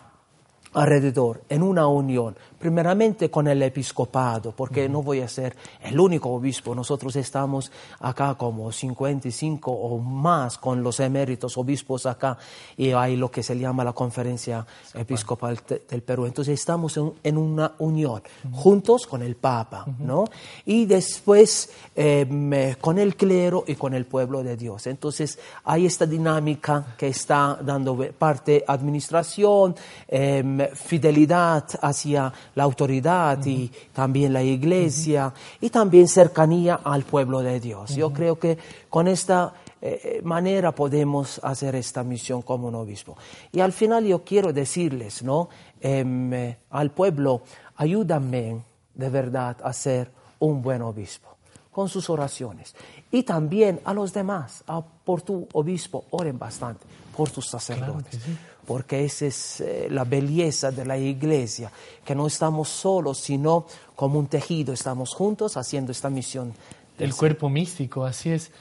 alrededor, 0.74 1.44
en 1.48 1.62
una 1.62 1.86
unión, 1.86 2.36
primeramente 2.64 3.30
con 3.30 3.46
el 3.46 3.62
episcopado, 3.62 4.52
porque 4.52 4.88
no 4.88 5.02
voy 5.02 5.20
a 5.20 5.28
ser 5.28 5.54
el 5.82 6.00
único 6.00 6.30
obispo, 6.30 6.74
nosotros 6.74 7.14
estamos 7.14 7.70
acá 8.00 8.36
como 8.36 8.72
55 8.72 9.70
o 9.70 9.98
más 9.98 10.56
con 10.56 10.82
los 10.82 10.98
eméritos 11.00 11.58
obispos 11.58 12.06
acá 12.06 12.38
y 12.78 12.92
hay 12.92 13.16
lo 13.16 13.30
que 13.30 13.42
se 13.42 13.58
llama 13.58 13.84
la 13.84 13.92
conferencia 13.92 14.66
episcopal 14.94 15.60
del 15.90 16.00
Perú. 16.00 16.24
Entonces 16.24 16.58
estamos 16.58 16.98
en, 17.22 17.36
una 17.36 17.72
unión, 17.80 18.22
juntos 18.50 19.06
con 19.06 19.22
el 19.22 19.36
Papa, 19.36 19.84
¿no? 19.98 20.24
Y 20.64 20.86
después 20.86 21.68
em, 21.94 22.74
con 22.80 22.98
el 22.98 23.14
clero 23.14 23.64
y 23.66 23.74
con 23.74 23.92
el 23.92 24.06
pueblo 24.06 24.42
de 24.42 24.56
Dios. 24.56 24.86
Entonces 24.86 25.38
hay 25.64 25.84
esta 25.84 26.06
dinámica 26.06 26.94
que 26.96 27.08
está 27.08 27.58
dando 27.60 27.94
parte 28.16 28.64
administración, 28.66 29.76
em, 30.08 30.66
fidelidad 30.72 31.66
hacia 31.82 32.32
la 32.54 32.64
autoridad 32.64 33.44
y 33.44 33.70
también 33.92 34.32
la 34.32 34.42
iglesia 34.42 35.32
y 35.60 35.70
también 35.70 36.08
cercanía 36.08 36.80
al 36.84 37.04
pueblo 37.04 37.40
de 37.40 37.60
Dios. 37.60 37.94
Yo 37.94 38.12
creo 38.12 38.38
que 38.38 38.58
con 38.88 39.08
esta 39.08 39.52
eh, 39.80 40.20
manera 40.24 40.72
podemos 40.72 41.40
hacer 41.42 41.74
esta 41.74 42.02
misión 42.02 42.42
como 42.42 42.68
un 42.68 42.74
obispo. 42.74 43.16
Y 43.52 43.60
al 43.60 43.72
final 43.72 44.04
yo 44.04 44.24
quiero 44.24 44.52
decirles, 44.52 45.22
¿no? 45.22 45.48
Em, 45.80 46.32
eh, 46.32 46.58
al 46.70 46.90
pueblo, 46.90 47.42
ayúdame 47.76 48.62
de 48.94 49.10
verdad 49.10 49.56
a 49.62 49.72
ser 49.72 50.10
un 50.38 50.62
buen 50.62 50.82
obispo 50.82 51.28
con 51.70 51.88
sus 51.88 52.08
oraciones. 52.08 52.74
Y 53.10 53.24
también 53.24 53.80
a 53.84 53.92
los 53.92 54.12
demás, 54.12 54.62
por 55.04 55.22
tu 55.22 55.48
obispo, 55.52 56.04
oren 56.10 56.38
bastante, 56.38 56.86
por 57.16 57.30
tus 57.30 57.46
sacerdotes 57.48 58.20
porque 58.66 59.04
esa 59.04 59.26
es 59.26 59.60
eh, 59.60 59.88
la 59.90 60.04
belleza 60.04 60.70
de 60.70 60.84
la 60.84 60.96
iglesia, 60.96 61.70
que 62.04 62.14
no 62.14 62.26
estamos 62.26 62.68
solos, 62.68 63.18
sino 63.18 63.66
como 63.94 64.18
un 64.18 64.26
tejido, 64.26 64.72
estamos 64.72 65.14
juntos 65.14 65.56
haciendo 65.56 65.92
esta 65.92 66.10
misión. 66.10 66.54
El 66.98 67.14
cuerpo 67.14 67.48
místico, 67.48 68.04
así 68.04 68.30
es. 68.30 68.52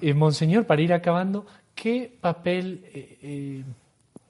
Eh, 0.00 0.14
Monseñor, 0.14 0.66
para 0.66 0.82
ir 0.82 0.92
acabando, 0.92 1.46
¿qué 1.74 2.16
papel 2.20 2.84
eh, 2.92 3.64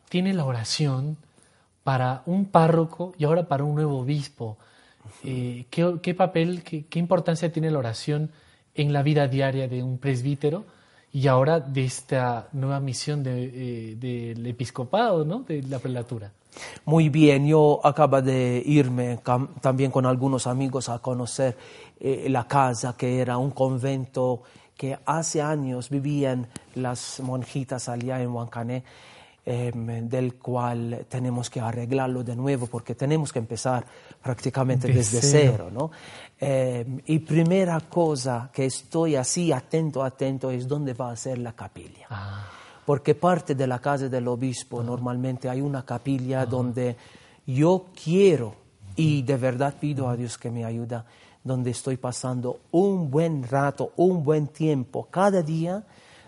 tiene 0.08 0.34
la 0.34 0.44
oración 0.44 1.16
para 1.84 2.22
un 2.26 2.46
párroco 2.46 3.14
y 3.18 3.24
ahora 3.24 3.48
para 3.48 3.64
un 3.64 3.74
nuevo 3.74 3.98
obispo? 3.98 4.58
¿qué, 5.22 6.14
papel, 6.16 6.62
qué, 6.62 6.86
qué 6.86 6.98
importancia 6.98 7.52
tiene 7.52 7.70
la 7.70 7.78
oración 7.78 8.30
en 8.74 8.92
la 8.92 9.02
vida 9.02 9.26
diaria 9.28 9.68
de 9.68 9.82
un 9.82 9.98
presbítero? 9.98 10.64
Y 11.12 11.26
ahora 11.26 11.60
de 11.60 11.84
esta 11.84 12.48
nueva 12.52 12.80
misión 12.80 13.22
eh, 13.26 13.96
del 13.98 14.46
episcopado, 14.46 15.24
¿no? 15.24 15.40
de 15.40 15.62
la 15.62 15.78
prelatura. 15.78 16.32
Muy 16.84 17.08
bien, 17.08 17.46
yo 17.46 17.80
acabo 17.82 18.20
de 18.20 18.62
irme 18.64 19.20
también 19.60 19.90
con 19.90 20.06
algunos 20.06 20.46
amigos 20.46 20.88
a 20.88 20.98
conocer 20.98 21.56
eh, 22.00 22.26
la 22.28 22.46
casa 22.46 22.94
que 22.96 23.20
era 23.20 23.38
un 23.38 23.50
convento 23.50 24.42
que 24.76 24.98
hace 25.06 25.40
años 25.40 25.90
vivían 25.90 26.48
las 26.74 27.20
monjitas 27.20 27.88
allá 27.88 28.20
en 28.20 28.30
Huancané 28.30 28.82
Em, 29.44 30.08
del 30.08 30.34
cual 30.34 31.04
tenemos 31.08 31.50
que 31.50 31.58
arreglarlo 31.58 32.22
de 32.22 32.36
nuevo 32.36 32.68
porque 32.68 32.94
tenemos 32.94 33.32
que 33.32 33.40
empezar 33.40 33.84
prácticamente 34.22 34.86
desde 34.86 35.20
cero. 35.20 35.68
¿no? 35.68 35.90
Em, 36.38 37.00
y 37.06 37.18
primera 37.18 37.80
cosa 37.80 38.50
que 38.52 38.66
estoy 38.66 39.16
así 39.16 39.50
atento, 39.50 40.04
atento 40.04 40.48
es 40.48 40.68
dónde 40.68 40.94
va 40.94 41.10
a 41.10 41.16
ser 41.16 41.38
la 41.38 41.54
capilla. 41.54 42.06
Ah. 42.08 42.48
Porque 42.86 43.16
parte 43.16 43.56
de 43.56 43.66
la 43.66 43.80
casa 43.80 44.08
del 44.08 44.28
obispo 44.28 44.78
ah. 44.78 44.84
normalmente 44.84 45.48
hay 45.48 45.60
una 45.60 45.84
capilla 45.84 46.42
ah. 46.42 46.46
donde 46.46 46.96
yo 47.44 47.86
quiero 48.00 48.54
y 48.94 49.22
de 49.22 49.36
verdad 49.38 49.74
pido 49.80 50.08
a 50.08 50.14
Dios 50.14 50.38
que 50.38 50.52
me 50.52 50.64
ayude, 50.64 51.02
donde 51.42 51.72
estoy 51.72 51.96
pasando 51.96 52.60
un 52.70 53.10
buen 53.10 53.42
rato, 53.42 53.92
un 53.96 54.22
buen 54.22 54.46
tiempo 54.46 55.08
cada 55.10 55.42
día 55.42 55.84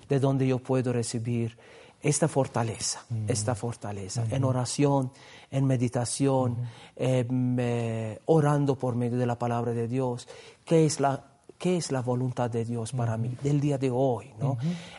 de 0.09 0.19
donde 0.19 0.49
yo 0.49 0.59
puedo 0.59 0.93
recibir 0.93 1.57
esta 2.05 2.29
fortaleza, 2.29 3.03
mm. 3.09 3.25
esta 3.29 3.55
fortaleza, 3.55 4.25
en 4.31 4.45
oración, 4.45 5.11
en 5.51 5.65
meditación, 5.65 6.57
eh, 6.97 8.19
orando 8.27 8.77
por 8.77 8.95
medio 8.95 9.19
de 9.19 9.27
la 9.27 9.37
palabra 9.37 9.73
de 9.73 9.89
Dios, 9.89 10.29
¿qué 10.67 10.85
es 10.85 11.01
la, 11.01 11.25
qué 11.59 11.79
es 11.79 11.91
la 11.91 12.03
voluntad 12.03 12.51
de 12.51 12.67
Dios 12.67 12.93
para 12.93 13.17
mí, 13.17 13.35
del 13.43 13.59
día 13.59 13.79
de 13.79 13.91
hoy? 13.91 14.31
¿no? 14.39 14.59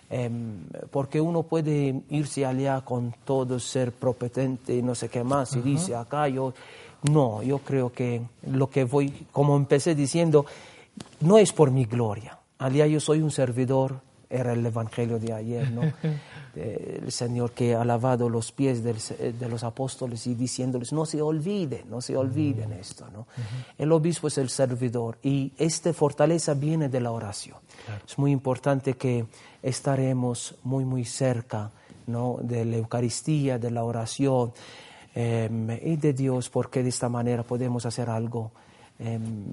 Em, 0.10 0.66
porque 0.90 1.22
uno 1.22 1.44
puede 1.44 2.02
irse 2.10 2.44
allá 2.44 2.82
con 2.82 3.14
todo, 3.24 3.60
ser 3.60 3.92
propetente 3.92 4.76
y 4.76 4.82
no 4.82 4.96
sé 4.96 5.08
qué 5.08 5.24
más, 5.24 5.56
y 5.56 5.62
dice, 5.62 5.96
acá 5.96 6.28
yo, 6.28 6.54
no, 7.12 7.44
yo 7.44 7.60
creo 7.60 7.94
que 7.94 8.24
lo 8.48 8.68
que 8.72 8.84
voy, 8.84 9.28
como 9.32 9.56
empecé 9.56 9.94
diciendo, 9.94 10.48
no 11.20 11.38
es 11.38 11.54
por 11.54 11.70
mi 11.70 11.86
gloria, 11.86 12.40
allá 12.58 12.88
yo 12.88 13.00
soy 13.00 13.22
un 13.22 13.30
servidor 13.30 14.00
era 14.36 14.54
el 14.54 14.66
Evangelio 14.66 15.20
de 15.20 15.34
ayer, 15.34 15.72
¿no? 15.72 15.82
el 16.56 17.12
Señor 17.12 17.52
que 17.52 17.76
ha 17.76 17.84
lavado 17.84 18.30
los 18.30 18.52
pies 18.52 18.84
de 18.84 19.50
los 19.50 19.64
apóstoles 19.64 20.26
y 20.28 20.36
diciéndoles, 20.36 20.94
no 20.94 21.06
se 21.06 21.22
olviden, 21.22 21.90
no 21.90 22.02
se 22.02 22.16
olviden 22.16 22.74
esto, 22.74 23.08
¿no? 23.12 23.28
El 23.78 23.92
obispo 23.92 24.28
es 24.28 24.38
el 24.38 24.50
servidor 24.50 25.18
y 25.24 25.52
esta 25.58 25.94
fortaleza 25.94 26.54
viene 26.54 26.90
de 26.90 27.02
la 27.02 27.12
oración. 27.12 27.58
Es 28.08 28.18
muy 28.18 28.32
importante 28.32 28.96
que 28.96 29.26
estaremos 29.62 30.56
muy, 30.64 30.86
muy 30.86 31.06
cerca, 31.06 31.72
¿no? 32.08 32.38
De 32.42 32.66
la 32.66 32.78
Eucaristía, 32.78 33.58
de 33.58 33.72
la 33.72 33.84
oración 33.84 34.54
em, 35.14 35.70
y 35.72 35.96
de 35.98 36.14
Dios, 36.14 36.50
porque 36.50 36.84
de 36.84 36.90
esta 36.90 37.10
manera 37.10 37.44
podemos 37.44 37.86
hacer 37.86 38.10
algo 38.10 38.52
em, 39.00 39.52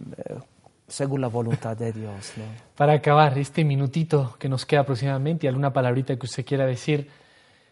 según 0.93 1.23
la 1.23 1.29
voluntad 1.29 1.75
de 1.77 1.91
Dios. 1.91 2.33
Para 2.77 2.93
acabar 2.93 3.39
este 3.39 3.65
minutito 3.65 4.37
que 4.39 4.49
nos 4.49 4.67
queda 4.67 4.81
aproximadamente, 4.81 5.49
alguna 5.49 5.73
palabrita 5.73 6.17
que 6.17 6.27
usted 6.27 6.45
quiera 6.45 6.67
decir, 6.67 7.09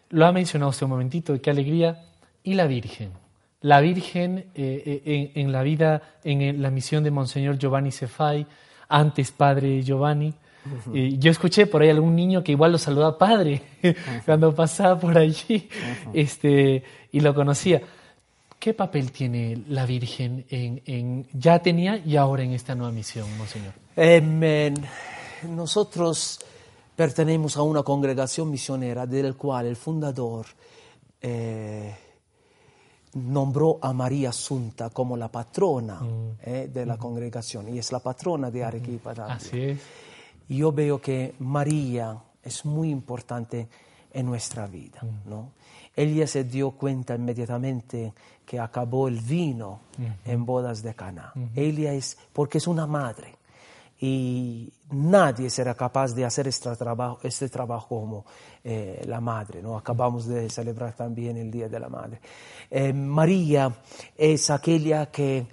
lo 0.09 0.25
ha 0.25 0.31
mencionado 0.31 0.71
usted 0.71 0.85
un 0.85 0.91
momentito, 0.91 1.39
qué 1.39 1.51
alegría, 1.51 2.03
y 2.43 2.55
la 2.55 2.65
Virgen. 2.65 3.11
La 3.61 3.79
Virgen 3.79 4.45
eh, 4.55 5.03
eh, 5.05 5.31
en, 5.35 5.51
la 5.51 5.61
vida, 5.61 6.01
en 6.23 6.61
la 6.61 6.71
misión 6.71 7.03
de 7.03 7.11
Monseñor 7.11 7.59
Giovanni 7.59 7.91
Cefai, 7.91 8.47
antes 8.89 9.31
Padre 9.31 9.83
Giovanni. 9.83 10.33
Eh, 10.93 11.15
yo 11.17 11.31
escuché 11.31 11.67
por 11.67 11.81
ahí 11.81 11.89
algún 11.89 12.15
niño 12.15 12.43
que 12.43 12.51
igual 12.51 12.71
lo 12.71 12.77
saludaba 12.77 13.17
Padre 13.17 13.61
cuando 14.25 14.53
pasaba 14.53 14.99
por 14.99 15.17
allí 15.17 15.69
este, 16.13 16.83
y 17.11 17.19
lo 17.19 17.33
conocía. 17.35 17.81
¿Qué 18.61 18.75
papel 18.75 19.11
tiene 19.11 19.63
la 19.69 19.87
Virgen 19.87 20.45
en, 20.47 21.27
ya 21.33 21.63
tenía 21.63 21.97
y 21.97 22.15
ahora 22.15 22.43
en 22.43 22.51
esta 22.51 22.75
nueva 22.75 22.91
misión, 22.91 23.25
Monseñor? 23.35 23.73
nosotros 25.49 26.39
pertenecemos 26.95 27.57
a 27.57 27.63
una 27.63 27.81
congregación 27.81 28.51
misionera 28.51 29.07
del 29.07 29.35
cual 29.35 29.65
el 29.65 29.75
fundador 29.75 30.45
eh, 31.19 31.91
nombró 33.15 33.79
a 33.81 33.93
María 33.93 34.29
Asunta 34.29 34.91
como 34.91 35.17
la 35.17 35.31
patrona 35.31 35.95
mm. 35.95 36.37
eh, 36.43 36.69
de 36.71 36.85
la 36.85 36.99
congregación 36.99 37.67
y 37.73 37.79
es 37.79 37.91
la 37.91 37.99
patrona 37.99 38.51
de 38.51 38.63
Arequipa 38.63 39.13
Así 39.27 39.59
es. 39.59 39.79
Yo 40.47 40.71
veo 40.71 41.01
que 41.01 41.33
María 41.39 42.15
es 42.43 42.63
muy 42.63 42.91
importante 42.91 43.67
en 44.13 44.25
nuestra 44.25 44.67
vida, 44.67 44.99
mm. 45.01 45.29
¿no? 45.29 45.51
Ella 45.95 46.25
se 46.25 46.45
dio 46.45 46.71
cuenta 46.71 47.15
inmediatamente 47.15 48.13
que 48.45 48.59
acabó 48.59 49.07
el 49.07 49.19
vino 49.19 49.81
en 50.25 50.45
bodas 50.45 50.81
de 50.81 50.93
Cana. 50.93 51.33
Ella 51.53 51.93
es, 51.93 52.17
porque 52.31 52.59
es 52.59 52.67
una 52.67 52.87
madre. 52.87 53.35
Y 53.99 54.71
nadie 54.89 55.49
será 55.49 55.75
capaz 55.75 56.15
de 56.15 56.25
hacer 56.25 56.47
este 56.47 56.75
trabajo, 56.75 57.19
este 57.21 57.49
trabajo 57.49 57.87
como 57.87 58.25
eh, 58.63 59.03
la 59.05 59.21
madre. 59.21 59.61
¿no? 59.61 59.77
Acabamos 59.77 60.25
de 60.25 60.49
celebrar 60.49 60.93
también 60.93 61.37
el 61.37 61.51
Día 61.51 61.69
de 61.69 61.79
la 61.79 61.87
Madre. 61.87 62.19
Eh, 62.69 62.93
María 62.93 63.71
es 64.17 64.49
aquella 64.49 65.11
que 65.11 65.45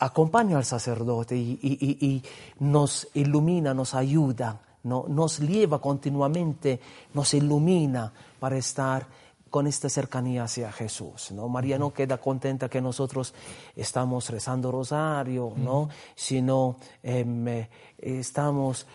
acompaña 0.00 0.58
al 0.58 0.64
sacerdote 0.64 1.36
y, 1.36 2.22
nos 2.60 3.08
ilumina, 3.14 3.72
nos 3.74 3.94
ayuda, 3.94 4.60
¿no? 4.84 5.04
nos 5.08 5.40
lleva 5.40 5.80
continuamente, 5.80 6.80
nos 7.14 7.34
ilumina 7.34 8.12
para 8.38 8.56
estar 8.56 9.06
con 9.52 9.66
esta 9.66 9.88
cercanía 9.90 10.44
hacia 10.44 10.72
Jesús. 10.72 11.30
¿no? 11.32 11.46
María 11.48 11.78
no 11.78 11.92
queda 11.92 12.16
contenta 12.16 12.68
que 12.68 12.80
nosotros 12.80 13.34
estamos 13.76 14.30
rezando 14.30 14.72
rosario, 14.72 15.52
¿no? 15.56 15.90
sino 16.14 16.76
em, 17.02 17.46
eh, 17.48 17.68
estamos 17.98 18.86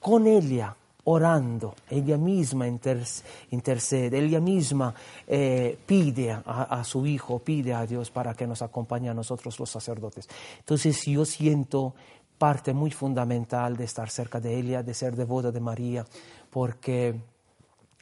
con 0.00 0.26
ella 0.26 0.74
orando, 1.04 1.74
ella 1.88 2.16
misma 2.16 2.66
intercede, 2.66 4.18
ella 4.18 4.40
misma 4.40 4.94
eh, 5.26 5.78
pide 5.86 6.32
a, 6.32 6.40
a, 6.40 6.84
su 6.84 7.06
Hijo, 7.06 7.38
pide 7.38 7.72
a 7.72 7.86
Dios 7.86 8.10
para 8.10 8.34
que 8.34 8.46
nos 8.46 8.62
acompañe 8.62 9.08
a 9.08 9.14
nosotros 9.14 9.58
los 9.58 9.70
sacerdotes. 9.70 10.28
Entonces 10.58 11.04
yo 11.04 11.24
siento 11.24 11.94
parte 12.42 12.72
muy 12.72 12.90
fundamental 12.90 13.76
de 13.76 13.84
estar 13.84 14.10
cerca 14.10 14.40
de 14.40 14.58
ella, 14.58 14.82
de 14.82 14.94
ser 14.94 15.14
devota 15.14 15.52
de 15.52 15.60
María, 15.60 16.04
porque 16.50 17.14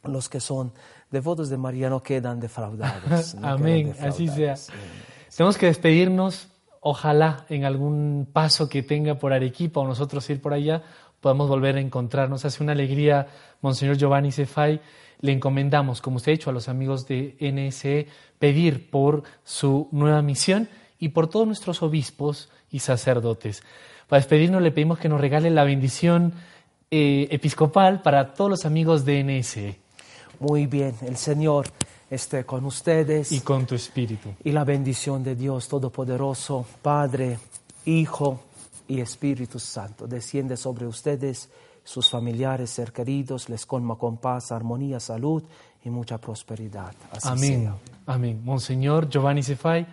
los 0.05 0.31
que 0.31 0.41
son 0.41 0.73
devotos 1.11 1.51
de 1.51 1.59
María 1.59 1.91
no 1.91 2.03
quedan 2.03 2.41
defraudados. 2.41 3.35
Amén, 3.43 3.95
así 4.01 4.29
sea. 4.29 4.55
Tenemos 5.37 5.59
que 5.59 5.67
despedirnos. 5.67 6.49
ojalá 6.81 7.45
en 7.51 7.67
algún 7.67 8.29
paso 8.33 8.67
que 8.67 8.83
tenga 8.83 9.17
por 9.17 9.35
Arequipa 9.35 9.81
o 9.81 9.87
nosotros 9.87 10.31
ir 10.31 10.41
por 10.41 10.55
allá, 10.55 10.85
podamos 11.21 11.47
volver 11.51 11.77
a 11.77 11.81
encontrarnos. 11.81 12.47
Hace 12.47 12.63
una 12.63 12.73
alegría, 12.73 13.27
Monseñor 13.61 13.99
Giovanni 13.99 14.33
Cefay, 14.33 14.81
le 15.21 15.33
encomendamos, 15.33 16.01
como 16.01 16.17
usted 16.17 16.33
ha 16.33 16.35
hecho 16.37 16.49
a 16.49 16.55
los 16.55 16.71
amigos 16.71 17.07
de 17.07 17.37
NSE, 17.43 18.07
pedir 18.39 18.89
por 18.89 19.23
su 19.45 19.87
nueva 19.93 20.23
misión 20.23 20.71
y 20.99 21.11
por 21.11 21.29
todos 21.29 21.47
nuestros 21.47 21.83
obispos 21.83 22.49
y 22.71 22.79
sacerdotes. 22.79 23.63
Para 24.11 24.19
despedirnos 24.19 24.61
le 24.61 24.73
pedimos 24.73 24.99
que 24.99 25.09
nos 25.09 25.21
regale 25.21 25.51
la 25.51 25.63
bendición 25.63 26.33
eh, 26.91 27.29
episcopal 27.31 28.03
para 28.03 28.35
todos 28.35 28.51
los 28.51 28.65
amigos 28.67 29.05
de 29.05 29.23
NSE. 29.23 29.79
Muy 30.41 30.67
bien, 30.67 30.97
el 31.07 31.17
Señor 31.17 31.69
esté 32.11 32.45
con 32.45 32.65
ustedes. 32.65 33.31
Y 33.31 33.39
con 33.39 33.67
tu 33.67 33.77
espíritu. 33.77 34.31
Y 34.43 34.51
la 34.51 34.65
bendición 34.65 35.23
de 35.23 35.37
Dios 35.37 35.69
Todopoderoso, 35.69 36.67
Padre, 36.83 37.39
Hijo 37.85 38.41
y 38.89 38.99
Espíritu 38.99 39.61
Santo, 39.61 40.09
desciende 40.09 40.57
sobre 40.57 40.89
ustedes, 40.89 41.49
sus 41.85 42.11
familiares, 42.11 42.71
ser 42.71 42.93
queridos, 42.93 43.49
les 43.49 43.65
colma 43.65 43.95
con 43.95 44.17
paz, 44.17 44.51
armonía, 44.51 44.99
salud 44.99 45.45
y 45.85 45.91
mucha 45.91 46.19
prosperidad. 46.19 46.97
Así 47.13 47.29
Amén. 47.29 47.63
sea. 47.63 47.77
Amén. 48.07 48.41
Monseñor 48.45 49.09
Giovanni 49.09 49.45
Cefay, 49.45 49.87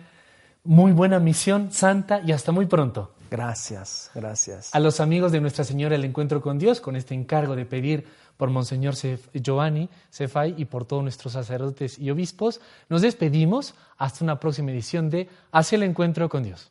muy 0.64 0.90
buena 0.90 1.20
misión, 1.20 1.70
santa 1.70 2.20
y 2.26 2.32
hasta 2.32 2.50
muy 2.50 2.66
pronto. 2.66 3.12
Gracias, 3.30 4.10
gracias. 4.14 4.74
A 4.74 4.80
los 4.80 5.00
amigos 5.00 5.32
de 5.32 5.40
Nuestra 5.40 5.64
Señora 5.64 5.96
el 5.96 6.04
Encuentro 6.04 6.40
con 6.40 6.58
Dios, 6.58 6.80
con 6.80 6.96
este 6.96 7.14
encargo 7.14 7.56
de 7.56 7.66
pedir 7.66 8.06
por 8.36 8.50
Monseñor 8.50 8.94
Giovanni 9.34 9.88
Cefay 10.10 10.54
y 10.56 10.64
por 10.64 10.84
todos 10.84 11.02
nuestros 11.02 11.32
sacerdotes 11.34 11.98
y 11.98 12.10
obispos, 12.10 12.60
nos 12.88 13.02
despedimos 13.02 13.74
hasta 13.98 14.24
una 14.24 14.38
próxima 14.38 14.70
edición 14.70 15.10
de 15.10 15.28
Hacia 15.52 15.76
el 15.76 15.82
Encuentro 15.82 16.28
con 16.28 16.44
Dios. 16.44 16.70